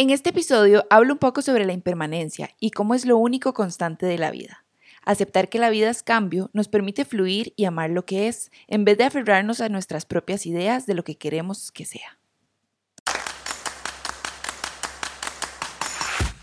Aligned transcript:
En 0.00 0.08
este 0.08 0.30
episodio 0.30 0.86
hablo 0.88 1.12
un 1.12 1.18
poco 1.18 1.42
sobre 1.42 1.66
la 1.66 1.74
impermanencia 1.74 2.54
y 2.58 2.70
cómo 2.70 2.94
es 2.94 3.04
lo 3.04 3.18
único 3.18 3.52
constante 3.52 4.06
de 4.06 4.16
la 4.16 4.30
vida. 4.30 4.64
Aceptar 5.04 5.50
que 5.50 5.58
la 5.58 5.68
vida 5.68 5.90
es 5.90 6.02
cambio 6.02 6.48
nos 6.54 6.68
permite 6.68 7.04
fluir 7.04 7.52
y 7.54 7.66
amar 7.66 7.90
lo 7.90 8.06
que 8.06 8.26
es, 8.26 8.50
en 8.66 8.86
vez 8.86 8.96
de 8.96 9.04
aferrarnos 9.04 9.60
a 9.60 9.68
nuestras 9.68 10.06
propias 10.06 10.46
ideas 10.46 10.86
de 10.86 10.94
lo 10.94 11.04
que 11.04 11.18
queremos 11.18 11.70
que 11.70 11.84
sea. 11.84 12.18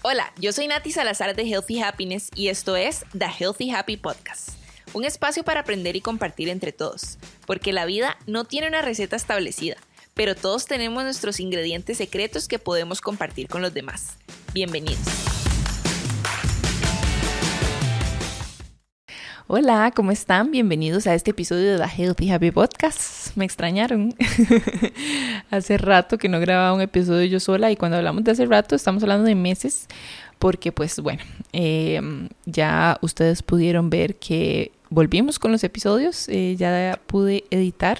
Hola, 0.03 0.31
yo 0.39 0.53
soy 0.53 0.67
Nati 0.67 0.91
Salazar 0.91 1.35
de 1.35 1.41
Healthy 1.41 1.81
Happiness 1.81 2.29
y 2.35 2.49
esto 2.49 2.75
es 2.75 3.05
The 3.17 3.25
Healthy 3.39 3.71
Happy 3.71 3.97
Podcast, 3.97 4.49
un 4.93 5.03
espacio 5.03 5.43
para 5.43 5.61
aprender 5.61 5.95
y 5.95 6.01
compartir 6.01 6.49
entre 6.49 6.73
todos, 6.73 7.17
porque 7.47 7.73
la 7.73 7.85
vida 7.85 8.19
no 8.27 8.45
tiene 8.45 8.67
una 8.67 8.83
receta 8.83 9.15
establecida 9.15 9.77
pero 10.17 10.33
todos 10.35 10.65
tenemos 10.65 11.03
nuestros 11.03 11.39
ingredientes 11.39 11.97
secretos 11.97 12.47
que 12.47 12.57
podemos 12.57 13.01
compartir 13.01 13.47
con 13.47 13.61
los 13.61 13.73
demás. 13.73 14.17
Bienvenidos. 14.51 14.99
Hola, 19.45 19.93
¿cómo 19.95 20.11
están? 20.11 20.51
Bienvenidos 20.51 21.05
a 21.07 21.13
este 21.13 21.31
episodio 21.31 21.71
de 21.71 21.77
The 21.77 21.87
Healthy 21.87 22.31
Happy 22.31 22.51
Podcast. 22.51 23.37
Me 23.37 23.45
extrañaron. 23.45 24.13
hace 25.51 25.77
rato 25.77 26.17
que 26.17 26.27
no 26.27 26.39
grababa 26.39 26.73
un 26.73 26.81
episodio 26.81 27.25
yo 27.27 27.39
sola 27.39 27.71
y 27.71 27.77
cuando 27.77 27.97
hablamos 27.97 28.23
de 28.23 28.31
hace 28.31 28.45
rato 28.47 28.75
estamos 28.75 29.03
hablando 29.03 29.25
de 29.25 29.35
meses 29.35 29.87
porque 30.39 30.71
pues 30.71 30.99
bueno, 30.99 31.21
eh, 31.53 32.01
ya 32.45 32.97
ustedes 33.01 33.43
pudieron 33.43 33.89
ver 33.91 34.15
que 34.15 34.71
volvimos 34.89 35.37
con 35.37 35.51
los 35.51 35.63
episodios, 35.63 36.27
eh, 36.27 36.55
ya 36.57 36.99
pude 37.05 37.45
editar 37.51 37.99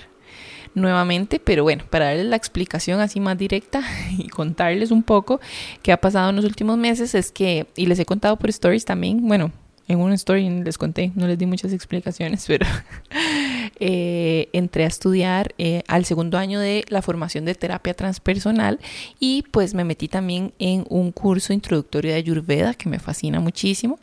nuevamente, 0.78 1.40
pero 1.40 1.64
bueno, 1.64 1.84
para 1.90 2.06
darles 2.06 2.28
la 2.28 2.36
explicación 2.36 3.00
así 3.00 3.20
más 3.20 3.38
directa 3.38 3.82
y 4.18 4.30
contarles 4.30 4.92
un 4.92 5.04
poco 5.04 5.40
qué 5.82 5.92
ha 5.92 5.98
pasado 5.98 6.30
en 6.30 6.36
los 6.36 6.46
últimos 6.46 6.78
meses 6.78 7.16
es 7.16 7.32
que, 7.32 7.68
y 7.76 7.88
les 7.88 8.00
he 8.00 8.06
contado 8.06 8.38
por 8.38 8.50
stories 8.50 8.86
también, 8.86 9.28
bueno, 9.28 9.52
en 9.88 10.00
una 10.00 10.16
story 10.16 10.50
les 10.64 10.78
conté, 10.78 11.12
no 11.16 11.28
les 11.28 11.38
di 11.38 11.46
muchas 11.46 11.72
explicaciones, 11.74 12.46
pero 12.48 12.66
eh, 13.80 14.50
entré 14.54 14.84
a 14.84 14.88
estudiar 14.88 15.54
eh, 15.58 15.84
al 15.88 16.06
segundo 16.06 16.38
año 16.38 16.60
de 16.60 16.86
la 16.90 17.02
formación 17.02 17.46
de 17.46 17.56
terapia 17.56 17.94
transpersonal 17.94 18.80
y 19.20 19.44
pues 19.52 19.74
me 19.74 19.84
metí 19.84 20.08
también 20.08 20.54
en 20.60 20.86
un 20.90 21.12
curso 21.12 21.54
introductorio 21.54 22.12
de 22.12 22.18
Ayurveda 22.18 22.74
que 22.74 22.90
me 22.90 23.00
fascina 23.00 23.40
muchísimo, 23.40 24.00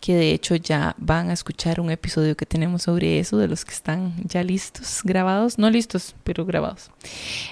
que 0.00 0.14
de 0.14 0.32
hecho 0.32 0.56
ya 0.56 0.94
van 0.98 1.30
a 1.30 1.32
escuchar 1.32 1.80
un 1.80 1.90
episodio 1.90 2.36
que 2.36 2.46
tenemos 2.46 2.82
sobre 2.82 3.18
eso, 3.18 3.38
de 3.38 3.48
los 3.48 3.64
que 3.64 3.72
están 3.72 4.14
ya 4.24 4.42
listos, 4.42 5.00
grabados, 5.04 5.58
no 5.58 5.70
listos, 5.70 6.14
pero 6.24 6.44
grabados. 6.44 6.90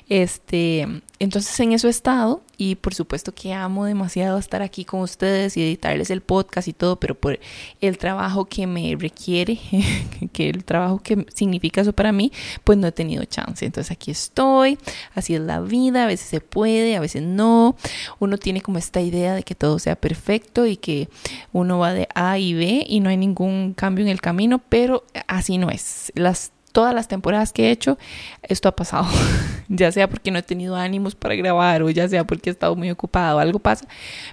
Este, 0.08 0.86
entonces 1.18 1.58
en 1.60 1.72
eso 1.72 1.86
he 1.86 1.90
estado 1.90 2.42
y 2.56 2.74
por 2.76 2.94
supuesto 2.94 3.34
que 3.34 3.52
amo 3.52 3.84
demasiado 3.84 4.38
estar 4.38 4.62
aquí 4.62 4.84
con 4.84 5.00
ustedes 5.00 5.56
y 5.56 5.62
editarles 5.62 6.10
el 6.10 6.20
podcast 6.20 6.68
y 6.68 6.72
todo, 6.72 6.96
pero 6.96 7.14
por 7.14 7.38
el 7.80 7.98
trabajo 7.98 8.46
que 8.46 8.66
me 8.66 8.94
requiere, 8.98 9.58
que 10.32 10.50
el 10.50 10.64
trabajo 10.64 10.98
que 10.98 11.26
significa 11.34 11.80
eso 11.80 11.92
para 11.92 12.12
mí, 12.12 12.32
pues 12.64 12.78
no 12.78 12.86
he 12.86 12.92
tenido 12.92 13.24
chance. 13.24 13.64
Entonces 13.64 13.90
aquí 13.90 14.10
estoy, 14.10 14.78
así 15.14 15.34
es 15.34 15.40
la 15.40 15.60
vida, 15.60 16.04
a 16.04 16.06
veces 16.06 16.28
se 16.28 16.40
puede, 16.40 16.96
a 16.96 17.00
veces 17.00 17.22
no. 17.22 17.76
Uno 18.18 18.38
tiene 18.38 18.60
como 18.60 18.78
esta 18.78 19.00
idea 19.00 19.34
de 19.34 19.42
que 19.42 19.54
todo 19.54 19.78
sea 19.78 19.96
perfecto 19.96 20.66
y 20.66 20.76
que 20.76 21.08
uno 21.52 21.78
va 21.78 21.92
de 21.92 22.08
A 22.14 22.38
y 22.38 22.54
B 22.54 22.84
y 22.88 23.00
no 23.00 23.10
hay 23.10 23.16
ningún 23.16 23.74
cambio 23.74 24.04
en 24.04 24.10
el 24.10 24.20
camino, 24.20 24.60
pero 24.68 25.04
así 25.26 25.58
no 25.58 25.70
es. 25.70 26.12
Las 26.14 26.52
todas 26.72 26.94
las 26.94 27.06
temporadas 27.06 27.52
que 27.52 27.68
he 27.68 27.70
hecho, 27.70 27.98
esto 28.42 28.68
ha 28.68 28.76
pasado. 28.76 29.06
ya 29.68 29.90
sea 29.92 30.08
porque 30.08 30.30
no 30.30 30.38
he 30.38 30.42
tenido 30.42 30.76
ánimos 30.76 31.14
para 31.14 31.34
grabar 31.34 31.82
o 31.82 31.90
ya 31.90 32.08
sea 32.08 32.24
porque 32.24 32.50
he 32.50 32.52
estado 32.52 32.74
muy 32.76 32.90
ocupado, 32.90 33.38
algo 33.38 33.58
pasa. 33.58 33.86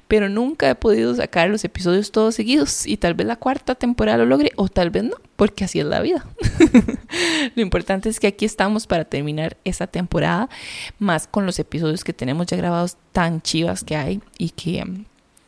Pero 0.07 0.29
nunca 0.29 0.69
he 0.69 0.75
podido 0.75 1.13
sacar 1.15 1.49
los 1.49 1.63
episodios 1.63 2.11
todos 2.11 2.35
seguidos 2.35 2.85
y 2.85 2.97
tal 2.97 3.13
vez 3.13 3.27
la 3.27 3.35
cuarta 3.35 3.75
temporada 3.75 4.17
lo 4.17 4.25
logre 4.25 4.51
o 4.55 4.67
tal 4.67 4.89
vez 4.89 5.03
no, 5.03 5.15
porque 5.35 5.65
así 5.65 5.79
es 5.79 5.85
la 5.85 6.01
vida. 6.01 6.25
lo 7.55 7.61
importante 7.61 8.09
es 8.09 8.19
que 8.19 8.27
aquí 8.27 8.45
estamos 8.45 8.87
para 8.87 9.05
terminar 9.05 9.57
esta 9.63 9.87
temporada, 9.87 10.49
más 10.97 11.27
con 11.27 11.45
los 11.45 11.59
episodios 11.59 12.03
que 12.03 12.13
tenemos 12.13 12.47
ya 12.47 12.57
grabados 12.57 12.97
tan 13.11 13.41
chivas 13.41 13.83
que 13.83 13.95
hay 13.95 14.21
y 14.37 14.49
que 14.49 14.83
um, 14.83 15.05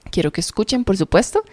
quiero 0.09 0.31
que 0.31 0.41
escuchen, 0.41 0.83
por 0.83 0.97
supuesto. 0.97 1.43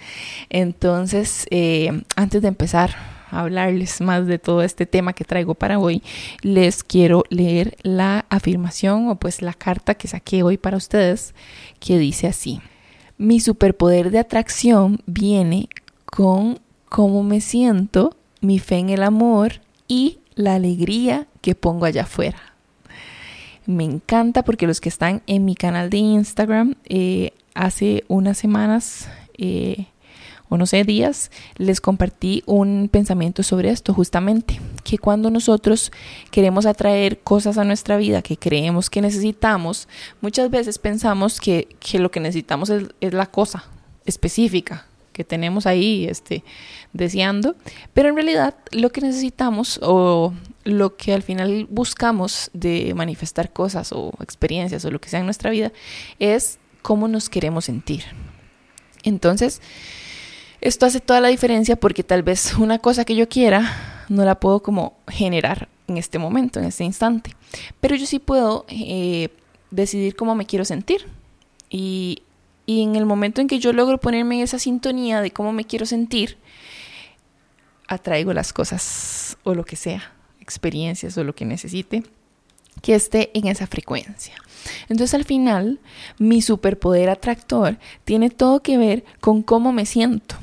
Entonces, 0.51 1.47
eh, 1.51 2.03
antes 2.17 2.43
de 2.43 2.49
empezar, 2.49 3.18
hablarles 3.31 4.01
más 4.01 4.27
de 4.27 4.39
todo 4.39 4.63
este 4.63 4.87
tema 4.87 5.13
que 5.13 5.25
traigo 5.25 5.55
para 5.55 5.79
hoy, 5.79 6.03
les 6.43 6.83
quiero 6.83 7.25
leer 7.31 7.77
la 7.83 8.27
afirmación 8.29 9.09
o 9.09 9.17
pues 9.17 9.43
la 9.43 9.55
carta 9.55 9.95
que 9.95 10.09
saqué 10.09 10.43
hoy 10.43 10.57
para 10.57 10.77
ustedes 10.77 11.35
que 11.81 11.99
dice 11.99 12.27
así. 12.27 12.61
Mi 13.17 13.41
superpoder 13.41 14.11
de 14.11 14.21
atracción 14.21 15.01
viene 15.07 15.69
con 16.05 16.61
cómo 16.89 17.23
me 17.23 17.41
siento, 17.41 18.17
mi 18.41 18.59
fe 18.59 18.77
en 18.77 18.91
el 18.91 19.03
amor 19.03 19.61
y 19.89 20.19
la 20.35 20.55
alegría 20.55 21.27
que 21.41 21.55
pongo 21.55 21.85
allá 21.85 22.03
afuera. 22.03 22.39
Me 23.67 23.85
encanta 23.85 24.45
porque 24.45 24.67
los 24.67 24.81
que 24.81 24.89
están 24.89 25.23
en 25.27 25.45
mi 25.45 25.55
canal 25.55 25.91
de 25.91 25.99
Instagram 25.99 26.77
eh, 26.85 27.33
hace 27.55 28.05
unas 28.09 28.39
semanas 28.39 29.09
eh, 29.37 29.87
o 30.49 30.57
no 30.57 30.67
sé, 30.67 30.85
días, 30.85 31.31
les 31.57 31.81
compartí 31.81 32.43
un 32.47 32.89
pensamiento 32.91 33.43
sobre 33.43 33.71
esto 33.71 33.95
justamente, 33.95 34.61
que 34.85 34.99
cuando 34.99 35.31
nosotros 35.31 35.93
queremos 36.31 36.67
atraer 36.67 37.19
cosas 37.21 37.59
a 37.59 37.65
nuestra 37.65 37.97
vida 37.97 38.23
que 38.23 38.37
creemos 38.37 38.91
que 38.91 39.01
necesitamos, 39.01 39.89
muchas 40.21 40.51
veces 40.51 40.79
pensamos 40.79 41.41
que, 41.41 41.69
lo 41.95 42.11
que 42.11 42.21
necesitamos 42.21 42.71
es, 42.71 42.85
es, 43.01 43.13
la 43.13 43.27
cosa 43.27 43.65
específica 44.07 44.87
que 45.13 45.25
tenemos 45.25 45.67
ahí 45.67 46.07
este, 46.09 46.45
deseando, 46.93 47.57
pero 47.93 48.09
en 48.09 48.15
realidad 48.15 48.55
lo 48.71 48.91
que 48.91 49.01
necesitamos 49.01 49.81
o 49.83 50.33
lo 50.63 50.97
que 50.97 51.13
al 51.13 51.23
final 51.23 51.67
buscamos 51.69 52.51
de 52.53 52.93
manifestar 52.95 53.53
cosas 53.53 53.91
o 53.93 54.13
experiencias 54.21 54.85
o 54.85 54.91
lo 54.91 55.01
que 55.01 55.09
sea 55.09 55.19
en 55.21 55.27
nuestra 55.27 55.51
vida 55.51 55.73
es 56.21 56.59
cómo 56.83 57.09
nos 57.09 57.29
queremos 57.29 57.65
sentir. 57.65 58.05
Entonces, 59.03 59.61
esto 60.61 60.87
hace 60.87 61.01
toda 61.01 61.21
la 61.21 61.29
diferencia 61.29 61.77
porque 61.77 62.03
tal 62.03 62.23
vez 62.23 62.55
una 62.59 62.79
cosa 62.79 63.05
que 63.05 63.15
yo 63.15 63.29
quiera 63.29 64.05
no 64.09 64.25
la 64.25 64.41
puedo 64.41 64.63
como 64.63 64.97
generar 65.09 65.69
en 65.87 65.97
este 65.97 66.19
momento, 66.19 66.59
en 66.59 66.67
este 66.67 66.85
instante. 66.85 67.35
Pero 67.81 67.97
yo 67.97 68.07
sí 68.07 68.19
puedo 68.19 68.67
eh, 68.69 69.29
decidir 69.71 70.17
cómo 70.17 70.35
me 70.35 70.47
quiero 70.47 70.65
sentir. 70.65 71.07
Y, 71.71 72.23
y 72.67 72.83
en 72.83 72.97
el 72.97 73.07
momento 73.07 73.41
en 73.41 73.49
que 73.49 73.59
yo 73.59 73.73
logro 73.73 73.99
ponerme 73.99 74.37
en 74.37 74.43
esa 74.43 74.59
sintonía 74.59 75.21
de 75.21 75.31
cómo 75.31 75.53
me 75.53 75.65
quiero 75.65 75.87
sentir, 75.87 76.39
atraigo 77.87 78.33
las 78.33 78.53
cosas 78.53 79.37
o 79.45 79.55
lo 79.55 79.65
que 79.65 79.77
sea, 79.77 80.13
experiencias 80.41 81.17
o 81.19 81.25
lo 81.25 81.35
que 81.35 81.45
necesite 81.45 82.03
que 82.83 82.95
esté 82.95 83.31
en 83.35 83.49
esa 83.49 83.67
frecuencia. 83.67 84.35
Entonces 84.89 85.15
al 85.15 85.25
final, 85.25 85.81
mi 86.19 86.43
superpoder 86.43 87.11
atractor 87.11 87.79
tiene 88.05 88.31
todo 88.31 88.61
que 88.61 88.79
ver 88.79 89.05
con 89.21 89.43
cómo 89.43 89.73
me 89.73 89.87
siento. 89.87 90.37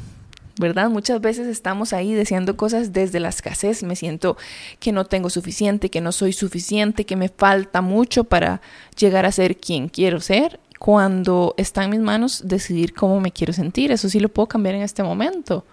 ¿Verdad? 0.58 0.90
Muchas 0.90 1.20
veces 1.20 1.48
estamos 1.48 1.94
ahí 1.94 2.14
deseando 2.14 2.56
cosas 2.56 2.94
desde 2.94 3.20
la 3.20 3.30
escasez. 3.30 3.84
Me 3.84 3.96
siento 3.96 4.38
que 4.80 4.92
no 4.92 5.06
tengo 5.06 5.30
suficiente, 5.30 5.90
que 5.90 6.02
no 6.02 6.12
soy 6.12 6.34
suficiente, 6.34 7.06
que 7.06 7.16
me 7.16 7.30
falta 7.30 7.82
mucho 7.82 8.24
para 8.24 8.62
llegar 8.98 9.26
a 9.26 9.32
ser 9.32 9.58
quien 9.58 9.90
quiero 9.90 10.20
ser. 10.22 10.60
Cuando 10.78 11.56
está 11.58 11.86
en 11.86 11.92
mis 11.92 12.00
manos 12.00 12.42
decidir 12.46 12.94
cómo 12.94 13.20
me 13.20 13.32
quiero 13.32 13.54
sentir, 13.54 13.92
eso 13.92 14.10
sí 14.10 14.20
lo 14.20 14.30
puedo 14.30 14.48
cambiar 14.48 14.76
en 14.76 14.82
este 14.82 15.04
momento. 15.04 15.66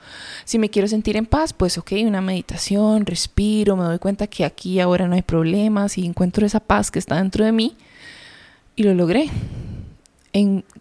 Si 0.44 0.58
me 0.58 0.70
quiero 0.70 0.88
sentir 0.88 1.16
en 1.16 1.26
paz, 1.26 1.52
pues 1.52 1.76
ok, 1.76 1.92
una 2.06 2.20
meditación, 2.20 3.04
respiro, 3.04 3.76
me 3.76 3.84
doy 3.84 3.98
cuenta 3.98 4.26
que 4.28 4.44
aquí 4.44 4.80
ahora 4.80 5.08
no 5.08 5.14
hay 5.14 5.22
problemas 5.22 5.98
y 5.98 6.06
encuentro 6.06 6.46
esa 6.46 6.60
paz 6.60 6.90
que 6.90 7.00
está 7.00 7.16
dentro 7.16 7.44
de 7.44 7.52
mí 7.52 7.76
y 8.76 8.84
lo 8.84 8.94
logré 8.94 9.28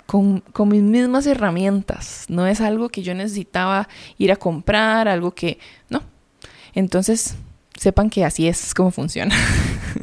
con, 0.06 0.44
mis 0.70 0.82
mismas 0.82 1.26
herramientas. 1.28 2.26
No 2.30 2.48
es 2.48 2.62
algo 2.62 2.90
que 2.90 3.04
yo 3.04 3.14
necesitaba 3.14 3.88
ir 4.18 4.32
a 4.32 4.36
comprar, 4.36 5.08
algo 5.08 5.32
que... 5.32 5.60
No. 5.90 6.02
Entonces, 6.74 7.36
sepan 7.78 8.10
que 8.10 8.24
así 8.24 8.48
es 8.48 8.74
como 8.74 8.92
funciona. 8.92 9.36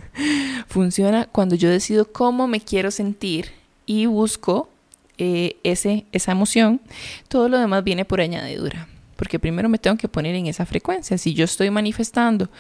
funciona 0.68 1.26
cuando 1.26 1.54
yo 1.54 1.70
decido 1.70 2.12
cómo 2.12 2.46
me 2.46 2.60
quiero 2.60 2.90
sentir 2.90 3.52
y 3.86 4.06
busco 4.06 4.68
eh, 5.16 5.56
ese, 5.62 6.04
esa 6.12 6.32
emoción. 6.32 6.80
Todo 7.28 7.48
lo 7.48 7.58
demás 7.58 7.84
viene 7.84 8.04
por 8.04 8.20
añadidura. 8.20 8.86
Porque 9.16 9.40
primero 9.40 9.68
me 9.68 9.78
tengo 9.78 9.96
que 9.96 10.06
poner 10.06 10.36
en 10.36 10.46
esa 10.46 10.64
frecuencia. 10.64 11.18
Si 11.18 11.34
yo 11.34 11.44
estoy 11.44 11.70
manifestando 11.70 12.50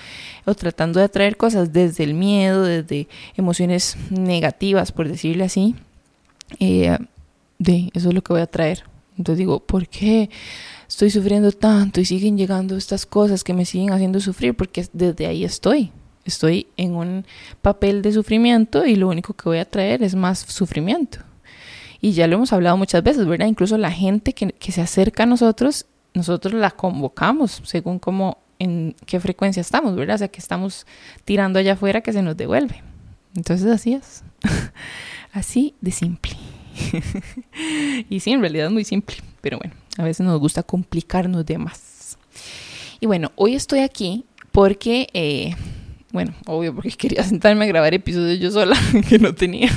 o 0.44 0.54
tratando 0.54 0.98
de 0.98 1.04
atraer 1.04 1.36
cosas 1.36 1.72
desde 1.72 2.02
el 2.02 2.14
miedo, 2.14 2.64
desde 2.64 3.06
emociones 3.36 3.96
negativas, 4.10 4.90
por 4.90 5.06
decirle 5.06 5.44
así, 5.44 5.76
eh, 6.58 6.96
de 7.58 7.90
eso 7.94 8.08
es 8.08 8.14
lo 8.14 8.22
que 8.22 8.32
voy 8.32 8.42
a 8.42 8.46
traer. 8.46 8.84
Entonces 9.16 9.38
digo, 9.38 9.60
¿por 9.60 9.88
qué 9.88 10.30
estoy 10.88 11.10
sufriendo 11.10 11.50
tanto 11.52 12.00
y 12.00 12.04
siguen 12.04 12.38
llegando 12.38 12.76
estas 12.76 13.04
cosas 13.04 13.42
que 13.42 13.52
me 13.52 13.64
siguen 13.64 13.92
haciendo 13.92 14.20
sufrir? 14.20 14.54
Porque 14.54 14.86
desde 14.92 15.26
ahí 15.26 15.44
estoy. 15.44 15.90
Estoy 16.24 16.68
en 16.76 16.94
un 16.94 17.24
papel 17.62 18.02
de 18.02 18.12
sufrimiento 18.12 18.86
y 18.86 18.94
lo 18.96 19.08
único 19.08 19.34
que 19.34 19.48
voy 19.48 19.58
a 19.58 19.64
traer 19.64 20.02
es 20.02 20.14
más 20.14 20.38
sufrimiento. 20.38 21.18
Y 22.00 22.12
ya 22.12 22.28
lo 22.28 22.36
hemos 22.36 22.52
hablado 22.52 22.76
muchas 22.76 23.02
veces, 23.02 23.26
¿verdad? 23.26 23.46
Incluso 23.46 23.76
la 23.76 23.90
gente 23.90 24.34
que, 24.34 24.52
que 24.52 24.70
se 24.70 24.80
acerca 24.80 25.24
a 25.24 25.26
nosotros, 25.26 25.86
nosotros 26.14 26.54
la 26.54 26.70
convocamos 26.70 27.60
según 27.64 27.98
cómo, 27.98 28.38
en 28.60 28.94
qué 29.04 29.18
frecuencia 29.18 29.60
estamos, 29.60 29.96
¿verdad? 29.96 30.14
O 30.14 30.18
sea, 30.18 30.28
que 30.28 30.38
estamos 30.38 30.86
tirando 31.24 31.58
allá 31.58 31.72
afuera 31.72 32.02
que 32.02 32.12
se 32.12 32.22
nos 32.22 32.36
devuelve. 32.36 32.82
Entonces 33.36 33.66
así 33.70 33.94
es. 33.94 34.24
así 35.32 35.74
de 35.80 35.90
simple. 35.90 36.32
y 38.08 38.20
sí, 38.20 38.32
en 38.32 38.40
realidad 38.40 38.66
es 38.66 38.72
muy 38.72 38.84
simple, 38.84 39.16
pero 39.40 39.58
bueno, 39.58 39.74
a 39.96 40.04
veces 40.04 40.24
nos 40.24 40.38
gusta 40.38 40.62
complicarnos 40.62 41.44
de 41.44 41.58
más. 41.58 42.18
Y 43.00 43.06
bueno, 43.06 43.32
hoy 43.36 43.54
estoy 43.54 43.80
aquí 43.80 44.24
porque, 44.52 45.08
eh, 45.12 45.54
bueno, 46.12 46.34
obvio, 46.46 46.74
porque 46.74 46.90
quería 46.98 47.22
sentarme 47.22 47.64
a 47.64 47.68
grabar 47.68 47.94
episodios 47.94 48.40
yo 48.40 48.50
sola, 48.50 48.76
que 49.08 49.18
no 49.18 49.34
tenía. 49.34 49.70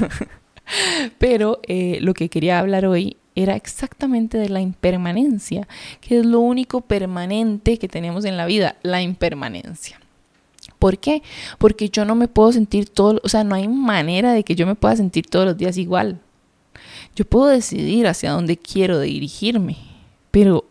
Pero 1.18 1.60
eh, 1.68 2.00
lo 2.02 2.14
que 2.14 2.30
quería 2.30 2.60
hablar 2.60 2.86
hoy 2.86 3.18
era 3.36 3.56
exactamente 3.56 4.38
de 4.38 4.50
la 4.50 4.62
impermanencia, 4.62 5.68
que 6.02 6.20
es 6.20 6.26
lo 6.26 6.40
único 6.40 6.82
permanente 6.82 7.78
que 7.78 7.88
tenemos 7.88 8.26
en 8.26 8.38
la 8.38 8.46
vida, 8.46 8.76
la 8.84 9.02
impermanencia. 9.02 10.01
¿Por 10.82 10.98
qué? 10.98 11.22
Porque 11.60 11.92
yo 11.92 12.06
no 12.06 12.16
me 12.16 12.28
puedo 12.28 12.52
sentir 12.52 12.90
todo, 12.90 13.22
o 13.24 13.30
sea, 13.30 13.44
no 13.44 13.54
hay 13.54 13.68
manera 13.68 14.34
de 14.34 14.44
que 14.44 14.56
yo 14.56 14.66
me 14.66 14.74
pueda 14.74 14.96
sentir 14.96 15.28
todos 15.28 15.46
los 15.46 15.56
días 15.56 15.78
igual. 15.78 16.20
Yo 17.16 17.24
puedo 17.24 17.46
decidir 17.46 18.08
hacia 18.08 18.32
dónde 18.32 18.58
quiero 18.58 19.00
dirigirme, 19.00 19.78
pero 20.32 20.66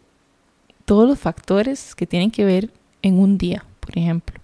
todos 0.84 1.08
los 1.08 1.16
factores 1.16 1.94
que 1.94 2.08
tienen 2.08 2.32
que 2.32 2.44
ver 2.44 2.72
en 3.02 3.20
un 3.20 3.38
día, 3.38 3.64
por 3.78 3.96
ejemplo, 3.96 4.39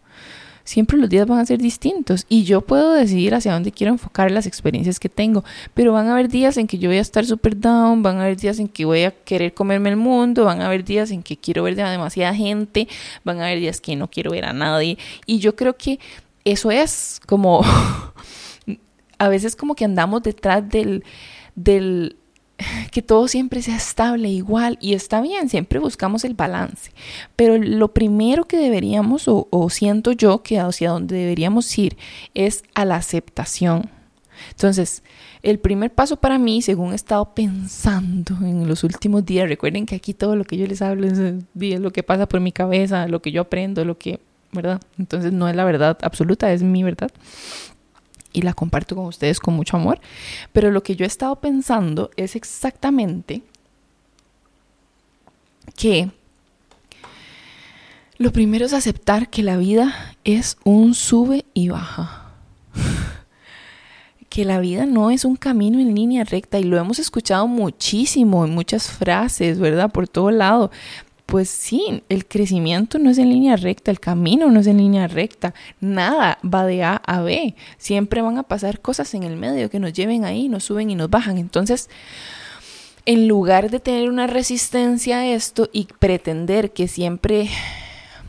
siempre 0.66 0.98
los 0.98 1.08
días 1.08 1.26
van 1.26 1.38
a 1.38 1.46
ser 1.46 1.60
distintos 1.60 2.26
y 2.28 2.44
yo 2.44 2.60
puedo 2.60 2.92
decidir 2.92 3.34
hacia 3.34 3.52
dónde 3.52 3.72
quiero 3.72 3.92
enfocar 3.92 4.30
las 4.30 4.46
experiencias 4.46 5.00
que 5.00 5.08
tengo, 5.08 5.44
pero 5.72 5.92
van 5.92 6.08
a 6.08 6.12
haber 6.12 6.28
días 6.28 6.56
en 6.58 6.66
que 6.66 6.78
yo 6.78 6.90
voy 6.90 6.98
a 6.98 7.00
estar 7.00 7.24
super 7.24 7.58
down, 7.58 8.02
van 8.02 8.18
a 8.18 8.24
haber 8.24 8.36
días 8.36 8.58
en 8.58 8.68
que 8.68 8.84
voy 8.84 9.04
a 9.04 9.12
querer 9.12 9.54
comerme 9.54 9.90
el 9.90 9.96
mundo, 9.96 10.44
van 10.44 10.60
a 10.60 10.66
haber 10.66 10.84
días 10.84 11.10
en 11.12 11.22
que 11.22 11.36
quiero 11.36 11.62
ver 11.62 11.80
a 11.80 11.90
demasiada 11.90 12.34
gente, 12.34 12.88
van 13.24 13.40
a 13.40 13.46
haber 13.46 13.60
días 13.60 13.80
que 13.80 13.96
no 13.96 14.10
quiero 14.10 14.32
ver 14.32 14.44
a 14.44 14.52
nadie 14.52 14.98
y 15.24 15.38
yo 15.38 15.54
creo 15.56 15.76
que 15.76 16.00
eso 16.44 16.70
es 16.70 17.20
como 17.26 17.62
a 19.18 19.28
veces 19.28 19.56
como 19.56 19.74
que 19.76 19.84
andamos 19.84 20.22
detrás 20.22 20.68
del 20.68 21.04
del 21.54 22.16
que 22.90 23.02
todo 23.02 23.28
siempre 23.28 23.62
sea 23.62 23.76
estable, 23.76 24.28
igual, 24.28 24.78
y 24.80 24.94
está 24.94 25.20
bien, 25.20 25.48
siempre 25.48 25.78
buscamos 25.78 26.24
el 26.24 26.34
balance. 26.34 26.90
Pero 27.34 27.58
lo 27.58 27.92
primero 27.92 28.44
que 28.44 28.56
deberíamos, 28.56 29.24
o, 29.28 29.68
siento 29.70 30.12
yo 30.12 30.42
que 30.42 30.58
hacia 30.58 30.90
donde 30.90 31.16
deberíamos 31.16 31.76
ir, 31.78 31.96
es 32.34 32.64
a 32.74 32.84
la 32.84 32.96
aceptación. 32.96 33.90
Entonces, 34.50 35.02
el 35.42 35.58
primer 35.58 35.92
paso 35.92 36.16
para 36.16 36.38
mí, 36.38 36.60
según 36.60 36.92
he 36.92 36.96
estado 36.96 37.34
pensando 37.34 38.36
en 38.42 38.68
los 38.68 38.84
últimos 38.84 39.24
días, 39.24 39.48
recuerden 39.48 39.86
que 39.86 39.94
aquí 39.94 40.12
todo 40.12 40.36
lo 40.36 40.44
que 40.44 40.56
yo 40.56 40.66
les 40.66 40.82
hablo 40.82 41.06
es, 41.06 41.18
es 41.18 41.80
lo 41.80 41.90
que 41.90 42.02
pasa 42.02 42.26
por 42.26 42.40
mi 42.40 42.52
cabeza, 42.52 43.08
lo 43.08 43.22
que 43.22 43.32
yo 43.32 43.42
aprendo, 43.42 43.84
lo 43.84 43.96
que, 43.96 44.20
¿verdad? 44.52 44.80
Entonces 44.98 45.32
no 45.32 45.48
es 45.48 45.56
la 45.56 45.64
verdad 45.64 45.98
absoluta, 46.02 46.52
es 46.52 46.62
mi 46.62 46.82
verdad 46.82 47.10
y 48.36 48.42
la 48.42 48.52
comparto 48.52 48.94
con 48.94 49.06
ustedes 49.06 49.40
con 49.40 49.54
mucho 49.54 49.78
amor. 49.78 49.98
Pero 50.52 50.70
lo 50.70 50.82
que 50.82 50.94
yo 50.94 51.04
he 51.04 51.08
estado 51.08 51.36
pensando 51.36 52.10
es 52.16 52.36
exactamente 52.36 53.42
que 55.74 56.10
lo 58.18 58.32
primero 58.32 58.66
es 58.66 58.74
aceptar 58.74 59.30
que 59.30 59.42
la 59.42 59.56
vida 59.56 60.14
es 60.24 60.58
un 60.64 60.94
sube 60.94 61.46
y 61.54 61.70
baja. 61.70 62.30
que 64.28 64.44
la 64.44 64.60
vida 64.60 64.84
no 64.84 65.10
es 65.10 65.24
un 65.24 65.36
camino 65.36 65.80
en 65.80 65.94
línea 65.94 66.22
recta 66.22 66.58
y 66.58 66.64
lo 66.64 66.76
hemos 66.76 66.98
escuchado 66.98 67.46
muchísimo 67.46 68.44
en 68.44 68.54
muchas 68.54 68.90
frases, 68.90 69.58
¿verdad? 69.58 69.90
Por 69.90 70.08
todo 70.08 70.30
lado 70.30 70.70
pues 71.26 71.50
sí, 71.50 72.04
el 72.08 72.26
crecimiento 72.26 73.00
no 73.00 73.10
es 73.10 73.18
en 73.18 73.30
línea 73.30 73.56
recta, 73.56 73.90
el 73.90 73.98
camino 73.98 74.48
no 74.48 74.60
es 74.60 74.68
en 74.68 74.78
línea 74.78 75.08
recta, 75.08 75.54
nada 75.80 76.38
va 76.42 76.64
de 76.64 76.84
A 76.84 76.96
a 76.96 77.20
B, 77.20 77.56
siempre 77.78 78.22
van 78.22 78.38
a 78.38 78.44
pasar 78.44 78.80
cosas 78.80 79.12
en 79.14 79.24
el 79.24 79.36
medio 79.36 79.68
que 79.68 79.80
nos 79.80 79.92
lleven 79.92 80.24
ahí, 80.24 80.48
nos 80.48 80.64
suben 80.64 80.88
y 80.88 80.94
nos 80.94 81.10
bajan. 81.10 81.38
Entonces, 81.38 81.90
en 83.06 83.26
lugar 83.26 83.70
de 83.70 83.80
tener 83.80 84.08
una 84.08 84.28
resistencia 84.28 85.18
a 85.18 85.26
esto 85.26 85.68
y 85.72 85.88
pretender 85.98 86.72
que 86.72 86.86
siempre, 86.86 87.48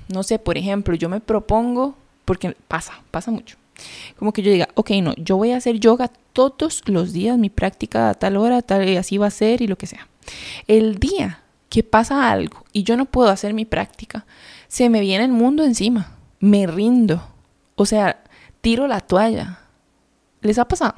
no 0.08 0.24
sé, 0.24 0.40
por 0.40 0.58
ejemplo, 0.58 0.96
yo 0.96 1.08
me 1.08 1.20
propongo, 1.20 1.96
porque 2.26 2.58
pasa, 2.68 2.94
pasa 3.12 3.30
mucho, 3.30 3.58
como 4.18 4.34
que 4.34 4.42
yo 4.42 4.52
diga, 4.52 4.70
ok, 4.74 4.90
no, 5.04 5.14
yo 5.18 5.38
voy 5.38 5.52
a 5.52 5.58
hacer 5.58 5.80
yoga 5.80 6.12
todos 6.34 6.82
los 6.88 7.14
días, 7.14 7.38
mi 7.38 7.52
práctica 7.52 8.10
a 8.10 8.16
tal 8.16 8.38
hora, 8.38 8.64
tal, 8.64 8.98
así 8.98 9.20
va 9.20 9.28
a 9.28 9.32
ser 9.32 9.62
y 9.62 9.68
lo 9.68 9.78
que 9.78 9.86
sea. 9.86 10.08
El 10.68 10.98
día 10.98 11.44
que 11.70 11.84
pasa 11.84 12.32
algo 12.32 12.64
y 12.74 12.84
yo 12.84 12.98
no 12.98 13.06
puedo 13.06 13.30
hacer 13.30 13.54
mi 13.54 13.66
práctica, 13.66 14.26
se 14.68 14.90
me 14.90 15.02
viene 15.02 15.26
el 15.26 15.32
mundo 15.32 15.64
encima, 15.64 16.18
me 16.40 16.68
rindo, 16.68 17.22
o 17.76 17.86
sea, 17.86 18.24
tiro 18.62 18.88
la 18.88 19.02
toalla. 19.02 19.60
¿Les 20.42 20.58
ha 20.60 20.66
pasado? 20.66 20.96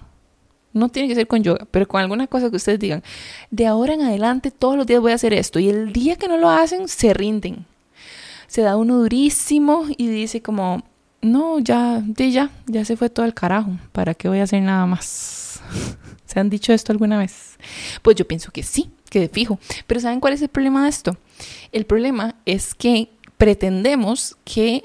No 0.74 0.90
tiene 0.90 1.08
que 1.08 1.16
ser 1.16 1.28
con 1.28 1.44
yoga, 1.44 1.68
pero 1.72 1.88
con 1.88 2.02
alguna 2.02 2.28
cosa 2.28 2.50
que 2.50 2.58
ustedes 2.58 2.80
digan, 2.80 3.04
de 3.50 3.66
ahora 3.66 3.94
en 3.94 4.02
adelante 4.02 4.52
todos 4.52 4.78
los 4.78 4.86
días 4.86 5.02
voy 5.02 5.12
a 5.12 5.16
hacer 5.16 5.34
esto 5.34 5.60
y 5.60 5.70
el 5.70 5.92
día 5.92 6.16
que 6.16 6.28
no 6.28 6.38
lo 6.38 6.50
hacen, 6.50 6.88
se 6.88 7.14
rinden. 7.14 7.66
Se 8.48 8.62
da 8.62 8.78
uno 8.78 8.98
durísimo 8.98 9.86
y 9.98 10.08
dice 10.08 10.42
como, 10.42 10.84
no, 11.22 11.60
ya, 11.60 12.04
ya, 12.16 12.50
ya 12.68 12.86
se 12.86 12.98
fue 12.98 13.10
todo 13.10 13.26
el 13.26 13.34
carajo, 13.34 13.72
¿para 13.92 14.14
qué 14.14 14.30
voy 14.30 14.40
a 14.40 14.44
hacer 14.44 14.62
nada 14.62 14.86
más? 14.86 15.62
¿Se 16.26 16.40
han 16.40 16.50
dicho 16.50 16.72
esto 16.74 16.92
alguna 16.92 17.18
vez? 17.18 17.58
Pues 18.02 18.16
yo 18.16 18.28
pienso 18.28 18.52
que 18.52 18.64
sí, 18.64 18.92
que 19.10 19.20
de 19.20 19.30
fijo. 19.30 19.60
Pero 19.88 20.00
¿saben 20.00 20.20
cuál 20.20 20.34
es 20.34 20.42
el 20.42 20.50
problema 20.50 20.84
de 20.84 20.90
esto? 20.90 21.18
El 21.72 21.86
problema 21.86 22.36
es 22.46 22.76
que 22.76 23.10
pretendemos 23.38 24.36
que, 24.44 24.84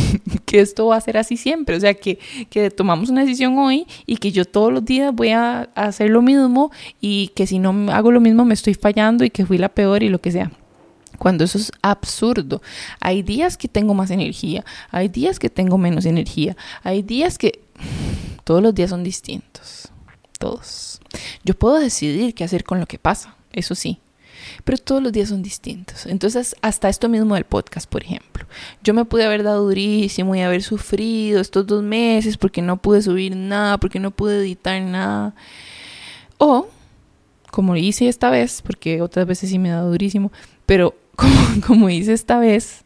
que 0.46 0.60
esto 0.60 0.86
va 0.86 0.96
a 0.96 1.00
ser 1.00 1.18
así 1.18 1.36
siempre, 1.36 1.76
o 1.76 1.80
sea, 1.80 1.94
que, 1.94 2.18
que 2.50 2.70
tomamos 2.70 3.10
una 3.10 3.22
decisión 3.22 3.58
hoy 3.58 3.86
y 4.06 4.18
que 4.18 4.30
yo 4.30 4.44
todos 4.44 4.72
los 4.72 4.84
días 4.84 5.12
voy 5.12 5.30
a 5.30 5.62
hacer 5.74 6.10
lo 6.10 6.22
mismo 6.22 6.70
y 7.00 7.32
que 7.34 7.46
si 7.46 7.58
no 7.58 7.90
hago 7.92 8.12
lo 8.12 8.20
mismo 8.20 8.44
me 8.44 8.54
estoy 8.54 8.74
fallando 8.74 9.24
y 9.24 9.30
que 9.30 9.44
fui 9.44 9.58
la 9.58 9.68
peor 9.68 10.04
y 10.04 10.08
lo 10.08 10.20
que 10.20 10.30
sea 10.30 10.52
cuando 11.16 11.44
eso 11.44 11.58
es 11.58 11.72
absurdo. 11.82 12.62
Hay 13.00 13.22
días 13.22 13.56
que 13.56 13.68
tengo 13.68 13.94
más 13.94 14.10
energía, 14.10 14.64
hay 14.90 15.08
días 15.08 15.38
que 15.38 15.50
tengo 15.50 15.78
menos 15.78 16.04
energía, 16.04 16.56
hay 16.82 17.02
días 17.02 17.38
que 17.38 17.60
todos 18.44 18.62
los 18.62 18.74
días 18.74 18.90
son 18.90 19.02
distintos, 19.02 19.88
todos. 20.38 21.00
Yo 21.42 21.54
puedo 21.54 21.78
decidir 21.78 22.34
qué 22.34 22.44
hacer 22.44 22.64
con 22.64 22.80
lo 22.80 22.86
que 22.86 22.98
pasa, 22.98 23.34
eso 23.56 23.74
sí. 23.74 23.98
Pero 24.64 24.78
todos 24.78 25.02
los 25.02 25.12
días 25.12 25.28
son 25.28 25.42
distintos. 25.42 26.06
Entonces, 26.06 26.54
hasta 26.62 26.88
esto 26.88 27.08
mismo 27.08 27.34
del 27.34 27.44
podcast, 27.44 27.88
por 27.88 28.02
ejemplo. 28.02 28.46
Yo 28.82 28.94
me 28.94 29.04
pude 29.04 29.24
haber 29.24 29.42
dado 29.42 29.64
durísimo 29.64 30.34
y 30.34 30.40
haber 30.40 30.62
sufrido 30.62 31.40
estos 31.40 31.66
dos 31.66 31.82
meses 31.82 32.36
porque 32.36 32.62
no 32.62 32.76
pude 32.76 33.02
subir 33.02 33.34
nada, 33.34 33.78
porque 33.78 33.98
no 33.98 34.10
pude 34.10 34.38
editar 34.38 34.80
nada. 34.80 35.34
O, 36.38 36.68
como 37.50 37.76
hice 37.76 38.08
esta 38.08 38.30
vez, 38.30 38.62
porque 38.62 39.02
otras 39.02 39.26
veces 39.26 39.50
sí 39.50 39.58
me 39.58 39.68
he 39.70 39.72
dado 39.72 39.90
durísimo, 39.90 40.30
pero 40.64 40.94
como, 41.16 41.36
como 41.66 41.90
hice 41.90 42.12
esta 42.12 42.38
vez, 42.38 42.84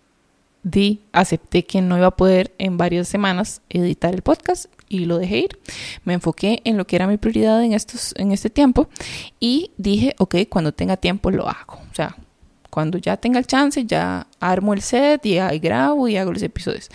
di, 0.62 1.00
acepté 1.12 1.64
que 1.64 1.83
no 1.83 1.97
iba 1.97 2.06
a 2.06 2.16
poder 2.16 2.54
en 2.59 2.76
varias 2.78 3.09
semanas 3.09 3.62
editar 3.68 4.14
el 4.14 4.23
podcast 4.23 4.66
y 4.90 5.06
lo 5.06 5.16
dejé 5.16 5.38
ir. 5.38 5.59
Me 6.04 6.12
enfoqué 6.12 6.61
en 6.64 6.76
lo 6.76 6.87
que 6.87 6.97
era 6.97 7.06
mi 7.06 7.16
prioridad 7.16 7.64
en, 7.64 7.73
estos, 7.73 8.12
en 8.18 8.32
este 8.32 8.50
tiempo 8.50 8.90
y 9.38 9.70
dije, 9.78 10.14
ok, 10.18 10.37
cuando 10.50 10.73
tenga 10.73 10.99
tiempo 10.99 11.30
lo 11.30 11.49
hago. 11.49 11.80
O 11.90 11.94
sea, 11.94 12.16
cuando 12.68 12.99
ya 12.99 13.16
tenga 13.16 13.38
el 13.38 13.47
chance, 13.47 13.87
ya 13.87 14.26
armo 14.40 14.75
el 14.75 14.82
set 14.82 15.25
y, 15.25 15.38
y 15.38 15.59
grabo 15.59 16.09
y 16.09 16.18
hago 16.18 16.32
los 16.32 16.42
episodios. 16.42 16.90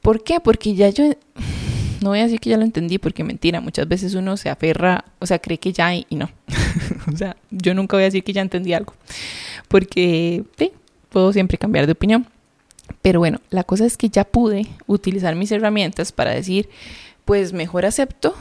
¿Por 0.00 0.24
qué? 0.24 0.40
Porque 0.40 0.74
ya 0.74 0.88
yo, 0.88 1.04
no 2.00 2.10
voy 2.10 2.20
a 2.20 2.24
decir 2.24 2.40
que 2.40 2.50
ya 2.50 2.56
lo 2.56 2.64
entendí 2.64 2.98
porque 2.98 3.22
mentira, 3.22 3.60
muchas 3.60 3.86
veces 3.86 4.14
uno 4.14 4.36
se 4.36 4.50
aferra, 4.50 5.04
o 5.18 5.26
sea, 5.26 5.38
cree 5.38 5.58
que 5.58 5.72
ya 5.72 5.94
y, 5.94 6.06
no. 6.10 6.30
o 7.12 7.16
sea, 7.16 7.36
yo 7.50 7.74
nunca 7.74 7.96
voy 7.96 8.02
a 8.02 8.06
decir 8.06 8.24
que 8.24 8.32
ya 8.32 8.42
entendí 8.42 8.72
algo, 8.72 8.94
porque 9.68 10.44
sí, 10.58 10.72
puedo 11.10 11.32
siempre 11.32 11.58
cambiar 11.58 11.86
de 11.86 11.92
opinión. 11.92 12.26
Pero 13.04 13.18
bueno, 13.18 13.42
la 13.50 13.64
cosa 13.64 13.84
es 13.84 13.98
que 13.98 14.08
ya 14.08 14.24
pude 14.24 14.66
utilizar 14.86 15.34
mis 15.34 15.52
herramientas 15.52 16.10
para 16.10 16.30
decir, 16.30 16.70
pues 17.26 17.52
mejor 17.52 17.84
acepto, 17.84 18.34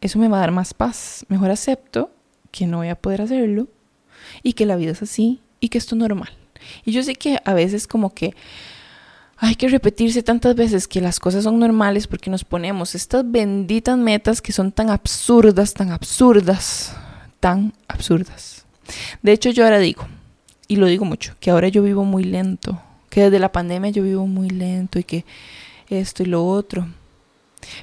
eso 0.00 0.18
me 0.18 0.26
va 0.26 0.38
a 0.38 0.40
dar 0.40 0.52
más 0.52 0.72
paz, 0.72 1.26
mejor 1.28 1.50
acepto 1.50 2.10
que 2.50 2.66
no 2.66 2.78
voy 2.78 2.88
a 2.88 2.94
poder 2.94 3.20
hacerlo 3.20 3.68
y 4.42 4.54
que 4.54 4.64
la 4.64 4.76
vida 4.76 4.92
es 4.92 5.02
así 5.02 5.42
y 5.60 5.68
que 5.68 5.76
esto 5.76 5.96
es 5.96 5.98
normal. 5.98 6.30
Y 6.86 6.92
yo 6.92 7.02
sé 7.02 7.14
que 7.14 7.40
a 7.44 7.52
veces 7.52 7.86
como 7.86 8.14
que 8.14 8.34
hay 9.36 9.54
que 9.54 9.68
repetirse 9.68 10.22
tantas 10.22 10.54
veces 10.54 10.88
que 10.88 11.02
las 11.02 11.20
cosas 11.20 11.44
son 11.44 11.58
normales 11.58 12.06
porque 12.06 12.30
nos 12.30 12.44
ponemos 12.44 12.94
estas 12.94 13.30
benditas 13.30 13.98
metas 13.98 14.40
que 14.40 14.52
son 14.52 14.72
tan 14.72 14.88
absurdas, 14.88 15.74
tan 15.74 15.90
absurdas, 15.90 16.96
tan 17.38 17.74
absurdas. 17.86 18.64
De 19.20 19.32
hecho 19.32 19.50
yo 19.50 19.64
ahora 19.64 19.78
digo, 19.78 20.08
y 20.68 20.76
lo 20.76 20.86
digo 20.86 21.04
mucho, 21.04 21.36
que 21.38 21.50
ahora 21.50 21.68
yo 21.68 21.82
vivo 21.82 22.04
muy 22.04 22.24
lento, 22.24 22.82
que 23.08 23.22
desde 23.22 23.38
la 23.38 23.52
pandemia 23.52 23.90
yo 23.90 24.02
vivo 24.02 24.26
muy 24.26 24.50
lento 24.50 24.98
y 24.98 25.04
que 25.04 25.24
esto 25.88 26.22
y 26.22 26.26
lo 26.26 26.46
otro. 26.46 26.86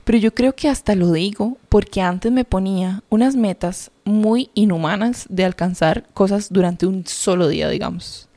Pero 0.04 0.18
yo 0.18 0.34
creo 0.34 0.56
que 0.56 0.70
hasta 0.70 0.96
lo 0.96 1.12
digo 1.12 1.58
porque 1.70 2.02
antes 2.02 2.32
me 2.32 2.46
ponía 2.46 3.04
unas 3.10 3.36
metas 3.36 3.92
muy 4.04 4.50
inhumanas 4.54 5.26
de 5.30 5.46
alcanzar 5.46 6.08
cosas 6.14 6.52
durante 6.52 6.86
un 6.86 7.06
solo 7.06 7.48
día, 7.48 7.70
digamos. 7.70 8.30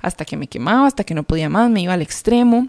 Hasta 0.00 0.24
que 0.24 0.36
me 0.36 0.46
quemaba, 0.46 0.86
hasta 0.86 1.04
que 1.04 1.14
no 1.14 1.22
podía 1.22 1.48
más, 1.48 1.70
me 1.70 1.82
iba 1.82 1.92
al 1.92 2.02
extremo. 2.02 2.68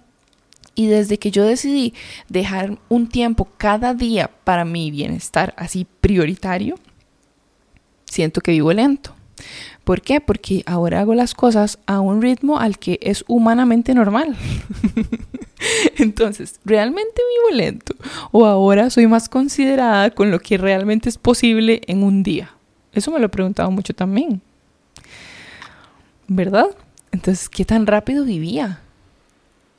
Y 0.75 0.87
desde 0.87 1.17
que 1.17 1.31
yo 1.31 1.43
decidí 1.43 1.93
dejar 2.29 2.77
un 2.89 3.07
tiempo 3.07 3.47
cada 3.57 3.93
día 3.93 4.29
para 4.43 4.65
mi 4.65 4.91
bienestar 4.91 5.53
así 5.57 5.87
prioritario, 6.01 6.75
siento 8.05 8.41
que 8.41 8.51
vivo 8.51 8.71
lento. 8.73 9.15
¿Por 9.87 10.01
qué? 10.01 10.19
Porque 10.19 10.63
ahora 10.65 10.99
hago 10.99 11.13
las 11.13 11.33
cosas 11.33 11.79
a 11.85 12.01
un 12.01 12.21
ritmo 12.21 12.59
al 12.59 12.77
que 12.77 12.99
es 13.01 13.23
humanamente 13.25 13.93
normal. 13.93 14.35
Entonces, 15.97 16.59
¿realmente 16.65 17.21
vivo 17.45 17.57
lento? 17.57 17.95
¿O 18.33 18.45
ahora 18.45 18.89
soy 18.89 19.07
más 19.07 19.29
considerada 19.29 20.09
con 20.11 20.29
lo 20.29 20.41
que 20.41 20.57
realmente 20.57 21.07
es 21.07 21.17
posible 21.17 21.79
en 21.87 22.03
un 22.03 22.21
día? 22.21 22.51
Eso 22.91 23.11
me 23.11 23.19
lo 23.19 23.27
he 23.27 23.29
preguntado 23.29 23.71
mucho 23.71 23.93
también. 23.93 24.41
¿Verdad? 26.27 26.67
Entonces, 27.13 27.47
¿qué 27.47 27.63
tan 27.63 27.87
rápido 27.87 28.25
vivía? 28.25 28.81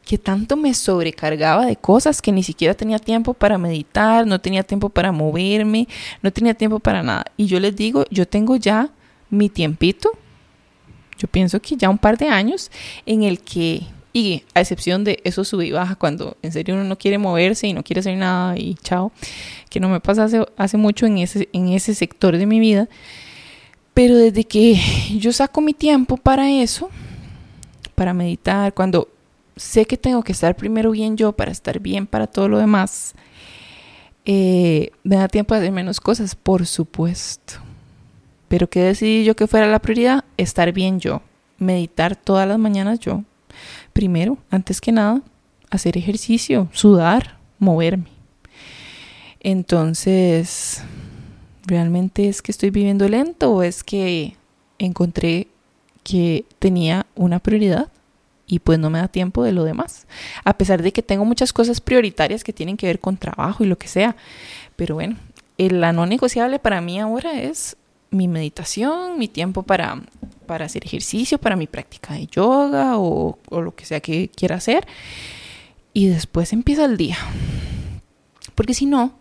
¿Qué 0.07 0.17
tanto 0.17 0.57
me 0.57 0.73
sobrecargaba 0.73 1.67
de 1.67 1.77
cosas 1.77 2.23
que 2.23 2.33
ni 2.33 2.43
siquiera 2.43 2.73
tenía 2.73 2.99
tiempo 2.99 3.35
para 3.35 3.59
meditar, 3.59 4.27
no 4.27 4.41
tenía 4.41 4.63
tiempo 4.63 4.89
para 4.89 5.13
moverme, 5.13 5.87
no 6.23 6.33
tenía 6.33 6.55
tiempo 6.55 6.79
para 6.79 7.03
nada? 7.03 7.27
Y 7.37 7.45
yo 7.45 7.61
les 7.61 7.77
digo, 7.77 8.07
yo 8.11 8.27
tengo 8.27 8.57
ya 8.57 8.91
mi 9.31 9.49
tiempito, 9.49 10.11
yo 11.19 11.29
pienso 11.29 11.61
que 11.61 11.77
ya 11.77 11.91
un 11.91 11.99
par 11.99 12.17
de 12.17 12.29
años 12.29 12.71
en 13.05 13.25
el 13.25 13.41
que, 13.41 13.83
y 14.13 14.45
a 14.55 14.61
excepción 14.61 15.05
de 15.05 15.21
eso 15.25 15.45
sube 15.45 15.67
y 15.67 15.73
baja 15.73 15.97
cuando 15.97 16.37
en 16.43 16.53
serio 16.53 16.75
uno 16.75 16.85
no 16.85 16.97
quiere 16.97 17.19
moverse 17.19 17.67
y 17.67 17.73
no 17.73 17.83
quiere 17.83 18.01
hacer 18.01 18.17
nada 18.17 18.57
y 18.57 18.75
chao, 18.75 19.13
que 19.69 19.81
no 19.81 19.89
me 19.89 20.01
pasa 20.01 20.25
hace, 20.25 20.47
hace 20.57 20.77
mucho 20.77 21.07
en 21.07 21.19
ese, 21.19 21.49
en 21.53 21.69
ese 21.69 21.95
sector 21.95 22.37
de 22.37 22.47
mi 22.47 22.61
vida, 22.61 22.89
pero 23.95 24.17
desde 24.17 24.45
que 24.45 24.81
yo 25.19 25.33
saco 25.33 25.61
mi 25.61 25.75
tiempo 25.75 26.17
para 26.17 26.51
eso, 26.51 26.89
para 27.97 28.15
meditar, 28.15 28.73
cuando 28.73 29.09
sé 29.57 29.87
que 29.87 29.97
tengo 29.97 30.23
que 30.23 30.31
estar 30.31 30.55
primero 30.57 30.93
bien 30.93 31.17
yo 31.17 31.33
para 31.33 31.51
estar 31.51 31.81
bien 31.81 32.07
para 32.07 32.29
todo 32.29 32.49
lo 32.49 32.59
demás, 32.59 33.15
eh, 34.25 34.93
me 35.03 35.17
da 35.17 35.27
tiempo 35.27 35.55
de 35.55 35.61
hacer 35.61 35.73
menos 35.73 36.01
cosas, 36.01 36.37
por 36.37 36.65
supuesto. 36.65 37.68
Pero 38.49 38.69
¿qué 38.69 38.81
decidí 38.81 39.25
yo 39.25 39.37
que 39.37 39.47
fuera 39.47 39.67
la 39.67 39.79
prioridad? 39.79 40.25
Estar 40.37 40.73
bien 40.73 41.01
yo. 41.01 41.23
Meditar 41.59 42.17
todas 42.17 42.49
las 42.49 42.59
mañanas 42.59 42.99
yo. 43.01 43.25
Primero, 43.93 44.39
antes 44.51 44.81
que 44.81 44.93
nada, 44.93 45.23
hacer 45.71 45.97
ejercicio, 45.97 46.69
sudar, 46.73 47.39
moverme. 47.59 48.07
Entonces, 49.41 50.83
¿realmente 51.67 52.29
es 52.29 52.43
que 52.43 52.53
estoy 52.53 52.71
viviendo 52.71 53.09
lento 53.09 53.53
o 53.53 53.63
es 53.63 53.85
que 53.85 54.37
encontré 54.79 55.49
que 56.03 56.45
tenía 56.59 57.07
una 57.15 57.39
prioridad? 57.39 57.89
y 58.49 58.61
pues 58.61 58.79
no 58.79 58.89
me 58.91 58.99
da 58.99 59.09
tiempo 59.09 59.45
de 59.45 59.53
lo 59.53 59.63
demás. 59.63 60.07
A 60.43 60.57
pesar 60.57 60.83
de 60.83 60.93
que 60.93 61.03
tengo 61.03 61.25
muchas 61.25 61.53
cosas 61.53 61.81
prioritarias 61.81 62.43
que 62.43 62.55
tienen 62.55 62.77
que 62.77 62.87
ver 62.87 62.99
con 62.99 63.19
trabajo 63.19 63.63
y 63.63 63.67
lo 63.67 63.77
que 63.77 63.89
sea. 63.89 64.17
Pero 64.75 64.95
bueno, 64.95 65.17
la 65.59 65.93
no 65.93 66.07
negociable 66.07 66.59
para 66.59 66.81
mí 66.81 66.99
ahora 66.99 67.43
es 67.43 67.77
mi 68.11 68.29
meditación, 68.29 69.19
mi 69.19 69.29
tiempo 69.29 69.63
para, 69.63 70.03
para 70.47 70.67
hacer 70.67 70.85
ejercicio, 70.85 71.39
para 71.39 71.57
mi 71.57 71.67
práctica 71.67 72.15
de 72.15 72.27
yoga 72.27 72.99
o, 72.99 73.39
o 73.49 73.61
lo 73.61 73.75
que 73.75 73.85
sea 73.85 74.01
que 74.01 74.29
quiera 74.29 74.57
hacer. 74.57 74.87
Y 75.93 76.09
después 76.09 76.53
empieza 76.53 76.85
el 76.85 76.97
día. 76.97 77.17
Porque 78.55 78.75
si 78.75 78.87
no, 78.87 79.13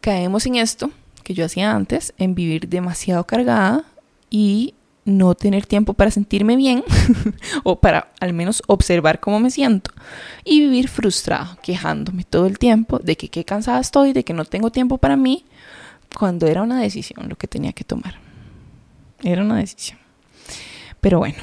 caemos 0.00 0.46
en 0.46 0.56
esto 0.56 0.90
que 1.22 1.34
yo 1.34 1.44
hacía 1.44 1.72
antes, 1.72 2.14
en 2.18 2.34
vivir 2.34 2.68
demasiado 2.68 3.26
cargada 3.26 3.84
y 4.30 4.74
no 5.06 5.34
tener 5.34 5.66
tiempo 5.66 5.94
para 5.94 6.10
sentirme 6.10 6.56
bien 6.56 6.84
o 7.64 7.80
para 7.80 8.12
al 8.20 8.32
menos 8.32 8.62
observar 8.66 9.20
cómo 9.20 9.40
me 9.40 9.50
siento 9.50 9.92
y 10.44 10.60
vivir 10.60 10.88
frustrada, 10.88 11.56
quejándome 11.62 12.24
todo 12.24 12.46
el 12.46 12.58
tiempo 12.58 12.98
de 12.98 13.16
que 13.16 13.28
qué 13.28 13.44
cansada 13.44 13.80
estoy, 13.80 14.12
de 14.12 14.24
que 14.24 14.34
no 14.34 14.44
tengo 14.44 14.70
tiempo 14.70 14.98
para 14.98 15.16
mí 15.16 15.44
cuando 16.16 16.46
era 16.46 16.62
una 16.62 16.80
decisión 16.80 17.28
lo 17.28 17.36
que 17.36 17.46
tenía 17.46 17.72
que 17.72 17.84
tomar. 17.84 18.14
Era 19.22 19.42
una 19.42 19.58
decisión. 19.58 19.98
Pero 21.00 21.18
bueno, 21.18 21.38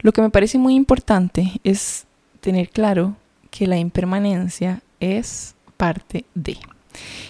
lo 0.00 0.12
que 0.12 0.20
me 0.20 0.30
parece 0.30 0.58
muy 0.58 0.74
importante 0.74 1.52
es 1.64 2.06
tener 2.40 2.68
claro 2.68 3.16
que 3.50 3.66
la 3.66 3.78
impermanencia 3.78 4.82
es 5.00 5.54
parte 5.78 6.26
de. 6.34 6.58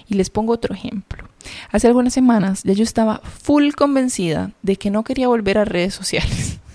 Y 0.09 0.15
les 0.15 0.31
pongo 0.31 0.53
otro 0.53 0.75
ejemplo. 0.75 1.29
Hace 1.71 1.87
algunas 1.87 2.13
semanas 2.13 2.63
ya 2.65 2.73
yo 2.73 2.83
estaba 2.83 3.19
full 3.19 3.71
convencida 3.73 4.51
de 4.63 4.77
que 4.77 4.91
no 4.91 5.05
quería 5.05 5.29
volver 5.29 5.59
a 5.59 5.65
redes 5.65 5.95
sociales. 5.95 6.59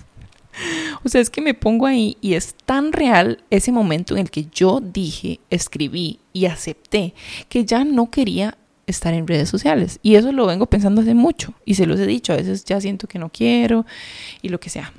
O 1.04 1.08
sea, 1.08 1.22
es 1.22 1.30
que 1.30 1.40
me 1.40 1.54
pongo 1.54 1.86
ahí 1.86 2.18
y 2.20 2.34
es 2.34 2.54
tan 2.66 2.92
real 2.92 3.42
ese 3.48 3.72
momento 3.72 4.14
en 4.14 4.20
el 4.20 4.30
que 4.30 4.46
yo 4.52 4.80
dije, 4.80 5.40
escribí 5.48 6.18
y 6.34 6.44
acepté 6.44 7.14
que 7.48 7.64
ya 7.64 7.84
no 7.84 8.10
quería 8.10 8.58
estar 8.86 9.14
en 9.14 9.26
redes 9.26 9.48
sociales. 9.48 9.98
Y 10.02 10.16
eso 10.16 10.32
lo 10.32 10.46
vengo 10.46 10.66
pensando 10.66 11.00
hace 11.00 11.14
mucho 11.14 11.54
y 11.64 11.74
se 11.74 11.86
los 11.86 11.98
he 12.00 12.06
dicho, 12.06 12.32
a 12.32 12.36
veces 12.36 12.64
ya 12.64 12.80
siento 12.80 13.06
que 13.06 13.18
no 13.18 13.30
quiero 13.30 13.86
y 14.42 14.48
lo 14.48 14.60
que 14.60 14.70
sea. 14.70 14.92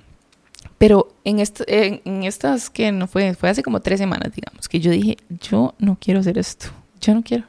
Pero 0.77 1.13
en, 1.23 1.43
en, 1.67 2.23
estas 2.23 2.69
que 2.69 2.91
no 2.91 3.07
fue, 3.07 3.33
fue 3.35 3.49
hace 3.49 3.63
como 3.63 3.81
tres 3.81 3.99
semanas, 3.99 4.33
digamos, 4.33 4.67
que 4.67 4.79
yo 4.79 4.91
dije, 4.91 5.17
yo 5.29 5.75
no 5.77 5.97
quiero 5.99 6.21
hacer 6.21 6.37
esto, 6.37 6.67
yo 6.99 7.13
no 7.13 7.21
quiero. 7.21 7.45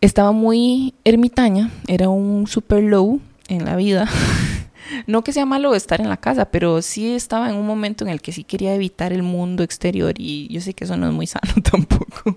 Estaba 0.00 0.32
muy 0.32 0.94
ermitaña, 1.04 1.70
era 1.86 2.08
un 2.08 2.46
super 2.46 2.82
low 2.82 3.20
en 3.48 3.64
la 3.64 3.76
vida. 3.76 4.08
no 5.06 5.22
que 5.24 5.32
sea 5.32 5.46
malo 5.46 5.74
estar 5.74 6.00
en 6.00 6.08
la 6.08 6.16
casa, 6.16 6.46
pero 6.46 6.82
sí 6.82 7.14
estaba 7.14 7.50
en 7.50 7.56
un 7.56 7.66
momento 7.66 8.04
en 8.04 8.10
el 8.10 8.20
que 8.20 8.32
sí 8.32 8.44
quería 8.44 8.74
evitar 8.74 9.12
el 9.12 9.22
mundo 9.22 9.62
exterior 9.62 10.14
y 10.16 10.48
yo 10.52 10.60
sé 10.60 10.74
que 10.74 10.84
eso 10.84 10.96
no 10.96 11.08
es 11.08 11.12
muy 11.12 11.26
sano 11.26 11.52
tampoco. 11.70 12.36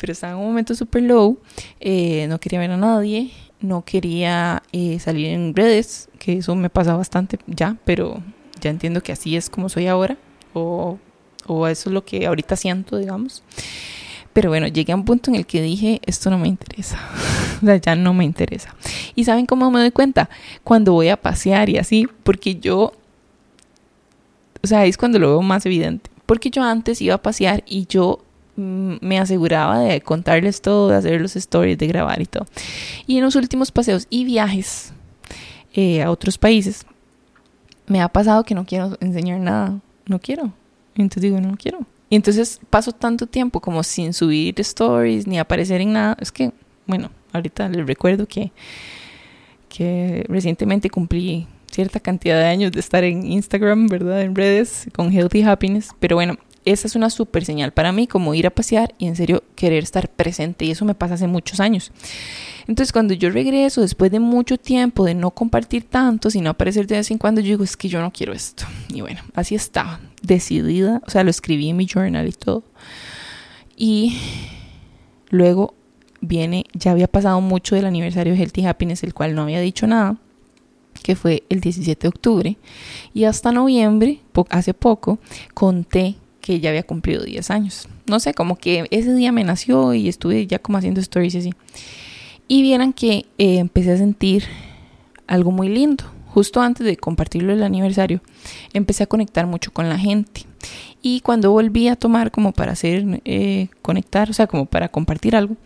Pero 0.00 0.12
estaba 0.12 0.32
en 0.32 0.38
un 0.38 0.46
momento 0.46 0.74
super 0.74 1.02
low, 1.02 1.38
eh, 1.80 2.26
no 2.28 2.38
quería 2.38 2.58
ver 2.60 2.70
a 2.70 2.76
nadie, 2.76 3.30
no 3.60 3.84
quería 3.84 4.62
eh, 4.72 4.98
salir 4.98 5.26
en 5.26 5.54
redes, 5.54 6.08
que 6.18 6.38
eso 6.38 6.54
me 6.54 6.70
pasa 6.70 6.96
bastante 6.96 7.38
ya, 7.46 7.76
pero 7.84 8.22
ya 8.60 8.70
entiendo 8.70 9.02
que 9.02 9.12
así 9.12 9.36
es 9.36 9.50
como 9.50 9.68
soy 9.68 9.86
ahora, 9.86 10.16
o, 10.54 10.98
o 11.46 11.66
eso 11.66 11.90
es 11.90 11.94
lo 11.94 12.04
que 12.04 12.26
ahorita 12.26 12.56
siento, 12.56 12.98
digamos. 12.98 13.42
Pero 14.36 14.50
bueno, 14.50 14.66
llegué 14.66 14.92
a 14.92 14.96
un 14.96 15.06
punto 15.06 15.30
en 15.30 15.36
el 15.36 15.46
que 15.46 15.62
dije, 15.62 15.98
esto 16.04 16.28
no 16.28 16.38
me 16.38 16.46
interesa. 16.46 16.98
o 17.62 17.64
sea, 17.64 17.76
ya 17.76 17.96
no 17.96 18.12
me 18.12 18.22
interesa. 18.22 18.74
¿Y 19.14 19.24
saben 19.24 19.46
cómo 19.46 19.70
me 19.70 19.80
doy 19.80 19.92
cuenta? 19.92 20.28
Cuando 20.62 20.92
voy 20.92 21.08
a 21.08 21.16
pasear 21.16 21.70
y 21.70 21.78
así, 21.78 22.06
porque 22.22 22.56
yo, 22.56 22.92
o 24.62 24.66
sea, 24.66 24.84
es 24.84 24.98
cuando 24.98 25.18
lo 25.18 25.28
veo 25.30 25.40
más 25.40 25.64
evidente. 25.64 26.10
Porque 26.26 26.50
yo 26.50 26.62
antes 26.62 27.00
iba 27.00 27.14
a 27.14 27.22
pasear 27.22 27.64
y 27.66 27.86
yo 27.86 28.25
me 28.56 29.18
aseguraba 29.18 29.80
de 29.80 30.00
contarles 30.00 30.60
todo, 30.60 30.88
de 30.88 30.96
hacer 30.96 31.20
los 31.20 31.36
stories, 31.36 31.78
de 31.78 31.86
grabar 31.86 32.20
y 32.20 32.26
todo. 32.26 32.46
Y 33.06 33.18
en 33.18 33.24
los 33.24 33.36
últimos 33.36 33.70
paseos 33.70 34.06
y 34.10 34.24
viajes 34.24 34.92
eh, 35.74 36.02
a 36.02 36.10
otros 36.10 36.38
países, 36.38 36.86
me 37.86 38.00
ha 38.00 38.08
pasado 38.08 38.44
que 38.44 38.54
no 38.54 38.64
quiero 38.64 38.96
enseñar 39.00 39.40
nada, 39.40 39.78
no 40.06 40.18
quiero. 40.18 40.52
entonces 40.94 41.22
digo, 41.22 41.40
no 41.40 41.56
quiero. 41.56 41.80
Y 42.08 42.16
entonces 42.16 42.60
paso 42.70 42.92
tanto 42.92 43.26
tiempo 43.26 43.60
como 43.60 43.82
sin 43.82 44.12
subir 44.12 44.58
stories 44.60 45.26
ni 45.26 45.38
aparecer 45.38 45.80
en 45.80 45.92
nada. 45.92 46.16
Es 46.20 46.30
que, 46.30 46.52
bueno, 46.86 47.10
ahorita 47.32 47.68
les 47.68 47.86
recuerdo 47.86 48.26
que, 48.26 48.52
que 49.68 50.24
recientemente 50.28 50.88
cumplí 50.88 51.46
cierta 51.70 52.00
cantidad 52.00 52.38
de 52.38 52.46
años 52.46 52.72
de 52.72 52.80
estar 52.80 53.04
en 53.04 53.26
Instagram, 53.26 53.88
¿verdad? 53.88 54.22
En 54.22 54.34
redes 54.34 54.88
con 54.94 55.12
Healthy 55.12 55.42
Happiness. 55.42 55.90
Pero 55.98 56.16
bueno, 56.16 56.36
esa 56.66 56.88
es 56.88 56.96
una 56.96 57.10
súper 57.10 57.44
señal 57.44 57.72
para 57.72 57.92
mí, 57.92 58.06
como 58.06 58.34
ir 58.34 58.46
a 58.46 58.50
pasear 58.50 58.94
y 58.98 59.06
en 59.06 59.16
serio 59.16 59.44
querer 59.54 59.84
estar 59.84 60.10
presente. 60.10 60.64
Y 60.64 60.72
eso 60.72 60.84
me 60.84 60.94
pasa 60.94 61.14
hace 61.14 61.28
muchos 61.28 61.60
años. 61.60 61.92
Entonces, 62.66 62.92
cuando 62.92 63.14
yo 63.14 63.30
regreso, 63.30 63.80
después 63.80 64.10
de 64.10 64.18
mucho 64.18 64.58
tiempo 64.58 65.04
de 65.04 65.14
no 65.14 65.30
compartir 65.30 65.84
tanto, 65.84 66.28
sino 66.28 66.50
aparecer 66.50 66.88
de 66.88 66.96
vez 66.96 67.10
en 67.12 67.18
cuando, 67.18 67.40
yo 67.40 67.50
digo, 67.50 67.64
es 67.64 67.76
que 67.76 67.88
yo 67.88 68.00
no 68.00 68.12
quiero 68.12 68.32
esto. 68.32 68.64
Y 68.92 69.00
bueno, 69.00 69.22
así 69.34 69.54
estaba, 69.54 70.00
decidida. 70.22 71.00
O 71.06 71.10
sea, 71.10 71.22
lo 71.22 71.30
escribí 71.30 71.70
en 71.70 71.76
mi 71.76 71.86
journal 71.86 72.26
y 72.26 72.32
todo. 72.32 72.64
Y 73.76 74.18
luego 75.30 75.74
viene, 76.20 76.64
ya 76.74 76.90
había 76.90 77.06
pasado 77.06 77.40
mucho 77.40 77.76
del 77.76 77.86
aniversario 77.86 78.32
de 78.32 78.40
Healthy 78.40 78.66
Happiness, 78.66 79.04
el 79.04 79.14
cual 79.14 79.36
no 79.36 79.42
había 79.42 79.60
dicho 79.60 79.86
nada 79.86 80.18
que 81.02 81.14
fue 81.14 81.44
el 81.50 81.60
17 81.60 82.00
de 82.00 82.08
octubre, 82.08 82.56
y 83.14 83.24
hasta 83.24 83.52
noviembre, 83.52 84.20
hace 84.50 84.74
poco, 84.74 85.18
conté 85.54 86.16
que 86.46 86.60
ya 86.60 86.70
había 86.70 86.84
cumplido 86.84 87.24
10 87.24 87.50
años. 87.50 87.88
No 88.06 88.20
sé, 88.20 88.32
como 88.32 88.54
que 88.54 88.86
ese 88.92 89.12
día 89.14 89.32
me 89.32 89.42
nació 89.42 89.94
y 89.94 90.08
estuve 90.08 90.46
ya 90.46 90.60
como 90.60 90.78
haciendo 90.78 91.00
stories 91.00 91.34
y 91.34 91.38
así. 91.38 91.54
Y 92.46 92.62
vieran 92.62 92.92
que 92.92 93.26
eh, 93.36 93.58
empecé 93.58 93.90
a 93.90 93.98
sentir 93.98 94.44
algo 95.26 95.50
muy 95.50 95.68
lindo. 95.68 96.04
Justo 96.28 96.60
antes 96.60 96.86
de 96.86 96.96
compartirlo 96.96 97.52
el 97.52 97.64
aniversario, 97.64 98.20
empecé 98.72 99.02
a 99.02 99.06
conectar 99.08 99.48
mucho 99.48 99.72
con 99.72 99.88
la 99.88 99.98
gente. 99.98 100.42
Y 101.02 101.20
cuando 101.20 101.50
volví 101.50 101.88
a 101.88 101.96
tomar 101.96 102.30
como 102.30 102.52
para 102.52 102.72
hacer, 102.72 103.22
eh, 103.24 103.66
conectar, 103.82 104.30
o 104.30 104.32
sea, 104.32 104.46
como 104.46 104.66
para 104.66 104.88
compartir 104.88 105.34
algo, 105.34 105.56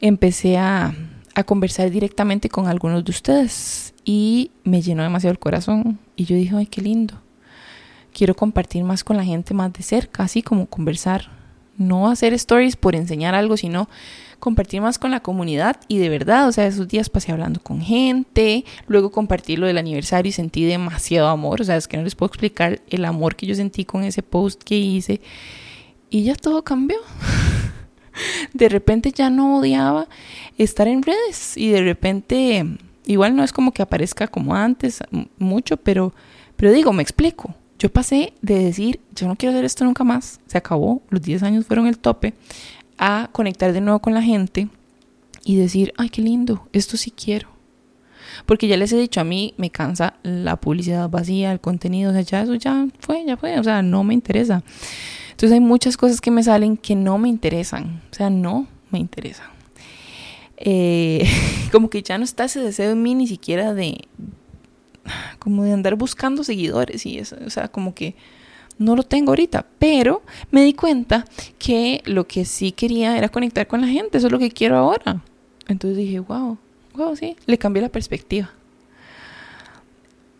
empecé 0.00 0.56
a, 0.56 0.94
a 1.34 1.44
conversar 1.44 1.90
directamente 1.90 2.48
con 2.48 2.68
algunos 2.68 3.04
de 3.04 3.10
ustedes 3.10 3.92
y 4.06 4.50
me 4.64 4.80
llenó 4.80 5.02
demasiado 5.02 5.32
el 5.32 5.38
corazón 5.38 5.98
y 6.16 6.24
yo 6.24 6.36
dije, 6.36 6.56
ay, 6.56 6.66
qué 6.66 6.80
lindo. 6.80 7.21
Quiero 8.12 8.34
compartir 8.34 8.84
más 8.84 9.04
con 9.04 9.16
la 9.16 9.24
gente 9.24 9.54
más 9.54 9.72
de 9.72 9.82
cerca, 9.82 10.24
así 10.24 10.42
como 10.42 10.66
conversar. 10.66 11.30
No 11.78 12.08
hacer 12.08 12.34
stories 12.34 12.76
por 12.76 12.94
enseñar 12.94 13.34
algo, 13.34 13.56
sino 13.56 13.88
compartir 14.38 14.80
más 14.80 14.98
con 14.98 15.12
la 15.12 15.20
comunidad 15.20 15.76
y 15.86 15.98
de 15.98 16.08
verdad, 16.08 16.48
o 16.48 16.52
sea, 16.52 16.66
esos 16.66 16.88
días 16.88 17.08
pasé 17.08 17.30
hablando 17.30 17.60
con 17.60 17.80
gente, 17.80 18.64
luego 18.88 19.12
compartir 19.12 19.60
lo 19.60 19.68
del 19.68 19.78
aniversario 19.78 20.30
y 20.30 20.32
sentí 20.32 20.64
demasiado 20.64 21.28
amor, 21.28 21.60
o 21.60 21.64
sea, 21.64 21.76
es 21.76 21.86
que 21.86 21.96
no 21.96 22.02
les 22.02 22.16
puedo 22.16 22.26
explicar 22.26 22.80
el 22.90 23.04
amor 23.04 23.36
que 23.36 23.46
yo 23.46 23.54
sentí 23.54 23.84
con 23.84 24.02
ese 24.02 24.22
post 24.22 24.60
que 24.64 24.76
hice 24.76 25.20
y 26.10 26.24
ya 26.24 26.34
todo 26.34 26.64
cambió. 26.64 26.98
de 28.52 28.68
repente 28.68 29.12
ya 29.12 29.30
no 29.30 29.58
odiaba 29.58 30.08
estar 30.58 30.88
en 30.88 31.02
redes 31.02 31.56
y 31.56 31.70
de 31.70 31.82
repente 31.82 32.66
igual 33.06 33.36
no 33.36 33.44
es 33.44 33.52
como 33.52 33.72
que 33.72 33.82
aparezca 33.82 34.26
como 34.26 34.56
antes 34.56 35.02
mucho, 35.38 35.76
pero 35.76 36.12
pero 36.56 36.72
digo, 36.72 36.92
me 36.92 37.02
explico. 37.02 37.54
Yo 37.82 37.88
pasé 37.92 38.32
de 38.42 38.60
decir, 38.62 39.00
yo 39.12 39.26
no 39.26 39.34
quiero 39.34 39.52
hacer 39.52 39.64
esto 39.64 39.84
nunca 39.84 40.04
más, 40.04 40.38
se 40.46 40.56
acabó, 40.56 41.02
los 41.10 41.20
10 41.20 41.42
años 41.42 41.66
fueron 41.66 41.88
el 41.88 41.98
tope, 41.98 42.32
a 42.96 43.28
conectar 43.32 43.72
de 43.72 43.80
nuevo 43.80 43.98
con 43.98 44.14
la 44.14 44.22
gente 44.22 44.68
y 45.44 45.56
decir, 45.56 45.92
ay, 45.96 46.08
qué 46.08 46.22
lindo, 46.22 46.68
esto 46.72 46.96
sí 46.96 47.10
quiero. 47.10 47.48
Porque 48.46 48.68
ya 48.68 48.76
les 48.76 48.92
he 48.92 48.96
dicho, 48.96 49.20
a 49.20 49.24
mí 49.24 49.54
me 49.56 49.70
cansa 49.70 50.14
la 50.22 50.60
publicidad 50.60 51.10
vacía, 51.10 51.50
el 51.50 51.58
contenido, 51.58 52.10
o 52.10 52.12
sea, 52.12 52.22
ya 52.22 52.42
eso 52.42 52.54
ya 52.54 52.86
fue, 53.00 53.24
ya 53.26 53.36
fue, 53.36 53.58
o 53.58 53.64
sea, 53.64 53.82
no 53.82 54.04
me 54.04 54.14
interesa. 54.14 54.62
Entonces 55.32 55.50
hay 55.50 55.60
muchas 55.60 55.96
cosas 55.96 56.20
que 56.20 56.30
me 56.30 56.44
salen 56.44 56.76
que 56.76 56.94
no 56.94 57.18
me 57.18 57.28
interesan, 57.28 58.00
o 58.12 58.14
sea, 58.14 58.30
no 58.30 58.68
me 58.92 59.00
interesan. 59.00 59.48
Eh, 60.56 61.28
como 61.72 61.90
que 61.90 62.00
ya 62.00 62.16
no 62.16 62.22
está 62.22 62.44
ese 62.44 62.60
deseo 62.60 62.92
en 62.92 63.02
mí 63.02 63.16
ni 63.16 63.26
siquiera 63.26 63.74
de, 63.74 64.06
como 65.38 65.64
de 65.64 65.72
andar 65.72 65.96
buscando 65.96 66.44
seguidores 66.44 67.06
y 67.06 67.18
eso, 67.18 67.36
o 67.44 67.50
sea, 67.50 67.68
como 67.68 67.94
que 67.94 68.14
no 68.78 68.96
lo 68.96 69.02
tengo 69.02 69.32
ahorita, 69.32 69.66
pero 69.78 70.22
me 70.50 70.64
di 70.64 70.72
cuenta 70.74 71.24
que 71.58 72.02
lo 72.04 72.26
que 72.26 72.44
sí 72.44 72.72
quería 72.72 73.16
era 73.16 73.28
conectar 73.28 73.66
con 73.66 73.80
la 73.80 73.86
gente, 73.86 74.18
eso 74.18 74.26
es 74.26 74.32
lo 74.32 74.38
que 74.38 74.50
quiero 74.50 74.76
ahora. 74.76 75.22
Entonces 75.68 75.98
dije, 75.98 76.20
wow, 76.20 76.58
wow, 76.94 77.16
sí, 77.16 77.36
le 77.46 77.58
cambié 77.58 77.82
la 77.82 77.88
perspectiva. 77.88 78.50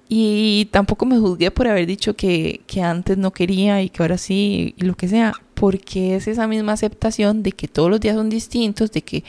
Y 0.08 0.66
tampoco 0.70 1.06
me 1.06 1.18
juzgué 1.18 1.50
por 1.50 1.68
haber 1.68 1.86
dicho 1.86 2.14
que, 2.14 2.60
que 2.66 2.82
antes 2.82 3.16
no 3.16 3.32
quería 3.32 3.82
y 3.82 3.88
que 3.88 4.02
ahora 4.02 4.18
sí, 4.18 4.74
y 4.76 4.84
lo 4.84 4.94
que 4.94 5.08
sea, 5.08 5.32
porque 5.54 6.16
es 6.16 6.28
esa 6.28 6.46
misma 6.46 6.72
aceptación 6.72 7.42
de 7.42 7.52
que 7.52 7.68
todos 7.68 7.88
los 7.88 8.00
días 8.00 8.16
son 8.16 8.28
distintos, 8.28 8.92
de 8.92 9.02
que 9.02 9.24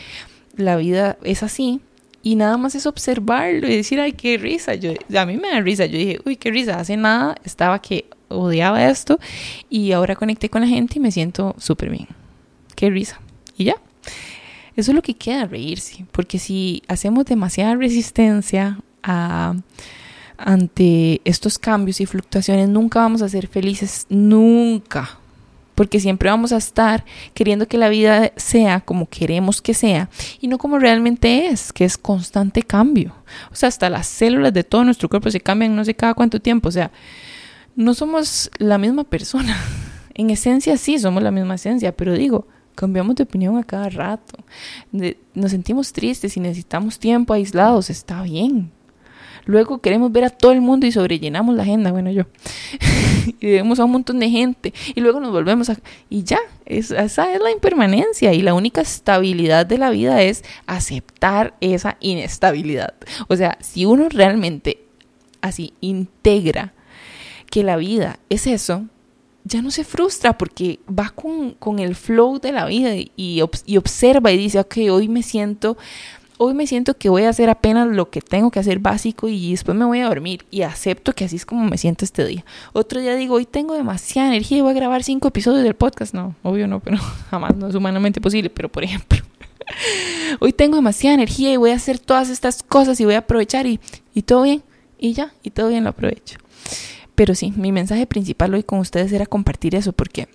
la 0.57 0.75
vida 0.75 1.17
es 1.23 1.41
así, 1.41 1.79
y 2.23 2.35
nada 2.35 2.55
más 2.55 2.73
es 2.73 2.85
observarlo 2.85 3.67
y 3.67 3.75
decir, 3.75 3.99
ay, 3.99 4.13
qué 4.13 4.37
risa. 4.37 4.75
Yo, 4.75 4.93
a 5.13 5.25
mí 5.25 5.35
me 5.35 5.49
da 5.49 5.59
risa. 5.59 5.85
Yo 5.85 5.97
dije, 5.97 6.19
uy, 6.25 6.37
qué 6.37 6.51
risa. 6.51 6.79
Hace 6.79 6.95
nada 6.95 7.35
estaba 7.43 7.79
que 7.81 8.05
odiaba 8.29 8.89
esto 8.89 9.19
y 9.69 9.91
ahora 9.91 10.15
conecté 10.15 10.49
con 10.49 10.61
la 10.61 10.67
gente 10.67 10.95
y 10.97 10.99
me 11.01 11.11
siento 11.11 11.53
súper 11.57 11.89
bien. 11.89 12.07
Qué 12.75 12.89
risa. 12.89 13.19
Y 13.57 13.65
ya. 13.65 13.75
Eso 14.77 14.91
es 14.91 14.95
lo 14.95 15.01
que 15.01 15.15
queda, 15.15 15.45
reírse. 15.45 16.05
Porque 16.13 16.39
si 16.39 16.81
hacemos 16.87 17.25
demasiada 17.25 17.75
resistencia 17.75 18.79
a, 19.03 19.55
ante 20.37 21.21
estos 21.25 21.59
cambios 21.59 21.99
y 21.99 22.05
fluctuaciones, 22.05 22.69
nunca 22.69 22.99
vamos 22.99 23.21
a 23.21 23.27
ser 23.27 23.47
felices. 23.47 24.05
Nunca. 24.07 25.19
Porque 25.75 25.99
siempre 25.99 26.29
vamos 26.29 26.51
a 26.51 26.57
estar 26.57 27.03
queriendo 27.33 27.67
que 27.67 27.77
la 27.77 27.89
vida 27.89 28.31
sea 28.35 28.81
como 28.81 29.07
queremos 29.07 29.61
que 29.61 29.73
sea 29.73 30.09
y 30.39 30.47
no 30.47 30.57
como 30.57 30.79
realmente 30.79 31.47
es, 31.47 31.73
que 31.73 31.85
es 31.85 31.97
constante 31.97 32.63
cambio. 32.63 33.15
O 33.51 33.55
sea, 33.55 33.69
hasta 33.69 33.89
las 33.89 34.07
células 34.07 34.53
de 34.53 34.63
todo 34.63 34.83
nuestro 34.83 35.09
cuerpo 35.09 35.31
se 35.31 35.41
cambian 35.41 35.75
no 35.75 35.83
sé 35.83 35.95
cada 35.95 36.13
cuánto 36.13 36.39
tiempo. 36.39 36.69
O 36.69 36.71
sea, 36.71 36.91
no 37.75 37.93
somos 37.93 38.51
la 38.57 38.77
misma 38.77 39.03
persona. 39.03 39.57
En 40.15 40.29
esencia 40.29 40.77
sí 40.77 40.99
somos 40.99 41.23
la 41.23 41.31
misma 41.31 41.55
esencia, 41.55 41.91
pero 41.91 42.13
digo, 42.13 42.45
cambiamos 42.75 43.15
de 43.15 43.23
opinión 43.23 43.57
a 43.57 43.63
cada 43.63 43.89
rato. 43.89 44.37
nos 45.33 45.49
sentimos 45.51 45.91
tristes 45.91 46.37
y 46.37 46.39
necesitamos 46.39 46.99
tiempo 46.99 47.33
aislados, 47.33 47.89
está 47.89 48.21
bien. 48.21 48.71
Luego 49.45 49.79
queremos 49.79 50.11
ver 50.11 50.25
a 50.25 50.29
todo 50.29 50.51
el 50.51 50.61
mundo 50.61 50.87
y 50.87 50.91
sobrellenamos 50.91 51.55
la 51.55 51.63
agenda, 51.63 51.91
bueno 51.91 52.11
yo. 52.11 52.23
y 53.39 53.51
vemos 53.51 53.79
a 53.79 53.85
un 53.85 53.91
montón 53.91 54.19
de 54.19 54.29
gente 54.29 54.73
y 54.95 55.01
luego 55.01 55.19
nos 55.19 55.31
volvemos 55.31 55.69
a... 55.69 55.77
Y 56.09 56.23
ya, 56.23 56.39
esa 56.65 57.33
es 57.33 57.41
la 57.41 57.51
impermanencia 57.51 58.33
y 58.33 58.41
la 58.41 58.53
única 58.53 58.81
estabilidad 58.81 59.65
de 59.65 59.77
la 59.77 59.89
vida 59.89 60.21
es 60.21 60.43
aceptar 60.65 61.55
esa 61.61 61.97
inestabilidad. 61.99 62.93
O 63.27 63.35
sea, 63.35 63.57
si 63.61 63.85
uno 63.85 64.07
realmente 64.09 64.85
así 65.41 65.73
integra 65.81 66.73
que 67.49 67.63
la 67.63 67.75
vida 67.75 68.19
es 68.29 68.47
eso, 68.47 68.85
ya 69.43 69.61
no 69.61 69.71
se 69.71 69.83
frustra 69.83 70.37
porque 70.37 70.79
va 70.87 71.09
con, 71.09 71.79
el 71.79 71.95
flow 71.95 72.39
de 72.39 72.51
la 72.51 72.65
vida 72.65 72.95
y, 72.95 73.11
y, 73.15 73.41
observa 73.41 74.31
y 74.31 74.37
dice, 74.37 74.59
ok, 74.59 74.77
hoy 74.89 75.09
me 75.09 75.21
siento, 75.21 75.77
hoy 76.43 76.53
me 76.53 76.67
siento 76.67 76.97
que 76.97 77.07
voy 77.07 77.23
a 77.23 77.29
hacer 77.29 77.49
apenas 77.49 77.87
lo 77.87 78.09
que 78.09 78.21
tengo 78.21 78.51
que 78.51 78.59
hacer 78.59 78.79
básico 78.79 79.29
y 79.29 79.51
después 79.51 79.77
me 79.77 79.85
voy 79.85 80.01
a 80.01 80.07
dormir 80.07 80.45
y 80.51 80.63
acepto 80.63 81.13
que 81.13 81.23
así 81.23 81.37
es 81.37 81.45
como 81.45 81.63
me 81.63 81.77
siento 81.77 82.03
este 82.03 82.25
día. 82.25 82.43
Otro 82.73 82.99
día 82.99 83.15
digo, 83.15 83.35
hoy 83.35 83.45
tengo 83.45 83.75
demasiada 83.75 84.27
energía 84.27 84.57
y 84.57 84.61
voy 84.61 84.71
a 84.71 84.73
grabar 84.73 85.03
cinco 85.03 85.29
episodios 85.29 85.63
del 85.63 85.73
podcast. 85.73 86.13
No, 86.13 86.35
obvio 86.43 86.67
no, 86.67 86.81
pero 86.81 86.97
jamás 87.31 87.55
no 87.55 87.69
es 87.69 87.75
humanamente 87.75 88.19
posible, 88.19 88.49
pero 88.49 88.69
por 88.69 88.83
ejemplo. 88.83 89.19
Hoy 90.41 90.51
tengo 90.51 90.75
demasiada 90.75 91.13
energía 91.13 91.53
y 91.53 91.55
voy 91.55 91.71
a 91.71 91.75
hacer 91.75 91.97
todas 91.97 92.29
estas 92.29 92.63
cosas 92.63 92.99
y 92.99 93.05
voy 93.05 93.13
a 93.13 93.19
aprovechar 93.19 93.65
y, 93.65 93.79
y 94.13 94.23
todo 94.23 94.43
bien. 94.43 94.61
Y 94.99 95.13
ya, 95.13 95.33
y 95.41 95.51
todo 95.51 95.69
bien 95.69 95.85
lo 95.85 95.91
aprovecho. 95.91 96.37
Pero 97.15 97.33
sí, 97.33 97.53
mi 97.55 97.71
mensaje 97.71 98.05
principal 98.05 98.53
hoy 98.53 98.63
con 98.63 98.79
ustedes 98.79 99.13
era 99.13 99.25
compartir 99.25 99.75
eso 99.75 99.93
porque, 99.93 100.27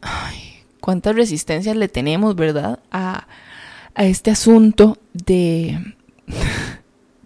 ay, 0.00 0.54
cuántas 0.80 1.14
resistencias 1.14 1.76
le 1.76 1.88
tenemos, 1.88 2.34
¿verdad? 2.34 2.78
A, 2.90 3.26
a 3.94 4.04
este 4.04 4.30
asunto 4.30 4.98
de, 5.12 5.94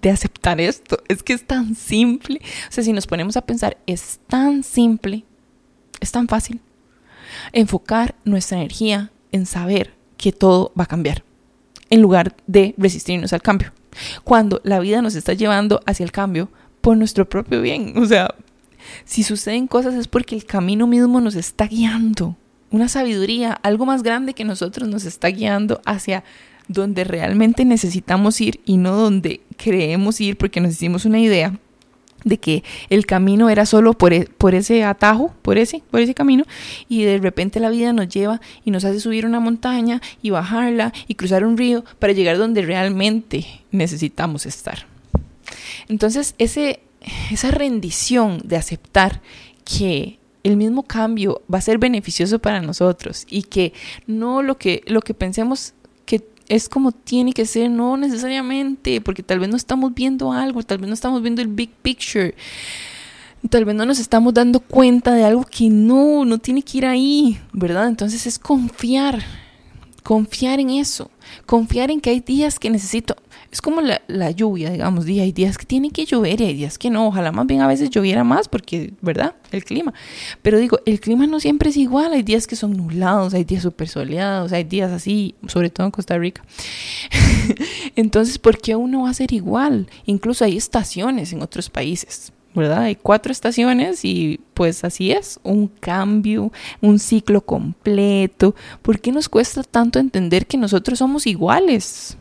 de 0.03 0.11
aceptar 0.11 0.61
esto. 0.61 0.99
Es 1.09 1.23
que 1.23 1.33
es 1.33 1.47
tan 1.47 1.75
simple. 1.75 2.41
O 2.69 2.73
sea, 2.73 2.85
si 2.85 2.93
nos 2.93 3.07
ponemos 3.07 3.37
a 3.37 3.43
pensar, 3.43 3.77
es 3.87 4.21
tan 4.27 4.63
simple, 4.63 5.25
es 6.01 6.13
tan 6.13 6.29
fácil. 6.29 6.61
Enfocar 7.53 8.15
nuestra 8.25 8.59
energía 8.59 9.11
en 9.33 9.47
saber 9.47 9.95
que 10.17 10.33
todo 10.33 10.73
va 10.79 10.85
a 10.85 10.89
cambiar, 10.89 11.23
en 11.91 12.01
lugar 12.01 12.35
de 12.47 12.75
resistirnos 12.79 13.33
al 13.33 13.43
cambio. 13.43 13.73
Cuando 14.25 14.61
la 14.65 14.79
vida 14.81 15.03
nos 15.03 15.15
está 15.15 15.33
llevando 15.33 15.81
hacia 15.87 16.05
el 16.05 16.13
cambio 16.13 16.51
por 16.81 16.97
nuestro 16.97 17.29
propio 17.29 17.61
bien. 17.63 17.95
O 17.97 18.07
sea, 18.07 18.35
si 19.05 19.23
suceden 19.23 19.67
cosas 19.67 19.95
es 19.95 20.09
porque 20.09 20.35
el 20.35 20.45
camino 20.45 20.87
mismo 20.87 21.21
nos 21.21 21.35
está 21.35 21.67
guiando. 21.67 22.37
Una 22.71 22.89
sabiduría, 22.89 23.53
algo 23.53 23.87
más 23.87 24.03
grande 24.03 24.35
que 24.35 24.45
nosotros 24.45 24.89
nos 24.89 25.05
está 25.05 25.29
guiando 25.29 25.81
hacia 25.85 26.25
donde 26.69 27.05
realmente 27.05 27.65
necesitamos 27.65 28.41
ir 28.41 28.61
y 28.65 28.77
no 28.77 28.97
donde 28.97 29.41
creemos 29.57 30.21
ir 30.21 30.37
porque 30.37 30.61
nos 30.61 30.73
hicimos 30.73 31.05
una 31.05 31.19
idea 31.19 31.59
de 32.25 32.39
que 32.39 32.65
el 32.91 33.07
camino 33.07 33.49
era 33.51 33.67
solo 33.67 33.93
por, 33.95 34.13
e, 34.13 34.25
por, 34.25 34.57
ese 34.57 34.83
atajo, 34.83 35.33
por 35.43 35.59
ese, 35.59 35.83
por 35.93 36.01
ese 36.01 36.13
camino, 36.13 36.45
y 36.89 37.05
de 37.05 37.19
repente 37.19 37.61
la 37.61 37.71
vida 37.71 37.93
nos 37.93 38.09
lleva 38.09 38.41
y 38.65 38.73
nos 38.73 38.85
hace 38.85 38.99
subir 38.99 39.27
una 39.27 39.39
montaña 39.39 40.03
y 40.23 40.31
bajarla 40.31 40.93
y 41.07 41.15
cruzar 41.15 41.45
un 41.45 41.57
río 41.57 41.85
para 42.01 42.13
llegar 42.13 42.37
donde 42.37 42.63
realmente 42.63 43.47
necesitamos 43.71 44.45
estar. 44.45 44.87
Entonces, 45.89 46.35
ese, 46.39 46.81
esa 47.31 47.53
rendición 47.53 48.41
de 48.45 48.57
aceptar 48.57 49.23
que 49.65 50.19
el 50.43 50.57
mismo 50.57 50.83
cambio 50.83 51.43
va 51.53 51.59
a 51.59 51.63
ser 51.63 51.79
beneficioso 51.79 52.41
para 52.41 52.61
nosotros 52.61 53.25
y 53.29 53.45
que 53.45 53.73
no 54.07 54.43
lo 54.43 54.59
que, 54.59 54.83
lo 54.87 55.01
que 55.01 55.15
pensemos 55.15 55.75
es 56.49 56.69
como 56.69 56.93
tiene 56.93 57.33
que 57.33 57.47
ser, 57.47 57.71
no 57.71 57.97
necesariamente, 57.97 59.01
porque 59.01 59.23
tal 59.23 59.39
vez 59.39 59.49
no 59.49 59.57
estamos 59.57 59.95
viendo 59.95 60.33
algo, 60.33 60.63
tal 60.63 60.79
vez 60.79 60.89
no 60.89 60.95
estamos 60.95 61.23
viendo 61.23 61.43
el 61.43 61.49
big 61.49 61.71
picture, 61.71 62.35
tal 63.51 63.65
vez 63.65 63.75
no 63.75 63.87
nos 63.87 63.99
estamos 63.99 64.35
dando 64.35 64.61
cuenta 64.61 65.13
de 65.15 65.25
algo 65.25 65.45
que 65.45 65.69
no, 65.69 66.25
no 66.25 66.39
tiene 66.39 66.63
que 66.63 66.79
ir 66.79 66.87
ahí, 66.87 67.41
¿verdad? 67.53 67.89
Entonces 67.89 68.27
es 68.27 68.39
confiar, 68.39 69.23
confiar 70.03 70.61
en 70.61 70.71
eso, 70.71 71.11
confiar 71.47 71.91
en 71.91 72.01
que 72.01 72.11
hay 72.11 72.21
días 72.21 72.59
que 72.59 72.71
necesito, 72.71 73.17
es 73.57 73.63
como 73.63 73.81
la, 73.81 74.03
la 74.07 74.33
lluvia, 74.33 74.69
digamos, 74.69 75.07
hay 75.07 75.33
días 75.33 75.57
que 75.57 75.65
tiene 75.65 75.91
que 75.91 76.05
llover 76.05 76.43
y 76.43 76.45
hay 76.45 76.55
días 76.55 76.77
que 76.77 76.91
no, 76.91 77.07
ojalá 77.07 77.33
más 77.33 77.47
bien 77.47 77.63
a 77.63 77.67
veces 77.67 77.89
lloviera 77.89 78.23
más 78.23 78.49
porque, 78.49 78.93
¿verdad? 79.01 79.35
El 79.51 79.65
clima. 79.65 79.95
Pero 80.43 80.59
digo, 80.59 80.79
el 80.85 81.01
clima 81.01 81.27
no 81.27 81.41
siempre 81.41 81.71
es 81.71 81.79
igual, 81.79 82.13
hay 82.13 82.23
días 82.23 82.47
que 82.47 82.55
son 82.55 82.77
nublados, 82.77 83.33
hay 83.33 83.45
días 83.45 83.63
súper 83.63 83.89
soleados, 83.89 84.53
hay 84.53 84.65
días 84.65 84.93
así, 84.93 85.37
sobre 85.47 85.71
todo 85.71 85.87
en 85.87 85.91
Costa 85.91 86.19
Rica. 86.19 86.45
Entonces, 87.97 88.39
¿por 88.39 88.59
qué 88.59 88.77
uno 88.77 89.05
va 89.05 89.11
a 89.11 89.15
ser 89.15 89.33
igual? 89.33 89.89
Incluso 90.05 90.45
hay 90.45 90.59
estaciones 90.59 91.33
en 91.33 91.41
otros 91.41 91.71
países. 91.71 92.35
¿verdad? 92.55 92.83
Hay 92.83 92.97
cuatro 92.97 93.33
estaciones 93.33 94.05
y 94.05 94.41
pues 94.53 94.85
así 94.85 95.13
es, 95.13 95.41
un 95.43 95.69
cambio, 95.69 96.53
un 96.83 96.99
ciclo 96.99 97.41
completo. 97.41 98.55
¿Por 98.83 99.01
qué 99.01 99.13
nos 99.13 99.31
cuesta 99.31 99.63
tanto 99.63 99.99
entender 99.99 100.47
que 100.47 100.59
nosotros 100.59 100.99
somos 100.99 101.27
iguales? 101.27 102.19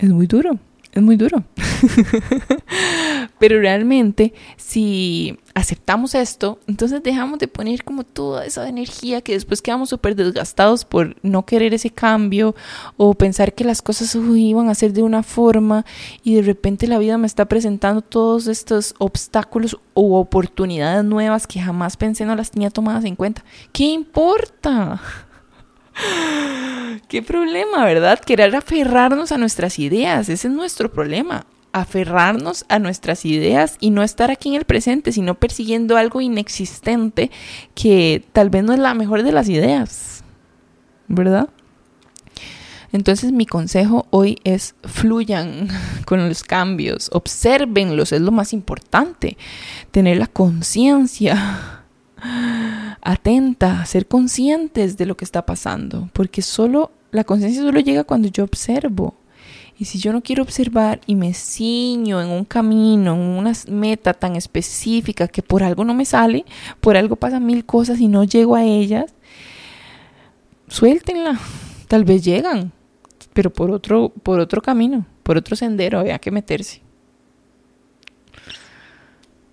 Es 0.00 0.10
muy 0.10 0.26
duro 0.26 0.58
es 0.92 1.02
muy 1.02 1.16
duro. 1.16 1.44
Pero 3.38 3.60
realmente, 3.60 4.34
si 4.56 5.38
aceptamos 5.54 6.14
esto, 6.14 6.58
entonces 6.66 7.02
dejamos 7.02 7.38
de 7.38 7.48
poner 7.48 7.84
como 7.84 8.04
toda 8.04 8.44
esa 8.44 8.68
energía 8.68 9.22
que 9.22 9.32
después 9.32 9.62
quedamos 9.62 9.88
súper 9.88 10.14
desgastados 10.14 10.84
por 10.84 11.16
no 11.22 11.46
querer 11.46 11.72
ese 11.74 11.90
cambio 11.90 12.54
o 12.96 13.14
pensar 13.14 13.54
que 13.54 13.64
las 13.64 13.82
cosas 13.82 14.14
iban 14.14 14.68
a 14.68 14.74
ser 14.74 14.92
de 14.92 15.02
una 15.02 15.22
forma 15.22 15.84
y 16.22 16.34
de 16.34 16.42
repente 16.42 16.86
la 16.86 16.98
vida 16.98 17.18
me 17.18 17.26
está 17.26 17.46
presentando 17.46 18.02
todos 18.02 18.46
estos 18.46 18.94
obstáculos 18.98 19.78
o 19.94 20.18
oportunidades 20.18 21.04
nuevas 21.04 21.46
que 21.46 21.60
jamás 21.60 21.96
pensé 21.96 22.24
no 22.24 22.34
las 22.34 22.50
tenía 22.50 22.70
tomadas 22.70 23.04
en 23.04 23.16
cuenta. 23.16 23.44
¿Qué 23.72 23.84
importa? 23.84 25.00
Qué 27.08 27.22
problema, 27.22 27.84
¿verdad? 27.84 28.20
Querer 28.20 28.54
aferrarnos 28.54 29.32
a 29.32 29.38
nuestras 29.38 29.78
ideas, 29.78 30.28
ese 30.28 30.48
es 30.48 30.54
nuestro 30.54 30.92
problema. 30.92 31.46
Aferrarnos 31.72 32.64
a 32.68 32.78
nuestras 32.78 33.24
ideas 33.24 33.76
y 33.80 33.90
no 33.90 34.02
estar 34.02 34.30
aquí 34.30 34.48
en 34.48 34.56
el 34.56 34.64
presente, 34.64 35.12
sino 35.12 35.36
persiguiendo 35.36 35.96
algo 35.96 36.20
inexistente 36.20 37.30
que 37.74 38.24
tal 38.32 38.50
vez 38.50 38.64
no 38.64 38.72
es 38.72 38.80
la 38.80 38.94
mejor 38.94 39.22
de 39.22 39.32
las 39.32 39.48
ideas, 39.48 40.24
¿verdad? 41.06 41.48
Entonces 42.92 43.30
mi 43.30 43.46
consejo 43.46 44.06
hoy 44.10 44.38
es 44.44 44.74
fluyan 44.82 45.68
con 46.06 46.28
los 46.28 46.42
cambios, 46.42 47.08
observenlos, 47.12 48.12
es 48.12 48.20
lo 48.20 48.32
más 48.32 48.52
importante, 48.52 49.36
tener 49.90 50.16
la 50.16 50.26
conciencia 50.26 51.84
atenta, 53.02 53.84
ser 53.86 54.06
conscientes 54.06 54.96
de 54.96 55.06
lo 55.06 55.16
que 55.16 55.24
está 55.24 55.46
pasando, 55.46 56.08
porque 56.12 56.42
solo 56.42 56.90
la 57.10 57.24
conciencia 57.24 57.62
solo 57.62 57.80
llega 57.80 58.04
cuando 58.04 58.28
yo 58.28 58.44
observo. 58.44 59.14
Y 59.78 59.86
si 59.86 59.98
yo 59.98 60.12
no 60.12 60.20
quiero 60.20 60.42
observar 60.42 61.00
y 61.06 61.14
me 61.14 61.32
ciño 61.32 62.20
en 62.20 62.28
un 62.28 62.44
camino, 62.44 63.14
en 63.14 63.20
una 63.20 63.52
meta 63.68 64.12
tan 64.12 64.36
específica 64.36 65.26
que 65.26 65.42
por 65.42 65.62
algo 65.62 65.84
no 65.84 65.94
me 65.94 66.04
sale, 66.04 66.44
por 66.80 66.98
algo 66.98 67.16
pasan 67.16 67.46
mil 67.46 67.64
cosas 67.64 67.98
y 67.98 68.06
no 68.06 68.24
llego 68.24 68.56
a 68.56 68.64
ellas, 68.64 69.14
suéltenla. 70.68 71.40
Tal 71.88 72.04
vez 72.04 72.22
llegan, 72.22 72.72
pero 73.32 73.50
por 73.50 73.70
otro, 73.70 74.10
por 74.22 74.38
otro 74.38 74.60
camino, 74.60 75.06
por 75.22 75.38
otro 75.38 75.56
sendero, 75.56 75.98
había 75.98 76.18
que 76.18 76.30
meterse. 76.30 76.82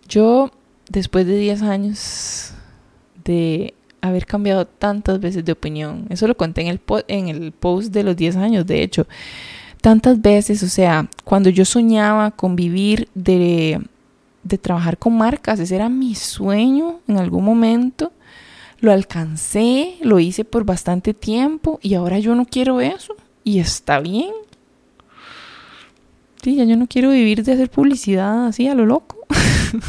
Yo, 0.09 0.51
después 0.89 1.25
de 1.25 1.37
10 1.37 1.61
años 1.61 2.53
de 3.27 3.73
haber 4.01 4.25
cambiado 4.25 4.65
tantas 4.65 5.19
veces 5.19 5.43
de 5.43 5.51
opinión. 5.51 6.07
Eso 6.09 6.27
lo 6.27 6.37
conté 6.37 6.61
en 6.61 6.67
el, 6.67 6.81
en 7.07 7.27
el 7.27 7.51
post 7.51 7.93
de 7.93 8.03
los 8.03 8.15
10 8.15 8.37
años, 8.37 8.65
de 8.65 8.81
hecho. 8.81 9.05
Tantas 9.81 10.21
veces, 10.21 10.63
o 10.63 10.69
sea, 10.69 11.09
cuando 11.23 11.49
yo 11.49 11.65
soñaba 11.65 12.31
con 12.31 12.55
vivir 12.55 13.09
de, 13.13 13.81
de 14.43 14.57
trabajar 14.57 14.97
con 14.97 15.17
marcas, 15.17 15.59
ese 15.59 15.75
era 15.75 15.89
mi 15.89 16.15
sueño 16.15 16.99
en 17.07 17.17
algún 17.17 17.43
momento. 17.43 18.11
Lo 18.79 18.91
alcancé, 18.91 19.95
lo 20.01 20.19
hice 20.19 20.45
por 20.45 20.63
bastante 20.63 21.13
tiempo 21.13 21.79
y 21.81 21.95
ahora 21.95 22.19
yo 22.19 22.33
no 22.33 22.45
quiero 22.45 22.79
eso. 22.79 23.15
Y 23.43 23.59
está 23.59 23.99
bien. 23.99 24.31
Sí, 26.41 26.55
ya 26.55 26.63
yo 26.63 26.77
no 26.77 26.87
quiero 26.87 27.09
vivir 27.09 27.43
de 27.43 27.53
hacer 27.53 27.69
publicidad 27.69 28.47
así 28.47 28.67
a 28.67 28.75
lo 28.75 28.85
loco. 28.85 29.17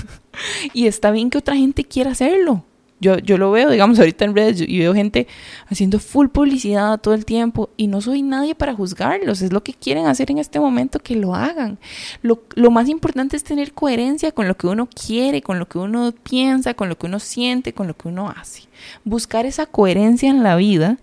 y 0.75 0.87
está 0.87 1.11
bien 1.11 1.31
que 1.31 1.39
otra 1.39 1.57
gente 1.57 1.85
quiera 1.85 2.13
hacerlo. 2.13 2.65
Yo, 3.01 3.19
yo 3.19 3.39
lo 3.39 3.53
veo, 3.53 3.71
digamos, 3.71 3.99
ahorita 3.99 4.25
en 4.25 4.35
redes 4.35 4.65
y 4.67 4.81
veo 4.81 4.93
gente 4.93 5.29
haciendo 5.69 6.01
full 6.01 6.29
publicidad 6.29 7.01
todo 7.01 7.15
el 7.15 7.25
tiempo 7.25 7.71
y 7.77 7.87
no 7.87 8.01
soy 8.01 8.23
nadie 8.23 8.57
para 8.57 8.75
juzgarlos. 8.75 9.41
Es 9.41 9.53
lo 9.53 9.63
que 9.63 9.73
quieren 9.73 10.07
hacer 10.07 10.33
en 10.33 10.39
este 10.39 10.59
momento, 10.59 10.99
que 10.99 11.15
lo 11.15 11.35
hagan. 11.35 11.79
Lo, 12.23 12.43
lo 12.57 12.73
más 12.73 12.89
importante 12.89 13.37
es 13.37 13.45
tener 13.45 13.73
coherencia 13.73 14.33
con 14.33 14.49
lo 14.49 14.57
que 14.57 14.67
uno 14.67 14.89
quiere, 14.89 15.43
con 15.43 15.61
lo 15.61 15.69
que 15.69 15.79
uno 15.79 16.13
piensa, 16.25 16.75
con 16.75 16.89
lo 16.89 16.99
que 16.99 17.07
uno 17.07 17.21
siente, 17.21 17.73
con 17.73 17.87
lo 17.87 17.97
que 17.97 18.09
uno 18.09 18.31
hace. 18.31 18.63
Buscar 19.05 19.47
esa 19.47 19.67
coherencia 19.67 20.29
en 20.29 20.43
la 20.43 20.57
vida. 20.57 20.99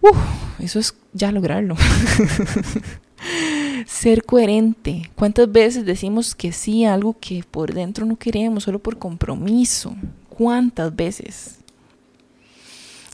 Uf, 0.00 0.16
eso 0.60 0.78
es 0.78 0.94
ya 1.12 1.32
lograrlo. 1.32 1.76
Ser 3.86 4.24
coherente. 4.24 5.10
¿Cuántas 5.14 5.50
veces 5.50 5.84
decimos 5.84 6.34
que 6.34 6.52
sí 6.52 6.84
a 6.84 6.94
algo 6.94 7.16
que 7.18 7.44
por 7.50 7.74
dentro 7.74 8.06
no 8.06 8.16
queremos, 8.16 8.64
solo 8.64 8.78
por 8.78 8.98
compromiso? 8.98 9.94
¿Cuántas 10.40 10.96
veces? 10.96 11.58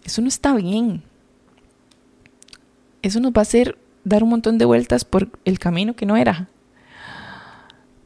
Eso 0.05 0.23
no 0.23 0.29
está 0.29 0.55
bien. 0.55 1.03
Eso 3.03 3.19
nos 3.19 3.33
va 3.33 3.41
a 3.41 3.43
hacer 3.43 3.77
dar 4.05 4.23
un 4.23 4.29
montón 4.29 4.59
de 4.59 4.65
vueltas 4.65 5.05
por 5.05 5.29
el 5.45 5.59
camino 5.59 5.97
que 5.97 6.07
no 6.07 6.17
era. 6.17 6.49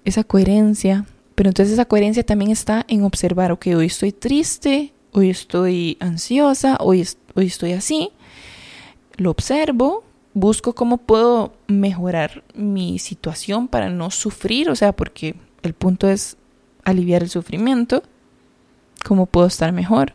Esa 0.07 0.25
coherencia. 0.25 1.05
Pero 1.35 1.51
entonces 1.51 1.75
esa 1.75 1.85
coherencia 1.85 2.25
también 2.25 2.51
está 2.51 2.87
en 2.89 3.05
observar, 3.05 3.53
ok, 3.53 3.67
hoy 3.77 3.87
estoy 3.89 4.13
triste, 4.13 4.95
hoy 5.13 5.29
estoy 5.29 5.99
ansiosa, 6.01 6.79
hoy, 6.81 7.07
hoy 7.35 7.45
estoy 7.45 7.73
así. 7.73 8.13
Lo 9.19 9.31
observo, 9.33 10.03
busco 10.33 10.75
cómo 10.75 10.97
puedo 10.97 11.53
mejorar 11.67 12.43
mi 12.55 12.99
situación 12.99 13.69
para 13.69 13.91
no 13.91 14.11
sufrir, 14.11 14.71
o 14.71 14.77
sea, 14.77 14.93
porque 14.97 15.35
el 15.63 15.75
punto 15.75 16.09
es 16.09 16.39
aliviar 16.85 17.23
el 17.23 17.29
sufrimiento, 17.29 18.03
cómo 19.05 19.27
puedo 19.27 19.47
estar 19.47 19.73
mejor. 19.73 20.15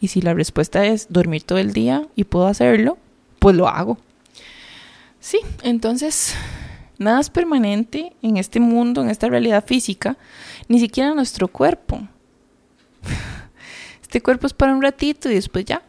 Y 0.00 0.08
si 0.08 0.20
la 0.20 0.34
respuesta 0.34 0.84
es 0.86 1.06
dormir 1.10 1.42
todo 1.42 1.58
el 1.58 1.72
día 1.72 2.06
y 2.14 2.24
puedo 2.24 2.46
hacerlo, 2.46 2.98
pues 3.38 3.56
lo 3.56 3.68
hago. 3.68 3.98
Sí, 5.20 5.40
entonces 5.62 6.34
nada 6.98 7.20
es 7.20 7.30
permanente 7.30 8.14
en 8.22 8.36
este 8.36 8.60
mundo, 8.60 9.02
en 9.02 9.10
esta 9.10 9.28
realidad 9.28 9.64
física, 9.66 10.16
ni 10.68 10.80
siquiera 10.80 11.14
nuestro 11.14 11.48
cuerpo. 11.48 12.00
Este 14.02 14.20
cuerpo 14.20 14.48
es 14.48 14.54
para 14.54 14.74
un 14.74 14.82
ratito 14.82 15.30
y 15.30 15.34
después 15.34 15.64
ya 15.64 15.84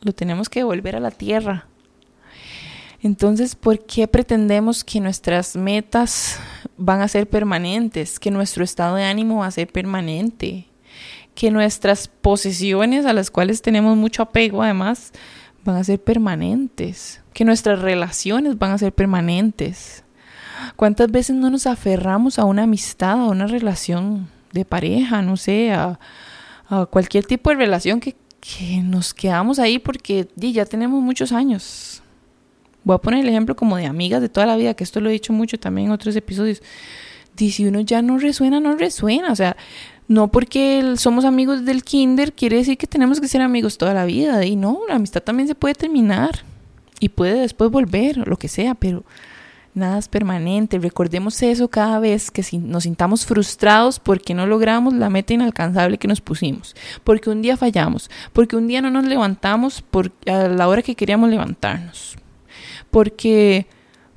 lo 0.00 0.12
tenemos 0.12 0.48
que 0.48 0.58
devolver 0.58 0.96
a 0.96 1.00
la 1.00 1.12
tierra 1.12 1.68
entonces, 3.02 3.54
¿por 3.54 3.78
qué 3.86 4.06
pretendemos 4.08 4.84
que 4.84 5.00
nuestras 5.00 5.56
metas 5.56 6.38
van 6.76 7.00
a 7.00 7.08
ser 7.08 7.28
permanentes, 7.28 8.18
que 8.20 8.30
nuestro 8.30 8.62
estado 8.62 8.96
de 8.96 9.04
ánimo 9.04 9.38
va 9.38 9.46
a 9.46 9.50
ser 9.50 9.68
permanente, 9.68 10.66
que 11.34 11.50
nuestras 11.50 12.08
posesiones 12.08 13.06
a 13.06 13.12
las 13.12 13.30
cuales 13.30 13.62
tenemos 13.62 13.96
mucho 13.96 14.22
apego 14.22 14.62
además 14.62 15.12
van 15.64 15.76
a 15.76 15.84
ser 15.84 16.02
permanentes, 16.02 17.22
que 17.32 17.44
nuestras 17.44 17.80
relaciones 17.80 18.58
van 18.58 18.72
a 18.72 18.78
ser 18.78 18.92
permanentes? 18.92 20.04
¿Cuántas 20.76 21.10
veces 21.10 21.36
no 21.36 21.50
nos 21.50 21.66
aferramos 21.66 22.38
a 22.38 22.44
una 22.44 22.64
amistad, 22.64 23.12
a 23.12 23.28
una 23.28 23.46
relación 23.46 24.28
de 24.52 24.64
pareja, 24.64 25.22
no 25.22 25.36
sé, 25.36 25.72
a, 25.72 25.98
cualquier 26.90 27.24
tipo 27.24 27.50
de 27.50 27.56
relación 27.56 27.98
que, 27.98 28.14
que 28.40 28.80
nos 28.80 29.12
quedamos 29.12 29.58
ahí 29.58 29.80
porque 29.80 30.28
ya 30.36 30.64
tenemos 30.64 31.02
muchos 31.02 31.32
años? 31.32 32.02
Voy 32.84 32.94
a 32.94 32.98
poner 32.98 33.20
el 33.20 33.28
ejemplo 33.28 33.56
como 33.56 33.76
de 33.76 33.86
amigas 33.86 34.20
de 34.20 34.28
toda 34.28 34.46
la 34.46 34.56
vida, 34.56 34.74
que 34.74 34.84
esto 34.84 35.00
lo 35.00 35.10
he 35.10 35.12
dicho 35.12 35.32
mucho 35.32 35.58
también 35.58 35.88
en 35.88 35.92
otros 35.92 36.16
episodios. 36.16 36.62
Y 37.36 37.50
si 37.52 37.66
uno 37.66 37.80
ya 37.80 38.02
no 38.02 38.18
resuena, 38.18 38.60
no 38.60 38.76
resuena. 38.76 39.32
O 39.32 39.36
sea, 39.36 39.56
no 40.10 40.28
porque 40.28 40.94
somos 40.96 41.24
amigos 41.24 41.64
del 41.64 41.84
kinder 41.84 42.32
quiere 42.32 42.56
decir 42.56 42.76
que 42.76 42.88
tenemos 42.88 43.20
que 43.20 43.28
ser 43.28 43.42
amigos 43.42 43.78
toda 43.78 43.94
la 43.94 44.04
vida. 44.04 44.44
Y 44.44 44.56
no, 44.56 44.80
la 44.88 44.96
amistad 44.96 45.22
también 45.22 45.46
se 45.46 45.54
puede 45.54 45.74
terminar 45.74 46.40
y 46.98 47.10
puede 47.10 47.42
después 47.42 47.70
volver, 47.70 48.26
lo 48.26 48.36
que 48.36 48.48
sea, 48.48 48.74
pero 48.74 49.04
nada 49.72 49.98
es 49.98 50.08
permanente. 50.08 50.80
Recordemos 50.80 51.40
eso 51.42 51.68
cada 51.68 52.00
vez 52.00 52.32
que 52.32 52.44
nos 52.58 52.82
sintamos 52.82 53.24
frustrados 53.24 54.00
porque 54.00 54.34
no 54.34 54.48
logramos 54.48 54.94
la 54.94 55.10
meta 55.10 55.32
inalcanzable 55.32 55.96
que 55.96 56.08
nos 56.08 56.20
pusimos, 56.20 56.74
porque 57.04 57.30
un 57.30 57.40
día 57.40 57.56
fallamos, 57.56 58.10
porque 58.32 58.56
un 58.56 58.66
día 58.66 58.82
no 58.82 58.90
nos 58.90 59.04
levantamos 59.04 59.80
por, 59.80 60.10
a 60.26 60.48
la 60.48 60.66
hora 60.66 60.82
que 60.82 60.96
queríamos 60.96 61.30
levantarnos 61.30 62.16
porque, 62.90 63.66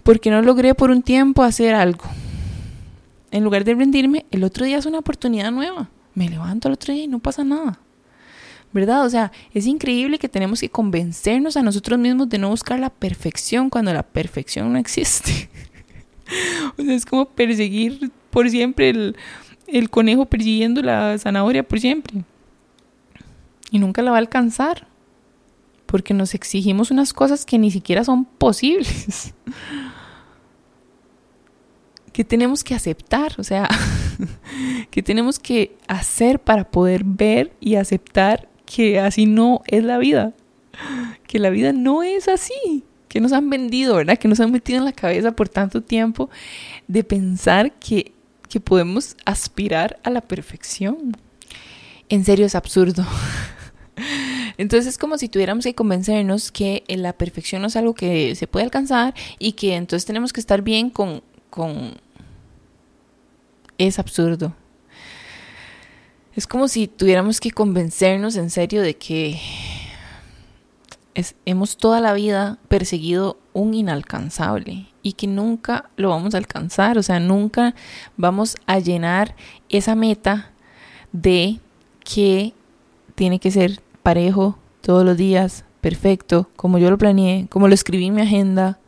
porque 0.04 0.32
no 0.32 0.42
logré 0.42 0.76
por 0.76 0.92
un 0.92 1.02
tiempo 1.04 1.44
hacer 1.44 1.76
algo. 1.76 2.04
En 3.34 3.44
lugar 3.44 3.64
de 3.64 3.74
rendirme, 3.74 4.28
el 4.30 4.44
otro 4.44 4.64
día 4.64 4.78
es 4.78 4.86
una 4.86 5.00
oportunidad 5.00 5.52
nueva. 5.52 5.90
Me 6.14 6.30
levanto 6.30 6.68
el 6.68 6.76
otro 6.76 6.94
día 6.94 7.06
y 7.06 7.08
no 7.08 7.18
pasa 7.18 7.44
nada. 7.44 7.80
¿Verdad? 8.72 9.04
O 9.06 9.10
sea, 9.10 9.32
es 9.56 9.66
increíble 9.66 10.20
que 10.20 10.30
tenemos 10.30 10.60
que 10.60 10.70
convencernos 10.70 11.58
a 11.58 11.64
nosotros 11.64 11.98
mismos 11.98 12.30
de 12.30 12.38
no 12.38 12.50
buscar 12.50 12.80
la 12.80 12.92
perfección 12.92 13.72
cuando 13.72 13.92
la 13.92 14.04
perfección 14.04 14.72
no 14.72 14.78
existe. 14.78 15.50
o 16.78 16.84
sea, 16.84 16.94
es 16.94 17.08
como 17.08 17.26
perseguir 17.26 18.12
por 18.30 18.48
siempre 18.52 18.92
el, 18.92 19.16
el 19.66 19.90
conejo 19.90 20.28
persiguiendo 20.28 20.84
la 20.84 21.18
zanahoria 21.18 21.68
por 21.68 21.80
siempre. 21.80 22.24
Y 23.72 23.80
nunca 23.80 24.04
la 24.04 24.12
va 24.12 24.18
a 24.18 24.20
alcanzar 24.20 24.86
porque 25.88 26.14
nos 26.14 26.36
exigimos 26.36 26.92
unas 26.92 27.14
cosas 27.14 27.48
que 27.48 27.58
ni 27.58 27.72
siquiera 27.72 28.04
son 28.04 28.26
posibles. 28.26 29.34
¿Qué 32.14 32.24
tenemos 32.24 32.64
que 32.64 32.76
aceptar? 32.76 33.34
O 33.38 33.44
sea, 33.44 33.68
¿qué 34.92 35.04
tenemos 35.04 35.40
que 35.40 35.76
hacer 35.88 36.40
para 36.40 36.70
poder 36.70 37.04
ver 37.04 37.52
y 37.60 37.76
aceptar 37.76 38.48
que 38.66 39.00
así 39.00 39.26
no 39.26 39.62
es 39.68 39.84
la 39.84 39.98
vida? 39.98 40.34
Que 41.28 41.40
la 41.40 41.50
vida 41.50 41.74
no 41.74 42.04
es 42.04 42.28
así. 42.28 42.84
Que 43.08 43.20
nos 43.20 43.32
han 43.32 43.50
vendido, 43.50 43.96
¿verdad? 43.96 44.18
Que 44.18 44.28
nos 44.28 44.40
han 44.40 44.52
metido 44.52 44.80
en 44.80 44.86
la 44.86 44.94
cabeza 44.94 45.34
por 45.34 45.50
tanto 45.50 45.82
tiempo 45.82 46.30
de 46.88 47.04
pensar 47.04 47.74
que, 47.74 48.12
que 48.50 48.60
podemos 48.60 49.16
aspirar 49.26 50.00
a 50.04 50.10
la 50.10 50.22
perfección. 50.22 51.18
En 52.10 52.26
serio 52.26 52.46
es 52.46 52.56
absurdo. 52.56 53.06
Entonces 54.58 54.88
es 54.88 54.98
como 54.98 55.18
si 55.18 55.30
tuviéramos 55.30 55.66
que 55.66 55.76
convencernos 55.76 56.52
que 56.52 56.84
la 56.88 57.14
perfección 57.14 57.62
no 57.62 57.68
es 57.68 57.76
algo 57.76 57.94
que 57.94 58.36
se 58.36 58.48
puede 58.48 58.66
alcanzar 58.66 59.14
y 59.40 59.54
que 59.54 59.76
entonces 59.76 60.06
tenemos 60.06 60.34
que 60.34 60.40
estar 60.40 60.62
bien 60.62 60.90
con... 60.90 61.24
con... 61.50 61.96
Es 63.78 64.00
absurdo. 64.00 64.54
Es 66.36 66.48
como 66.48 66.68
si 66.68 66.88
tuviéramos 66.88 67.40
que 67.40 67.52
convencernos 67.52 68.36
en 68.36 68.50
serio 68.50 68.82
de 68.82 68.96
que 68.96 69.40
hemos 71.46 71.78
toda 71.78 72.02
la 72.02 72.14
vida 72.14 72.58
perseguido 72.68 73.38
un 73.54 73.76
inalcanzable 73.76 74.88
y 75.04 75.14
que 75.14 75.28
nunca 75.28 75.90
lo 75.96 76.10
vamos 76.10 76.34
a 76.34 76.38
alcanzar, 76.38 76.98
o 76.98 77.04
sea, 77.04 77.20
nunca 77.20 77.76
vamos 78.18 78.56
a 78.66 78.80
llenar 78.80 79.36
esa 79.70 79.94
meta 79.94 80.52
de 81.12 81.60
que 82.04 82.54
tiene 83.14 83.40
que 83.40 83.52
ser 83.52 83.82
parejo 84.02 84.58
todos 84.82 85.06
los 85.06 85.18
días, 85.18 85.66
perfecto, 85.82 86.50
como 86.56 86.80
yo 86.80 86.90
lo 86.90 86.98
planeé, 86.98 87.48
como 87.50 87.68
lo 87.68 87.76
escribí 87.76 88.08
en 88.08 88.16
mi 88.16 88.22
agenda, 88.22 88.80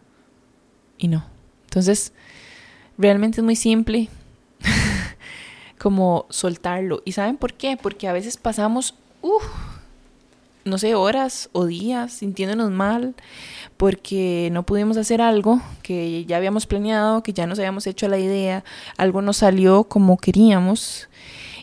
y 0.98 1.10
no. 1.10 1.26
Entonces, 1.66 2.12
realmente 2.98 3.42
es 3.42 3.44
muy 3.44 3.56
simple 3.56 4.10
como 5.86 6.26
soltarlo. 6.32 7.04
¿Y 7.06 7.12
saben 7.12 7.38
por 7.38 7.54
qué? 7.54 7.78
Porque 7.80 8.08
a 8.08 8.12
veces 8.12 8.38
pasamos, 8.38 8.96
no 10.64 10.80
sé, 10.80 10.96
horas 10.96 11.48
o 11.52 11.66
días 11.66 12.12
sintiéndonos 12.12 12.72
mal 12.72 13.14
porque 13.78 14.50
no 14.52 14.66
pudimos 14.66 14.98
hacer 14.98 15.22
algo 15.22 15.62
que 15.84 16.26
ya 16.26 16.38
habíamos 16.38 16.66
planeado, 16.66 17.22
que 17.22 17.34
ya 17.34 17.46
nos 17.46 17.60
habíamos 17.60 17.86
hecho 17.86 18.08
la 18.08 18.18
idea, 18.18 18.64
algo 18.98 19.22
no 19.22 19.32
salió 19.32 19.84
como 19.84 20.18
queríamos 20.18 21.08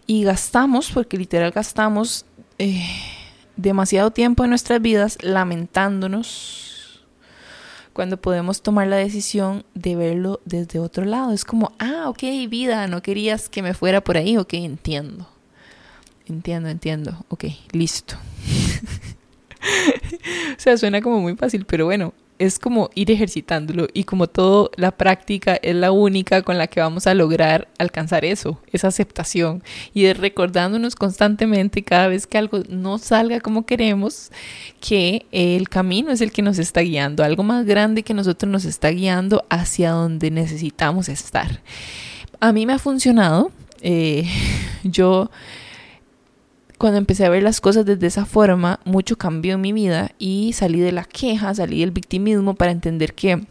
y 0.06 0.22
gastamos, 0.22 0.92
porque 0.92 1.18
literal 1.18 1.50
gastamos 1.50 2.24
eh, 2.60 2.86
demasiado 3.56 4.12
tiempo 4.12 4.44
en 4.44 4.50
nuestras 4.50 4.80
vidas 4.80 5.18
lamentándonos 5.20 6.71
cuando 7.92 8.16
podemos 8.16 8.62
tomar 8.62 8.88
la 8.88 8.96
decisión 8.96 9.64
de 9.74 9.96
verlo 9.96 10.40
desde 10.44 10.78
otro 10.78 11.04
lado. 11.04 11.32
Es 11.32 11.44
como, 11.44 11.72
ah, 11.78 12.08
ok, 12.08 12.22
vida, 12.48 12.86
no 12.86 13.02
querías 13.02 13.48
que 13.48 13.62
me 13.62 13.74
fuera 13.74 14.02
por 14.02 14.16
ahí, 14.16 14.36
ok, 14.36 14.54
entiendo. 14.54 15.28
Entiendo, 16.26 16.68
entiendo, 16.68 17.24
ok, 17.28 17.44
listo. 17.72 18.14
o 20.56 20.60
sea, 20.60 20.76
suena 20.76 21.02
como 21.02 21.20
muy 21.20 21.36
fácil, 21.36 21.66
pero 21.66 21.84
bueno, 21.84 22.14
es 22.42 22.58
como 22.58 22.90
ir 22.96 23.08
ejercitándolo 23.12 23.86
y 23.94 24.02
como 24.02 24.26
todo, 24.26 24.72
la 24.74 24.90
práctica 24.90 25.54
es 25.62 25.76
la 25.76 25.92
única 25.92 26.42
con 26.42 26.58
la 26.58 26.66
que 26.66 26.80
vamos 26.80 27.06
a 27.06 27.14
lograr 27.14 27.68
alcanzar 27.78 28.24
eso, 28.24 28.58
esa 28.72 28.88
aceptación 28.88 29.62
y 29.94 30.06
es 30.06 30.16
recordándonos 30.16 30.96
constantemente 30.96 31.84
cada 31.84 32.08
vez 32.08 32.26
que 32.26 32.38
algo 32.38 32.64
no 32.68 32.98
salga 32.98 33.38
como 33.38 33.64
queremos, 33.64 34.32
que 34.80 35.24
el 35.30 35.68
camino 35.68 36.10
es 36.10 36.20
el 36.20 36.32
que 36.32 36.42
nos 36.42 36.58
está 36.58 36.80
guiando, 36.80 37.22
algo 37.22 37.44
más 37.44 37.64
grande 37.64 38.02
que 38.02 38.12
nosotros 38.12 38.50
nos 38.50 38.64
está 38.64 38.90
guiando 38.90 39.44
hacia 39.48 39.92
donde 39.92 40.32
necesitamos 40.32 41.08
estar. 41.08 41.60
A 42.40 42.52
mí 42.52 42.66
me 42.66 42.72
ha 42.72 42.78
funcionado, 42.80 43.52
eh, 43.82 44.26
yo 44.82 45.30
cuando 46.82 46.98
empecé 46.98 47.24
a 47.24 47.28
ver 47.28 47.44
las 47.44 47.60
cosas 47.60 47.86
desde 47.86 48.08
esa 48.08 48.24
forma, 48.24 48.80
mucho 48.84 49.16
cambió 49.16 49.54
en 49.54 49.60
mi 49.60 49.72
vida 49.72 50.10
y 50.18 50.52
salí 50.52 50.80
de 50.80 50.90
la 50.90 51.04
queja, 51.04 51.54
salí 51.54 51.78
del 51.78 51.92
victimismo 51.92 52.56
para 52.56 52.72
entender 52.72 53.14
que 53.14 53.46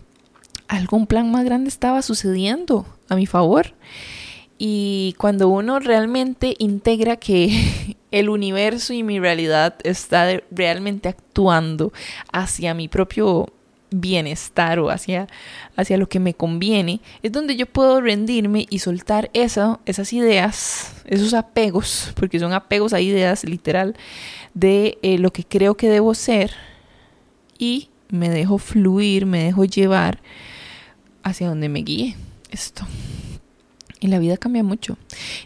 algún 0.67 1.07
plan 1.07 1.31
más 1.31 1.45
grande 1.45 1.69
estaba 1.69 2.01
sucediendo 2.01 2.85
a 3.07 3.15
mi 3.15 3.25
favor. 3.25 3.73
Y 4.57 5.15
cuando 5.17 5.47
uno 5.47 5.79
realmente 5.79 6.57
integra 6.59 7.15
que 7.15 7.95
el 8.11 8.27
universo 8.27 8.91
y 8.91 9.01
mi 9.01 9.17
realidad 9.17 9.75
está 9.85 10.27
realmente 10.51 11.07
actuando 11.07 11.93
hacia 12.33 12.73
mi 12.73 12.89
propio 12.89 13.47
bienestar 13.91 14.79
o 14.79 14.89
hacia, 14.89 15.27
hacia 15.75 15.97
lo 15.97 16.07
que 16.07 16.19
me 16.19 16.33
conviene, 16.33 17.01
es 17.21 17.31
donde 17.31 17.55
yo 17.55 17.65
puedo 17.65 18.01
rendirme 18.01 18.65
y 18.69 18.79
soltar 18.79 19.29
eso, 19.33 19.81
esas 19.85 20.13
ideas, 20.13 21.03
esos 21.05 21.33
apegos, 21.33 22.11
porque 22.15 22.39
son 22.39 22.53
apegos 22.53 22.93
a 22.93 23.01
ideas 23.01 23.43
literal, 23.43 23.95
de 24.53 24.97
eh, 25.01 25.17
lo 25.17 25.31
que 25.31 25.43
creo 25.43 25.75
que 25.75 25.89
debo 25.89 26.13
ser 26.15 26.51
y 27.57 27.89
me 28.09 28.29
dejo 28.29 28.57
fluir, 28.57 29.25
me 29.25 29.43
dejo 29.43 29.65
llevar 29.65 30.21
hacia 31.23 31.47
donde 31.47 31.69
me 31.69 31.79
guíe 31.79 32.15
esto. 32.49 32.85
Y 33.99 34.07
la 34.07 34.19
vida 34.19 34.37
cambia 34.37 34.63
mucho. 34.63 34.97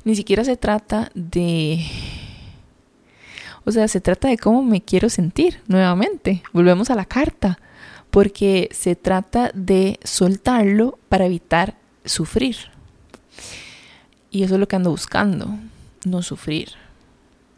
Ni 0.06 0.16
siquiera 0.16 0.44
se 0.46 0.56
trata 0.56 1.12
de... 1.14 1.86
O 3.66 3.72
sea, 3.72 3.88
se 3.88 4.00
trata 4.00 4.28
de 4.28 4.38
cómo 4.38 4.64
me 4.64 4.82
quiero 4.82 5.10
sentir 5.10 5.60
nuevamente. 5.68 6.44
Volvemos 6.54 6.90
a 6.90 6.96
la 6.96 7.06
carta 7.06 7.60
porque 8.16 8.70
se 8.72 8.96
trata 8.96 9.52
de 9.54 10.00
soltarlo 10.06 10.98
para 11.10 11.26
evitar 11.26 11.76
sufrir. 12.06 12.56
Y 14.32 14.44
eso 14.44 14.54
es 14.54 14.60
lo 14.62 14.70
que 14.70 14.78
ando 14.78 14.90
buscando, 14.90 15.60
no 16.06 16.22
sufrir. 16.22 16.70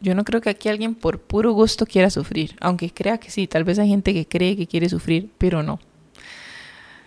Yo 0.00 0.16
no 0.16 0.24
creo 0.24 0.40
que 0.40 0.50
aquí 0.50 0.68
alguien 0.68 0.96
por 0.96 1.20
puro 1.20 1.52
gusto 1.52 1.86
quiera 1.86 2.10
sufrir, 2.10 2.56
aunque 2.60 2.90
crea 2.90 3.18
que 3.18 3.30
sí, 3.30 3.46
tal 3.46 3.62
vez 3.62 3.78
hay 3.78 3.88
gente 3.88 4.12
que 4.12 4.26
cree 4.26 4.56
que 4.56 4.66
quiere 4.66 4.88
sufrir, 4.88 5.30
pero 5.38 5.62
no. 5.62 5.78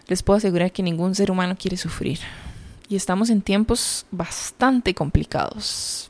Les 0.08 0.24
puedo 0.24 0.38
asegurar 0.38 0.72
que 0.72 0.82
ningún 0.82 1.14
ser 1.14 1.30
humano 1.30 1.58
quiere 1.60 1.76
sufrir. 1.76 2.20
Y 2.88 2.96
estamos 2.96 3.30
en 3.30 3.42
tiempos 3.42 4.06
bastante 4.12 4.94
complicados. 4.94 6.08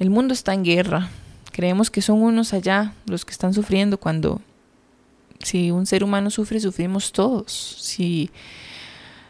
El 0.00 0.10
mundo 0.10 0.34
está 0.34 0.52
en 0.52 0.64
guerra. 0.64 1.10
Creemos 1.52 1.92
que 1.92 2.02
son 2.02 2.22
unos 2.22 2.54
allá 2.54 2.92
los 3.06 3.24
que 3.24 3.30
están 3.30 3.54
sufriendo 3.54 3.98
cuando 3.98 4.40
si 5.42 5.70
un 5.70 5.86
ser 5.86 6.04
humano 6.04 6.30
sufre, 6.30 6.60
sufrimos 6.60 7.12
todos. 7.12 7.52
Si 7.52 8.30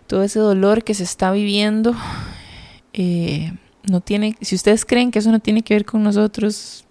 todo 0.06 0.22
ese 0.22 0.38
dolor 0.38 0.84
que 0.84 0.94
se 0.94 1.04
está 1.04 1.32
viviendo 1.32 1.94
eh, 2.92 3.52
no 3.90 4.00
tiene, 4.00 4.36
si 4.40 4.54
ustedes 4.54 4.84
creen 4.84 5.10
que 5.10 5.18
eso 5.18 5.30
no 5.30 5.40
tiene 5.40 5.62
que 5.62 5.74
ver 5.74 5.84
con 5.84 6.02
nosotros, 6.02 6.84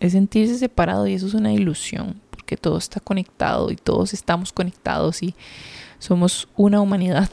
es 0.00 0.12
sentirse 0.12 0.58
separado 0.58 1.06
y 1.06 1.14
eso 1.14 1.26
es 1.26 1.34
una 1.34 1.52
ilusión, 1.52 2.20
porque 2.30 2.56
todo 2.56 2.78
está 2.78 3.00
conectado 3.00 3.70
y 3.70 3.76
todos 3.76 4.12
estamos 4.12 4.52
conectados 4.52 5.22
y 5.22 5.34
somos 5.98 6.48
una 6.56 6.80
humanidad. 6.80 7.30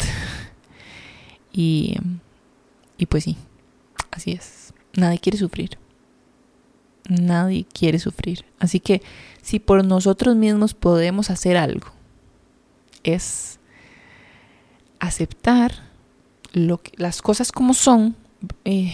y, 1.52 1.98
y 2.98 3.06
pues 3.06 3.26
sí, 3.26 3.38
así 4.12 4.32
es. 4.32 4.74
Nadie 4.96 5.20
quiere 5.20 5.38
sufrir. 5.38 5.83
Nadie 7.10 7.66
quiere 7.66 8.00
sufrir. 8.00 8.46
Así 8.60 8.80
que 8.80 9.02
si 9.42 9.60
por 9.60 9.84
nosotros 9.86 10.36
mismos 10.36 10.74
podemos 10.74 11.30
hacer 11.30 11.58
algo, 11.58 11.88
es 13.04 13.60
aceptar 15.00 15.74
lo 16.54 16.82
que, 16.82 16.92
las 16.96 17.22
cosas 17.22 17.52
como 17.52 17.74
son. 17.74 18.16
Eh, 18.66 18.94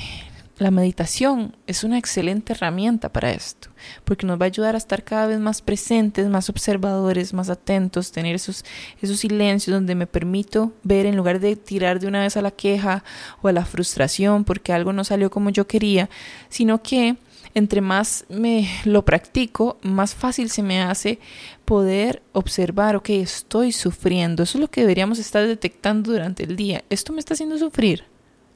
la 0.60 0.72
meditación 0.72 1.56
es 1.67 1.86
una 1.86 1.98
excelente 1.98 2.52
herramienta 2.52 3.13
para 3.13 3.32
esto, 3.32 3.69
porque 4.04 4.28
nos 4.28 4.39
va 4.39 4.43
a 4.43 4.48
ayudar 4.48 4.76
a 4.76 4.78
estar 4.78 5.06
cada 5.06 5.26
vez 5.26 5.39
más 5.39 5.62
presentes, 5.62 6.28
más 6.28 6.50
observadores, 6.50 7.34
más 7.34 7.50
atentos, 7.50 8.12
tener 8.12 8.36
esos, 8.36 8.65
esos 9.02 9.22
silencios 9.22 9.74
donde 9.74 9.95
me 9.95 10.06
permito 10.06 10.74
ver 10.84 11.06
en 11.06 11.15
lugar 11.15 11.39
de 11.39 11.56
tirar 11.56 12.02
de 12.02 12.08
una 12.08 12.22
vez 12.22 12.36
a 12.36 12.41
la 12.41 12.52
queja 12.52 13.06
o 13.41 13.48
a 13.48 13.54
la 13.54 13.63
frustración 13.63 14.43
porque 14.43 14.74
algo 14.74 14.91
no 14.91 15.06
salió 15.06 15.32
como 15.32 15.50
yo 15.50 15.65
quería, 15.65 16.10
sino 16.50 16.84
que 16.84 17.15
entre 17.54 17.82
más 17.82 18.26
me 18.30 18.68
lo 18.86 19.04
practico, 19.06 19.78
más 19.82 20.16
fácil 20.16 20.50
se 20.50 20.64
me 20.64 20.82
hace 20.82 21.20
poder 21.66 22.22
observar, 22.34 22.96
ok, 22.96 23.10
estoy 23.10 23.72
sufriendo. 23.72 24.44
Eso 24.44 24.58
es 24.58 24.62
lo 24.62 24.70
que 24.70 24.82
deberíamos 24.82 25.20
estar 25.20 25.46
detectando 25.46 26.12
durante 26.12 26.44
el 26.44 26.56
día. 26.56 26.84
Esto 26.90 27.14
me 27.14 27.20
está 27.20 27.34
haciendo 27.34 27.58
sufrir. 27.58 28.04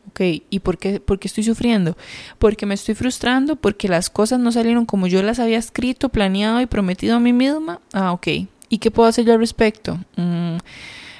Ok, 0.09 0.19
¿y 0.49 0.59
por 0.59 0.77
qué, 0.77 0.99
por 0.99 1.17
qué 1.17 1.27
estoy 1.27 1.43
sufriendo? 1.43 1.95
Porque 2.37 2.65
me 2.65 2.73
estoy 2.73 2.93
frustrando, 2.93 3.55
porque 3.55 3.87
las 3.87 4.09
cosas 4.09 4.39
no 4.39 4.51
salieron 4.51 4.85
como 4.85 5.07
yo 5.07 5.23
las 5.23 5.39
había 5.39 5.57
escrito, 5.57 6.09
planeado 6.09 6.59
y 6.61 6.65
prometido 6.65 7.15
a 7.15 7.19
mí 7.19 7.33
misma. 7.33 7.79
Ah, 7.93 8.11
ok. 8.11 8.27
¿Y 8.69 8.77
qué 8.79 8.91
puedo 8.91 9.07
hacer 9.07 9.25
yo 9.25 9.33
al 9.33 9.39
respecto? 9.39 9.97
Mm, 10.17 10.57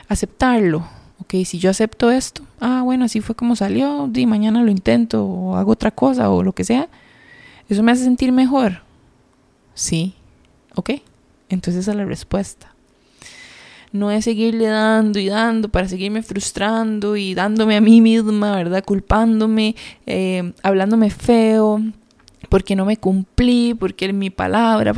aceptarlo. 0.10 0.86
Ok, 1.22 1.46
si 1.46 1.60
yo 1.60 1.70
acepto 1.70 2.12
esto, 2.12 2.44
ah, 2.60 2.82
bueno, 2.84 3.06
así 3.06 3.22
fue 3.22 3.36
como 3.36 3.56
salió, 3.56 4.08
di 4.12 4.26
mañana 4.26 4.62
lo 4.62 4.70
intento 4.70 5.26
o 5.26 5.56
hago 5.56 5.72
otra 5.72 5.92
cosa 5.92 6.30
o 6.30 6.44
lo 6.44 6.52
que 6.52 6.66
sea 6.66 6.90
¿Eso 7.70 7.84
me 7.84 7.92
hace 7.92 8.04
sentir 8.04 8.32
mejor? 8.32 8.82
Sí. 9.74 10.14
¿Ok? 10.76 10.92
Entonces 11.50 11.82
esa 11.82 11.92
es 11.92 11.98
la 11.98 12.06
respuesta. 12.06 12.74
no 13.92 14.10
es 14.10 14.26
seguirle 14.26 14.66
dando 14.66 15.20
y 15.20 15.30
dando 15.30 15.70
para 15.70 15.88
seguirme 15.88 16.24
frustrando 16.24 17.16
y 17.16 17.36
dándome 17.36 17.78
a 17.78 17.82
mí 17.82 18.02
misma, 18.02 18.56
¿verdad? 18.56 18.84
Culpándome, 18.84 19.76
eh, 20.08 20.52
hablándome 20.64 21.12
feo, 21.12 21.80
porque 22.50 22.76
no 22.76 22.86
me 22.86 22.98
cumplí, 22.98 23.76
porque 23.76 24.12
mi 24.12 24.32
palabra, 24.32 24.94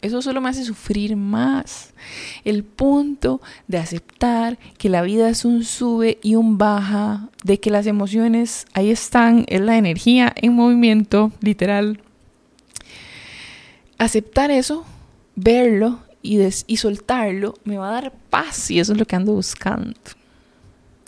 eso 0.00 0.22
solo 0.22 0.40
me 0.40 0.48
hace 0.48 0.64
sufrir 0.64 1.16
más. 1.16 1.92
El 2.44 2.62
punto 2.62 3.40
de 3.66 3.78
aceptar 3.78 4.58
que 4.78 4.88
la 4.88 5.02
vida 5.02 5.28
es 5.28 5.44
un 5.44 5.64
sube 5.64 6.18
y 6.22 6.36
un 6.36 6.58
baja, 6.58 7.28
de 7.42 7.58
que 7.58 7.70
las 7.70 7.86
emociones 7.86 8.66
ahí 8.74 8.90
están, 8.90 9.44
es 9.48 9.60
la 9.60 9.76
energía 9.76 10.32
en 10.36 10.54
movimiento, 10.54 11.32
literal. 11.40 12.00
Aceptar 13.98 14.50
eso, 14.50 14.84
verlo 15.34 16.00
y, 16.22 16.40
y 16.66 16.76
soltarlo 16.76 17.54
me 17.64 17.78
va 17.78 17.88
a 17.88 18.02
dar 18.02 18.12
paz 18.30 18.70
y 18.70 18.80
eso 18.80 18.92
es 18.92 18.98
lo 18.98 19.06
que 19.06 19.16
ando 19.16 19.32
buscando. 19.32 19.94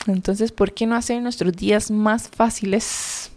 Entonces, 0.07 0.53
¿por 0.53 0.73
qué 0.73 0.87
no 0.87 0.95
hacer 0.95 1.21
nuestros 1.23 1.53
días 1.53 1.91
más 1.91 2.29
fáciles? 2.29 3.31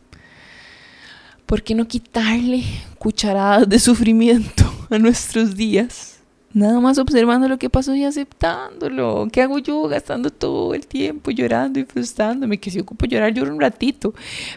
¿Por 1.45 1.63
qué 1.63 1.75
no 1.75 1.87
quitarle 1.87 2.63
cucharadas 2.97 3.67
de 3.67 3.79
sufrimiento 3.79 4.71
a 4.89 4.97
nuestros 4.97 5.55
días? 5.55 6.10
Nada 6.53 6.81
más 6.81 6.97
observando 6.97 7.47
lo 7.47 7.57
que 7.57 7.69
pasó 7.69 7.95
y 7.95 8.03
aceptándolo. 8.03 9.27
¿Qué 9.31 9.41
hago 9.41 9.59
yo 9.59 9.87
gastando 9.87 10.29
todo 10.29 10.73
el 10.73 10.85
tiempo 10.85 11.31
llorando 11.31 11.79
y 11.79 11.85
frustrándome? 11.85 12.59
Que 12.59 12.69
si 12.69 12.79
ocupo 12.79 13.05
llorar, 13.05 13.33
lloro 13.33 13.53
un 13.53 13.61
ratito. 13.61 14.13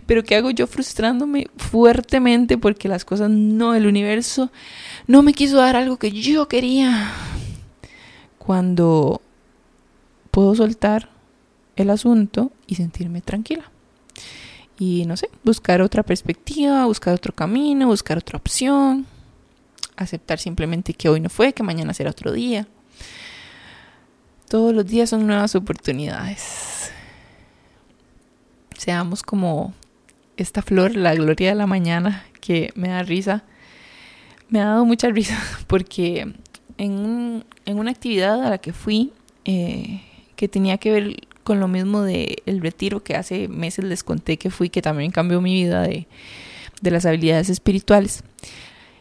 Pero 0.06 0.24
¿qué 0.24 0.34
hago 0.34 0.50
yo 0.50 0.66
frustrándome 0.66 1.46
fuertemente 1.56 2.58
porque 2.58 2.88
las 2.88 3.04
cosas 3.04 3.30
no, 3.30 3.74
el 3.74 3.86
universo 3.86 4.50
no 5.06 5.22
me 5.22 5.34
quiso 5.34 5.58
dar 5.58 5.76
algo 5.76 5.96
que 5.96 6.10
yo 6.10 6.48
quería? 6.48 7.12
Cuando 8.38 9.22
puedo 10.32 10.54
soltar 10.56 11.10
el 11.76 11.90
asunto 11.90 12.50
y 12.66 12.74
sentirme 12.74 13.20
tranquila 13.20 13.70
y 14.78 15.04
no 15.06 15.16
sé, 15.16 15.30
buscar 15.44 15.80
otra 15.82 16.02
perspectiva, 16.02 16.84
buscar 16.86 17.14
otro 17.14 17.32
camino, 17.32 17.86
buscar 17.86 18.18
otra 18.18 18.38
opción, 18.38 19.06
aceptar 19.96 20.38
simplemente 20.38 20.94
que 20.94 21.08
hoy 21.08 21.20
no 21.20 21.28
fue, 21.28 21.52
que 21.52 21.62
mañana 21.62 21.94
será 21.94 22.10
otro 22.10 22.32
día. 22.32 22.66
Todos 24.48 24.74
los 24.74 24.86
días 24.86 25.10
son 25.10 25.26
nuevas 25.26 25.54
oportunidades. 25.54 26.92
Seamos 28.76 29.22
como 29.22 29.72
esta 30.36 30.62
flor, 30.62 30.96
la 30.96 31.14
gloria 31.14 31.50
de 31.50 31.54
la 31.54 31.66
mañana, 31.66 32.24
que 32.40 32.72
me 32.74 32.88
da 32.88 33.02
risa. 33.02 33.44
Me 34.48 34.60
ha 34.60 34.66
dado 34.66 34.84
mucha 34.84 35.08
risa 35.08 35.38
porque 35.66 36.32
en, 36.78 37.44
en 37.64 37.78
una 37.78 37.90
actividad 37.90 38.44
a 38.44 38.50
la 38.50 38.58
que 38.58 38.72
fui, 38.72 39.12
eh, 39.44 40.02
que 40.36 40.48
tenía 40.48 40.78
que 40.78 40.90
ver 40.90 41.16
con 41.44 41.60
lo 41.60 41.68
mismo 41.68 42.02
del 42.02 42.42
el 42.46 42.60
retiro 42.60 43.02
que 43.02 43.14
hace 43.14 43.48
meses 43.48 43.84
les 43.84 44.02
conté 44.02 44.38
que 44.38 44.50
fui, 44.50 44.70
que 44.70 44.82
también 44.82 45.10
cambió 45.10 45.40
mi 45.40 45.54
vida 45.54 45.82
de, 45.82 46.06
de 46.80 46.90
las 46.90 47.06
habilidades 47.06 47.50
espirituales, 47.50 48.24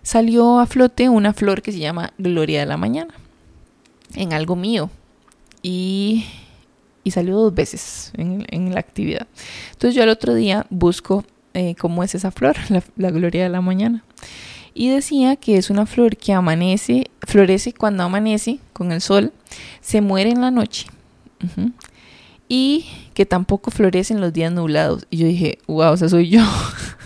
salió 0.04 0.60
a 0.60 0.68
flote 0.68 1.10
una 1.10 1.34
flor 1.34 1.62
que 1.62 1.72
se 1.72 1.80
llama 1.80 2.14
Gloria 2.18 2.60
de 2.60 2.66
la 2.68 2.78
Mañana, 2.78 3.14
en 4.16 4.34
algo 4.34 4.56
mío. 4.56 4.92
Y, 5.62 6.26
y 7.04 7.12
salió 7.12 7.38
dos 7.38 7.56
veces 7.56 8.12
en, 8.18 8.46
en, 8.50 8.74
la 8.74 8.82
actividad. 8.82 9.28
Entonces 9.72 9.96
yo 9.96 10.04
al 10.04 10.10
otro 10.10 10.36
día 10.36 10.68
busco 10.70 11.24
eh, 11.54 11.76
cómo 11.76 12.04
es 12.04 12.16
esa 12.16 12.32
flor, 12.32 12.56
la, 12.98 13.12
Gloria 13.12 13.44
de 13.44 13.50
la 13.50 13.62
Mañana. 13.62 14.04
Y 14.74 14.90
decía 14.90 15.36
que 15.36 15.58
es 15.58 15.70
una 15.70 15.86
flor 15.86 16.18
que 16.18 16.34
amanece, 16.34 17.12
florece 17.22 17.74
cuando 17.74 18.04
amanece 18.04 18.60
con 18.74 18.92
el 18.92 19.02
sol, 19.02 19.32
se 19.82 20.02
muere 20.02 20.32
en 20.32 20.42
la 20.42 20.50
noche. 20.50 20.88
Y 22.48 22.86
que 23.14 23.26
tampoco 23.26 23.70
florecen 23.70 24.20
los 24.20 24.34
días 24.34 24.52
nublados. 24.52 25.06
Y 25.12 25.18
yo 25.18 25.28
dije, 25.28 25.60
wow, 25.68 25.94
o 25.94 25.98
soy 25.98 26.30
yo. 26.30 26.42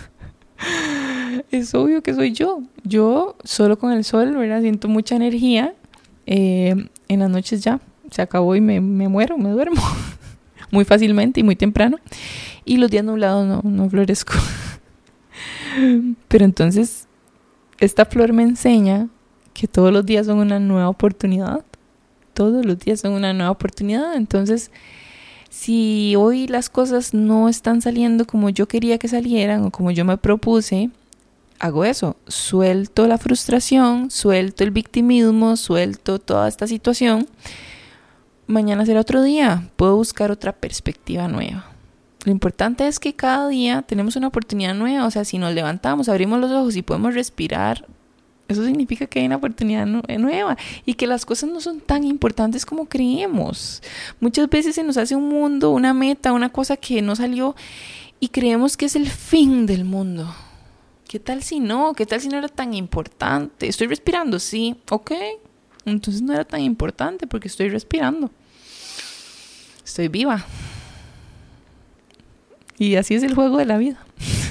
es 1.50 1.74
obvio 1.74 2.02
que 2.02 2.14
soy 2.14 2.32
yo. 2.32 2.62
Yo 2.84 3.36
solo 3.44 3.78
con 3.78 3.92
el 3.92 4.04
sol, 4.04 4.36
¿verdad? 4.36 4.60
Siento 4.62 4.88
mucha 4.88 5.16
energía. 5.16 5.74
Eh, 6.26 6.74
en 7.08 7.20
las 7.20 7.30
noches 7.30 7.62
ya 7.62 7.80
se 8.10 8.22
acabó 8.22 8.54
y 8.54 8.60
me, 8.60 8.80
me 8.80 9.08
muero, 9.08 9.38
me 9.38 9.50
duermo. 9.50 9.80
muy 10.70 10.84
fácilmente 10.84 11.40
y 11.40 11.42
muy 11.42 11.56
temprano. 11.56 11.98
Y 12.64 12.76
los 12.76 12.90
días 12.90 13.04
nublados 13.04 13.46
no, 13.46 13.62
no 13.62 13.88
florezco. 13.88 14.34
Pero 16.28 16.44
entonces, 16.44 17.06
esta 17.78 18.04
flor 18.04 18.32
me 18.32 18.42
enseña 18.42 19.08
que 19.54 19.66
todos 19.66 19.92
los 19.92 20.04
días 20.04 20.26
son 20.26 20.38
una 20.38 20.58
nueva 20.58 20.88
oportunidad. 20.88 21.64
Todos 22.34 22.64
los 22.64 22.78
días 22.78 23.00
son 23.00 23.12
una 23.12 23.32
nueva 23.32 23.50
oportunidad. 23.50 24.14
Entonces, 24.14 24.70
si 25.50 26.14
hoy 26.16 26.46
las 26.46 26.68
cosas 26.68 27.14
no 27.14 27.48
están 27.48 27.80
saliendo 27.80 28.26
como 28.26 28.50
yo 28.50 28.68
quería 28.68 28.98
que 28.98 29.08
salieran 29.08 29.64
o 29.64 29.70
como 29.70 29.90
yo 29.90 30.04
me 30.04 30.16
propuse, 30.18 30.90
hago 31.58 31.84
eso, 31.84 32.16
suelto 32.26 33.06
la 33.06 33.18
frustración, 33.18 34.10
suelto 34.10 34.64
el 34.64 34.70
victimismo, 34.70 35.56
suelto 35.56 36.18
toda 36.18 36.48
esta 36.48 36.66
situación. 36.66 37.26
Mañana 38.46 38.86
será 38.86 39.00
otro 39.00 39.22
día, 39.22 39.70
puedo 39.76 39.96
buscar 39.96 40.30
otra 40.30 40.52
perspectiva 40.52 41.28
nueva. 41.28 41.66
Lo 42.24 42.32
importante 42.32 42.86
es 42.86 42.98
que 42.98 43.14
cada 43.14 43.48
día 43.48 43.82
tenemos 43.82 44.16
una 44.16 44.28
oportunidad 44.28 44.74
nueva, 44.74 45.06
o 45.06 45.10
sea, 45.10 45.24
si 45.24 45.38
nos 45.38 45.54
levantamos, 45.54 46.08
abrimos 46.08 46.40
los 46.40 46.50
ojos 46.50 46.76
y 46.76 46.82
podemos 46.82 47.14
respirar, 47.14 47.86
eso 48.48 48.64
significa 48.64 49.06
que 49.06 49.20
hay 49.20 49.26
una 49.26 49.36
oportunidad 49.36 49.86
eh, 50.08 50.18
nueva 50.18 50.56
y 50.86 50.94
que 50.94 51.06
las 51.06 51.26
cosas 51.26 51.50
no 51.50 51.60
son 51.60 51.80
tan 51.80 52.04
importantes 52.04 52.64
como 52.64 52.86
creemos. 52.86 53.82
Muchas 54.20 54.48
veces 54.48 54.74
se 54.74 54.82
nos 54.82 54.96
hace 54.96 55.14
un 55.14 55.28
mundo, 55.28 55.70
una 55.70 55.92
meta, 55.92 56.32
una 56.32 56.48
cosa 56.48 56.78
que 56.78 57.02
no 57.02 57.14
salió 57.14 57.54
y 58.20 58.28
creemos 58.28 58.78
que 58.78 58.86
es 58.86 58.96
el 58.96 59.08
fin 59.08 59.66
del 59.66 59.84
mundo. 59.84 60.34
¿Qué 61.08 61.18
tal 61.18 61.42
si 61.42 61.58
no? 61.58 61.94
¿Qué 61.94 62.04
tal 62.04 62.20
si 62.20 62.28
no 62.28 62.36
era 62.36 62.48
tan 62.48 62.74
importante? 62.74 63.66
Estoy 63.66 63.86
respirando, 63.86 64.38
sí, 64.38 64.76
ok. 64.90 65.12
Entonces 65.86 66.20
no 66.20 66.34
era 66.34 66.44
tan 66.44 66.60
importante 66.60 67.26
porque 67.26 67.48
estoy 67.48 67.70
respirando. 67.70 68.30
Estoy 69.82 70.08
viva. 70.08 70.44
Y 72.78 72.96
así 72.96 73.14
es 73.14 73.22
el 73.22 73.34
juego 73.34 73.56
de 73.56 73.64
la 73.64 73.78
vida. 73.78 73.98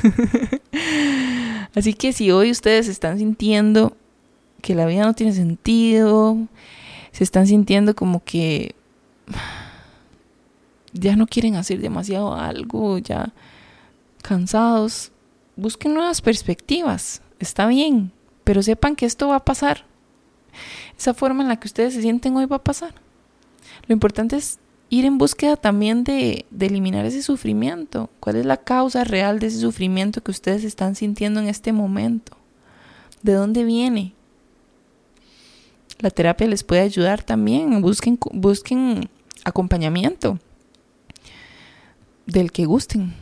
Así 1.75 1.93
que 1.93 2.11
si 2.11 2.31
hoy 2.31 2.49
ustedes 2.49 2.87
están 2.87 3.19
sintiendo 3.19 3.95
que 4.63 4.73
la 4.73 4.87
vida 4.87 5.05
no 5.05 5.13
tiene 5.13 5.33
sentido, 5.33 6.37
se 7.11 7.23
están 7.23 7.45
sintiendo 7.45 7.95
como 7.95 8.23
que 8.23 8.73
ya 10.91 11.15
no 11.15 11.27
quieren 11.27 11.55
hacer 11.55 11.81
demasiado 11.81 12.33
algo, 12.33 12.97
ya 12.97 13.31
cansados, 14.23 15.11
busquen 15.57 15.93
nuevas 15.93 16.21
perspectivas, 16.21 17.21
está 17.39 17.67
bien, 17.67 18.11
pero 18.43 18.63
sepan 18.63 18.95
que 18.95 19.05
esto 19.05 19.27
va 19.27 19.37
a 19.37 19.45
pasar. 19.45 19.85
Esa 20.97 21.13
forma 21.13 21.43
en 21.43 21.49
la 21.49 21.59
que 21.59 21.67
ustedes 21.67 21.93
se 21.93 22.01
sienten 22.01 22.35
hoy 22.37 22.45
va 22.45 22.57
a 22.57 22.63
pasar. 22.63 22.93
Lo 23.87 23.93
importante 23.93 24.37
es 24.37 24.59
ir 24.89 25.05
en 25.05 25.17
búsqueda 25.17 25.57
también 25.57 26.03
de, 26.03 26.45
de, 26.49 26.65
eliminar 26.67 27.05
ese 27.05 27.21
sufrimiento. 27.21 28.09
¿Cuál 28.19 28.37
es 28.37 28.45
la 28.45 28.57
causa 28.57 29.03
real 29.03 29.39
de 29.39 29.47
ese 29.47 29.59
sufrimiento 29.59 30.23
que 30.23 30.31
ustedes 30.31 30.63
están 30.63 30.95
sintiendo 30.95 31.39
en 31.39 31.47
este 31.47 31.73
momento? 31.73 32.37
¿De 33.21 33.33
dónde 33.33 33.63
viene? 33.63 34.13
La 35.99 36.09
terapia 36.09 36.47
les 36.47 36.63
puede 36.63 36.81
ayudar 36.81 37.23
también. 37.23 37.81
Busquen, 37.81 38.17
busquen 38.31 39.09
acompañamiento 39.43 40.39
del 42.25 42.51
que 42.51 42.65
gusten, 42.65 43.13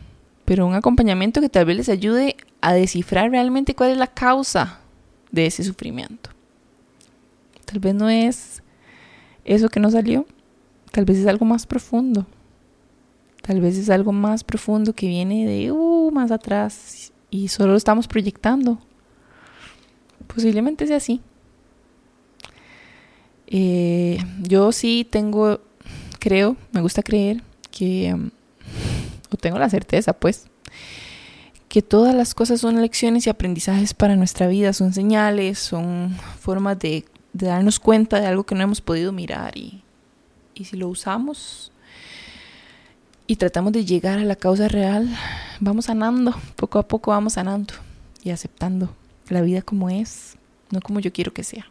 pero 0.46 0.66
un 0.66 0.76
acompañamiento 0.76 1.42
que 1.42 1.50
tal 1.50 1.66
vez 1.66 1.78
les 1.78 1.90
ayude 1.90 2.38
a 2.62 2.74
descifrar 2.74 3.32
realmente 3.32 3.76
cuál 3.76 3.92
es 3.92 3.98
la 3.98 4.08
causa 4.08 4.80
de 5.32 5.48
ese 5.48 5.64
sufrimiento. 5.64 6.30
Tal 7.66 7.80
vez 7.80 7.96
no 7.96 8.10
es 8.10 8.64
eso 9.44 9.70
que 9.70 9.80
no 9.80 9.92
salió, 9.92 10.26
Tal 10.96 11.04
vez 11.04 11.18
es 11.18 11.28
algo 11.28 11.46
más 11.46 11.66
profundo. 11.66 12.26
Tal 13.42 13.60
vez 13.60 13.78
es 13.78 13.90
algo 13.90 14.14
más 14.14 14.46
profundo 14.46 14.94
que 14.94 15.10
viene 15.10 15.46
de 15.46 15.70
uh, 15.70 16.10
más 16.10 16.32
atrás 16.32 17.12
y 17.30 17.50
solo 17.50 17.72
lo 17.72 17.78
estamos 17.78 18.08
proyectando. 18.08 18.80
Posiblemente 20.26 20.88
sea 20.88 20.96
así. 20.96 21.20
Eh, 23.48 24.20
yo 24.42 24.72
sí 24.72 25.06
tengo, 25.10 25.60
creo, 26.18 26.56
me 26.72 26.80
gusta 26.80 27.04
creer 27.04 27.44
que, 27.72 28.14
um, 28.14 28.30
o 29.32 29.38
tengo 29.38 29.60
la 29.60 29.70
certeza 29.70 30.14
pues, 30.14 30.48
que 31.68 31.82
todas 31.82 32.16
las 32.16 32.34
cosas 32.34 32.62
son 32.62 32.82
lecciones 32.82 33.28
y 33.28 33.30
aprendizajes 33.30 33.94
para 33.94 34.16
nuestra 34.16 34.48
vida, 34.48 34.74
son 34.74 34.94
señales, 34.94 35.60
son 35.60 36.16
formas 36.40 36.80
de, 36.80 37.06
darnos 37.34 37.80
cuenta 37.80 38.22
de 38.22 38.28
algo 38.28 38.46
que 38.46 38.56
no 38.56 38.64
hemos 38.64 38.80
podido 38.80 39.12
mirar 39.12 39.58
y, 39.58 39.84
y 40.54 40.66
si 40.66 40.78
lo 40.78 40.88
usamos 40.88 41.74
y 43.28 43.36
tratamos 43.36 43.74
de 43.74 43.84
llegar 43.84 44.20
a 44.20 44.24
la 44.24 44.36
causa 44.36 44.68
real, 44.68 45.10
vamos 45.60 45.86
sanando, 45.86 46.34
poco 46.56 46.80
a 46.80 46.88
poco 46.88 47.12
vamos 47.12 47.34
sanando 47.34 47.74
y 48.24 48.30
aceptando 48.30 48.96
la 49.30 49.42
vida 49.42 49.62
como 49.62 49.90
es, 49.90 50.38
no 50.72 50.80
como 50.80 51.00
yo 51.00 51.12
quiero 51.12 51.34
que 51.34 51.44
sea. 51.44 51.68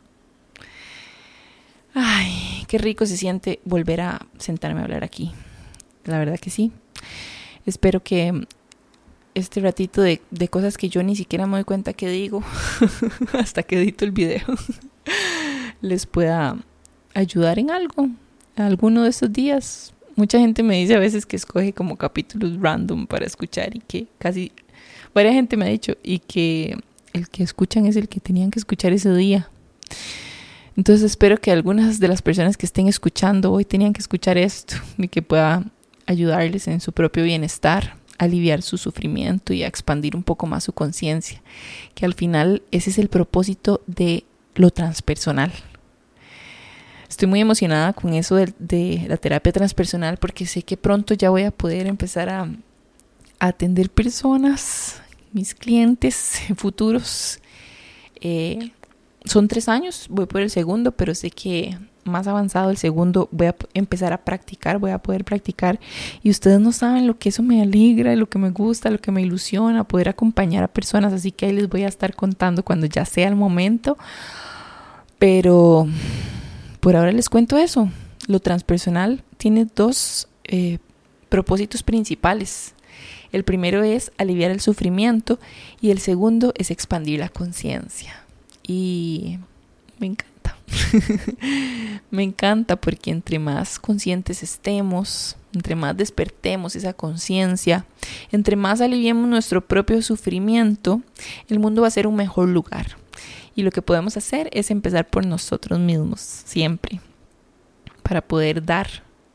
Ay, 1.94 2.64
qué 2.66 2.76
rico 2.78 3.07
se 3.07 3.16
siente 3.16 3.61
volver 3.64 4.00
a 4.00 4.26
sentarme 4.38 4.80
a 4.80 4.84
hablar 4.84 5.05
aquí. 5.05 5.32
La 6.05 6.18
verdad 6.18 6.38
que 6.40 6.50
sí. 6.50 6.72
Espero 7.67 8.03
que 8.03 8.47
este 9.35 9.61
ratito 9.61 10.01
de, 10.03 10.21
de 10.31 10.49
cosas 10.49 10.77
que 10.77 10.89
yo 10.89 11.03
ni 11.03 11.17
siquiera 11.17 11.47
me 11.47 11.57
doy 11.57 11.65
cuenta 11.65 11.93
que 11.93 12.09
digo 12.09 12.43
hasta 13.33 13.62
que 13.62 13.77
edito 13.81 14.05
el 14.05 14.12
video 14.12 14.45
les 15.81 16.07
pueda 16.07 16.57
ayudar 17.15 17.59
en 17.59 17.71
algo, 17.71 18.09
alguno 18.57 19.03
de 19.03 19.11
estos 19.11 19.33
días. 19.33 19.93
Mucha 20.17 20.39
gente 20.39 20.62
me 20.62 20.77
dice 20.77 20.95
a 20.95 21.01
veces 21.01 21.27
que 21.27 21.37
escoge 21.37 21.73
como 21.73 21.97
capítulos 21.97 22.61
random 22.61 23.07
para 23.07 23.27
escuchar 23.27 23.75
y 23.77 23.81
que 23.81 24.07
casi, 24.19 24.53
varias 25.12 25.35
gente 25.35 25.57
me 25.57 25.67
ha 25.67 25.69
dicho 25.69 25.97
y 26.03 26.21
que 26.21 26.77
el 27.12 27.29
que 27.29 27.43
escuchan 27.43 27.87
es 27.87 27.97
el 27.97 28.09
que 28.09 28.21
tenían 28.21 28.51
que 28.51 28.59
escuchar 28.59 28.93
ese 28.93 29.12
día. 29.15 29.49
Entonces 30.77 31.05
espero 31.05 31.39
que 31.41 31.53
algunas 31.53 32.01
de 32.01 32.09
las 32.09 32.23
personas 32.23 32.57
que 32.57 32.67
estén 32.67 32.89
escuchando 32.89 33.53
hoy 33.53 33.65
tenían 33.65 33.93
que 33.93 34.01
escuchar 34.01 34.39
esto 34.39 34.77
y 34.99 35.09
que 35.09 35.23
pueda 35.23 35.65
ayudarles 36.07 36.68
en 36.68 36.80
su 36.80 36.92
propio 36.92 37.24
bienestar, 37.24 37.96
aliviar 38.18 38.62
su 38.62 38.78
sufrimiento 38.78 39.52
y 39.52 39.62
a 39.62 39.66
expandir 39.66 40.16
un 40.16 40.22
poco 40.22 40.46
más 40.46 40.64
su 40.64 40.72
conciencia, 40.72 41.42
que 41.94 42.05
al 42.07 42.14
final 42.14 42.62
ese 42.70 42.90
es 42.90 42.98
el 42.98 43.09
propósito 43.09 43.82
de 43.86 44.24
lo 44.55 44.70
transpersonal. 44.70 45.52
Estoy 47.09 47.28
muy 47.28 47.40
emocionada 47.40 47.92
con 47.92 48.14
eso 48.14 48.34
de, 48.36 49.05
la 49.07 49.16
terapia 49.16 49.52
transpersonal 49.52 50.16
porque 50.16 50.46
sé 50.46 50.62
que 50.62 50.76
pronto 50.76 51.14
ya 51.14 51.30
voy 51.30 51.42
a 51.42 51.50
poder 51.50 51.86
empezar 51.86 52.28
a, 52.28 52.48
atender 53.40 53.90
personas, 53.90 55.02
mis 55.32 55.55
clientes 55.55 56.40
futuros. 56.57 57.40
Eh, 58.20 58.70
son 59.24 59.48
tres 59.48 59.68
años, 59.68 60.07
voy 60.09 60.26
por 60.26 60.40
el 60.40 60.50
segundo, 60.50 60.92
pero 60.92 61.14
sé 61.14 61.30
que 61.30 61.76
más 62.05 62.26
avanzado 62.26 62.70
el 62.70 62.76
segundo 62.76 63.28
voy 63.32 63.48
a 63.48 63.57
empezar 63.74 64.12
a 64.12 64.24
practicar, 64.24 64.78
voy 64.78 64.90
a 64.90 64.98
poder 64.98 65.24
practicar. 65.24 65.80
Y 66.22 66.30
ustedes 66.30 66.61
no 66.61 66.72
saben 66.72 67.07
lo 67.07 67.18
que 67.18 67.30
eso 67.30 67.42
me 67.42 67.62
alegra, 67.62 68.14
lo 68.16 68.28
que 68.28 68.38
me 68.38 68.50
gusta, 68.50 68.90
lo 68.90 68.98
que 68.98 69.11
me 69.11 69.22
ilusiona, 69.22 69.84
poder 69.84 70.09
acompañar 70.09 70.64
a 70.64 70.68
personas, 70.68 71.12
así 71.12 71.32
que 71.32 71.46
ahí 71.46 71.52
les 71.52 71.68
voy 71.68 71.84
a 71.84 71.88
estar 71.88 72.14
contando 72.14 72.62
cuando 72.62 72.86
ya 72.86 73.05
sea 73.05 73.28
el 73.28 73.36
momento, 73.36 73.98
pero 75.18 75.86
por 76.80 76.96
ahora 76.96 77.12
les 77.12 77.28
cuento 77.28 77.57
eso, 77.57 77.88
lo 78.26 78.40
transpersonal 78.40 79.22
tiene 79.36 79.66
dos 79.74 80.28
eh, 80.44 80.78
propósitos 81.28 81.82
principales. 81.82 82.74
El 83.32 83.42
primero 83.42 83.82
es 83.82 84.12
aliviar 84.18 84.50
el 84.50 84.61
sufrimiento 84.61 85.40
y 85.80 85.90
el 85.90 85.98
segundo 85.98 86.52
es 86.57 86.70
expandir 86.70 87.18
la 87.18 87.28
conciencia. 87.28 88.22
Y 88.62 89.38
me 89.98 90.07
me 92.11 92.22
encanta 92.22 92.76
porque 92.76 93.11
entre 93.11 93.38
más 93.38 93.78
conscientes 93.78 94.42
estemos, 94.42 95.36
entre 95.53 95.74
más 95.74 95.97
despertemos 95.97 96.76
esa 96.76 96.92
conciencia, 96.92 97.84
entre 98.32 98.57
más 98.57 98.80
aliviemos 98.80 99.28
nuestro 99.28 99.66
propio 99.66 100.03
sufrimiento, 100.03 101.03
el 101.49 101.59
mundo 101.59 101.82
va 101.82 101.88
a 101.88 101.92
ser 101.92 102.07
un 102.07 102.16
mejor 102.16 102.49
lugar. 102.49 102.97
Y 103.57 103.62
lo 103.62 103.70
que 103.70 103.82
podemos 103.82 104.16
hacer 104.16 104.49
es 104.53 104.70
empezar 104.70 105.09
por 105.09 105.24
nosotros 105.24 105.78
mismos, 105.78 106.20
siempre, 106.20 107.01
para 108.03 108.20
poder 108.20 108.64
dar 108.64 108.88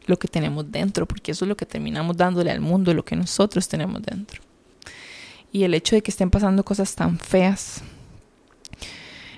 lo 0.06 0.18
que 0.18 0.28
tenemos 0.28 0.70
dentro, 0.72 1.06
porque 1.06 1.32
eso 1.32 1.46
es 1.46 1.50
lo 1.50 1.56
que 1.56 1.66
terminamos 1.66 2.18
dándole 2.18 2.52
al 2.52 2.60
mundo, 2.60 2.94
lo 2.94 3.06
que 3.06 3.16
nosotros 3.16 3.68
tenemos 3.70 4.02
dentro. 4.02 4.42
Y 5.52 5.64
el 5.64 5.74
hecho 5.74 5.96
de 5.96 6.02
que 6.02 6.12
estén 6.12 6.30
pasando 6.30 6.64
cosas 6.64 6.94
tan 6.96 7.18
feas 7.18 7.82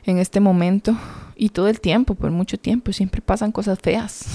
en 0.03 0.17
este 0.17 0.39
momento 0.39 0.97
y 1.42 1.50
todo 1.50 1.68
el 1.70 1.82
tiempo, 1.82 2.14
por 2.14 2.30
mucho 2.30 2.60
tiempo, 2.60 2.94
siempre 2.94 3.20
pasan 3.20 3.52
cosas 3.52 3.80
feas. 3.80 4.26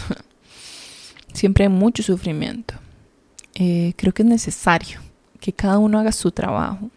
siempre 1.33 1.63
hay 1.63 1.71
mucho 1.71 2.03
sufrimiento. 2.03 2.75
Eh, 3.55 3.93
creo 3.97 4.13
que 4.13 4.25
es 4.25 4.29
necesario 4.29 4.99
que 5.39 5.53
cada 5.53 5.79
uno 5.79 6.01
haga 6.01 6.11
su 6.11 6.33
trabajo. 6.33 6.91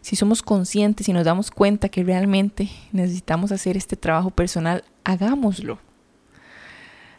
Si 0.00 0.14
somos 0.14 0.42
conscientes 0.42 1.08
y 1.08 1.12
nos 1.12 1.24
damos 1.24 1.50
cuenta 1.50 1.88
que 1.88 2.04
realmente 2.04 2.70
necesitamos 2.92 3.50
hacer 3.50 3.76
este 3.76 3.96
trabajo 3.96 4.30
personal, 4.30 4.84
hagámoslo. 5.02 5.80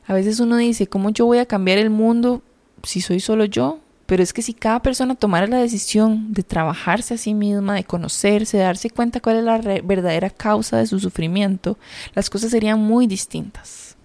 A 0.06 0.14
veces 0.14 0.40
uno 0.40 0.56
dice, 0.56 0.88
¿cómo 0.88 1.10
yo 1.10 1.26
voy 1.26 1.40
a 1.40 1.46
cambiar 1.46 1.78
el 1.78 1.90
mundo 1.90 2.42
si 2.84 3.02
soy 3.02 3.20
solo 3.20 3.44
yo? 3.44 3.82
Pero 4.08 4.24
es 4.24 4.32
que 4.32 4.42
si 4.42 4.54
cada 4.54 4.82
persona 4.82 5.16
tomara 5.16 5.48
la 5.48 5.58
decisión 5.58 6.32
de 6.34 6.42
trabajarse 6.42 7.14
a 7.14 7.18
sí 7.18 7.34
misma, 7.34 7.76
de 7.76 7.84
conocerse, 7.84 8.56
de 8.56 8.64
darse 8.64 8.90
cuenta 8.90 9.20
cuál 9.20 9.36
es 9.36 9.44
la 9.44 9.58
verdadera 9.84 10.30
causa 10.30 10.78
de 10.78 10.88
su 10.88 11.00
sufrimiento, 11.00 11.78
las 12.16 12.30
cosas 12.30 12.52
serían 12.52 12.80
muy 12.80 13.06
distintas. 13.06 13.98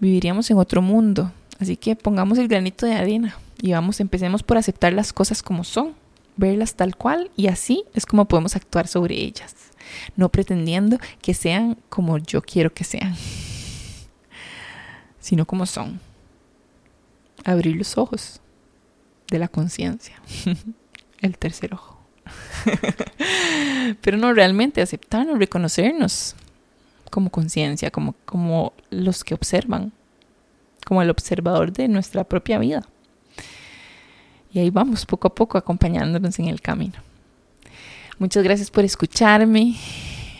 Viviríamos 0.00 0.50
en 0.50 0.58
otro 0.58 0.82
mundo. 0.82 1.32
Así 1.60 1.76
que 1.76 1.94
pongamos 1.94 2.38
el 2.38 2.48
granito 2.48 2.86
de 2.86 2.94
arena 2.94 3.36
y 3.62 3.72
vamos, 3.72 4.00
empecemos 4.00 4.42
por 4.42 4.58
aceptar 4.58 4.92
las 4.92 5.12
cosas 5.12 5.44
como 5.44 5.62
son, 5.62 5.94
verlas 6.36 6.74
tal 6.74 6.96
cual 6.96 7.30
y 7.36 7.46
así 7.46 7.84
es 7.94 8.04
como 8.04 8.26
podemos 8.26 8.56
actuar 8.56 8.86
sobre 8.86 9.16
ellas, 9.16 9.54
no 10.16 10.28
pretendiendo 10.28 10.98
que 11.20 11.34
sean 11.34 11.76
como 11.88 12.18
yo 12.18 12.42
quiero 12.42 12.72
que 12.72 12.84
sean, 12.84 13.14
sino 15.20 15.46
como 15.46 15.66
son. 15.66 16.00
Abrir 17.44 17.76
los 17.76 17.96
ojos 17.98 18.40
de 19.30 19.38
la 19.38 19.48
conciencia, 19.48 20.20
el 21.20 21.38
tercer 21.38 21.74
ojo. 21.74 21.98
Pero 24.00 24.16
no 24.16 24.32
realmente 24.32 24.82
aceptarnos, 24.82 25.38
reconocernos 25.38 26.34
como 27.10 27.30
conciencia, 27.30 27.90
como, 27.90 28.14
como 28.24 28.72
los 28.90 29.24
que 29.24 29.34
observan, 29.34 29.92
como 30.86 31.02
el 31.02 31.10
observador 31.10 31.72
de 31.72 31.88
nuestra 31.88 32.24
propia 32.24 32.58
vida. 32.58 32.86
Y 34.52 34.60
ahí 34.60 34.70
vamos 34.70 35.06
poco 35.06 35.28
a 35.28 35.34
poco 35.34 35.58
acompañándonos 35.58 36.38
en 36.38 36.48
el 36.48 36.60
camino. 36.60 36.94
Muchas 38.18 38.42
gracias 38.42 38.70
por 38.70 38.84
escucharme. 38.84 39.76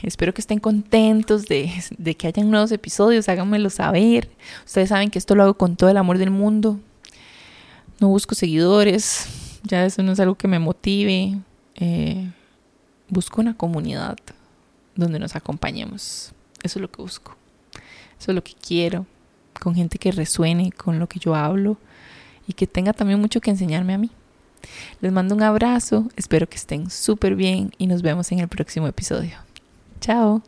Espero 0.03 0.33
que 0.33 0.41
estén 0.41 0.61
contentos 0.61 1.47
de, 1.47 1.71
de 1.97 2.15
que 2.17 2.27
hayan 2.27 2.51
nuevos 2.51 2.73
episodios. 2.73 3.29
Háganmelo 3.29 3.71
saber. 3.71 4.29
Ustedes 4.65 4.89
saben 4.89 5.11
que 5.11 5.19
esto 5.19 5.35
lo 5.35 5.43
hago 5.43 5.55
con 5.55 5.77
todo 5.77 5.91
el 5.91 5.97
amor 5.97 6.19
del 6.19 6.31
mundo 6.31 6.81
no 8.01 8.09
busco 8.09 8.35
seguidores, 8.35 9.27
ya 9.65 9.85
eso 9.85 10.03
no 10.03 10.13
es 10.13 10.21
algo 10.21 10.35
que 10.35 10.49
me 10.49 10.59
motive. 10.59 11.39
Eh, 11.75 12.31
busco 13.09 13.41
una 13.41 13.57
comunidad 13.57 14.17
donde 14.95 15.19
nos 15.19 15.37
acompañemos. 15.37 16.33
Eso 16.63 16.79
es 16.79 16.83
lo 16.83 16.91
que 16.91 17.03
busco. 17.03 17.37
Eso 18.19 18.33
es 18.33 18.35
lo 18.35 18.43
que 18.43 18.55
quiero. 18.55 19.07
Con 19.61 19.75
gente 19.75 19.99
que 19.99 20.13
resuene 20.13 20.73
con 20.73 20.99
lo 20.99 21.09
que 21.09 21.19
yo 21.19 21.35
hablo 21.35 21.79
y 22.47 22.53
que 22.53 22.67
tenga 22.67 22.93
también 22.93 23.21
mucho 23.21 23.41
que 23.41 23.51
enseñarme 23.51 23.95
a 23.95 23.99
mí. 23.99 24.11
Les 25.01 25.13
mando 25.13 25.35
un 25.35 25.43
abrazo, 25.43 26.09
espero 26.17 26.49
que 26.49 26.57
estén 26.57 26.91
súper 26.91 27.37
bien 27.37 27.73
y 27.79 27.87
nos 27.87 28.03
vemos 28.03 28.33
en 28.33 28.41
el 28.41 28.49
próximo 28.49 28.87
episodio. 28.89 29.37
Chao. 30.01 30.43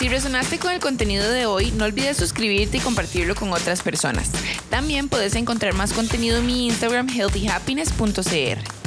Si 0.00 0.08
resonaste 0.08 0.58
con 0.58 0.72
el 0.72 0.80
contenido 0.80 1.30
de 1.30 1.44
hoy, 1.44 1.72
no 1.72 1.84
olvides 1.84 2.16
suscribirte 2.16 2.78
y 2.78 2.80
compartirlo 2.80 3.34
con 3.34 3.52
otras 3.52 3.82
personas. 3.82 4.30
También 4.70 5.10
puedes 5.10 5.34
encontrar 5.34 5.74
más 5.74 5.92
contenido 5.92 6.38
en 6.38 6.46
mi 6.46 6.68
Instagram 6.68 7.06
healthyhappiness.cr. 7.10 8.79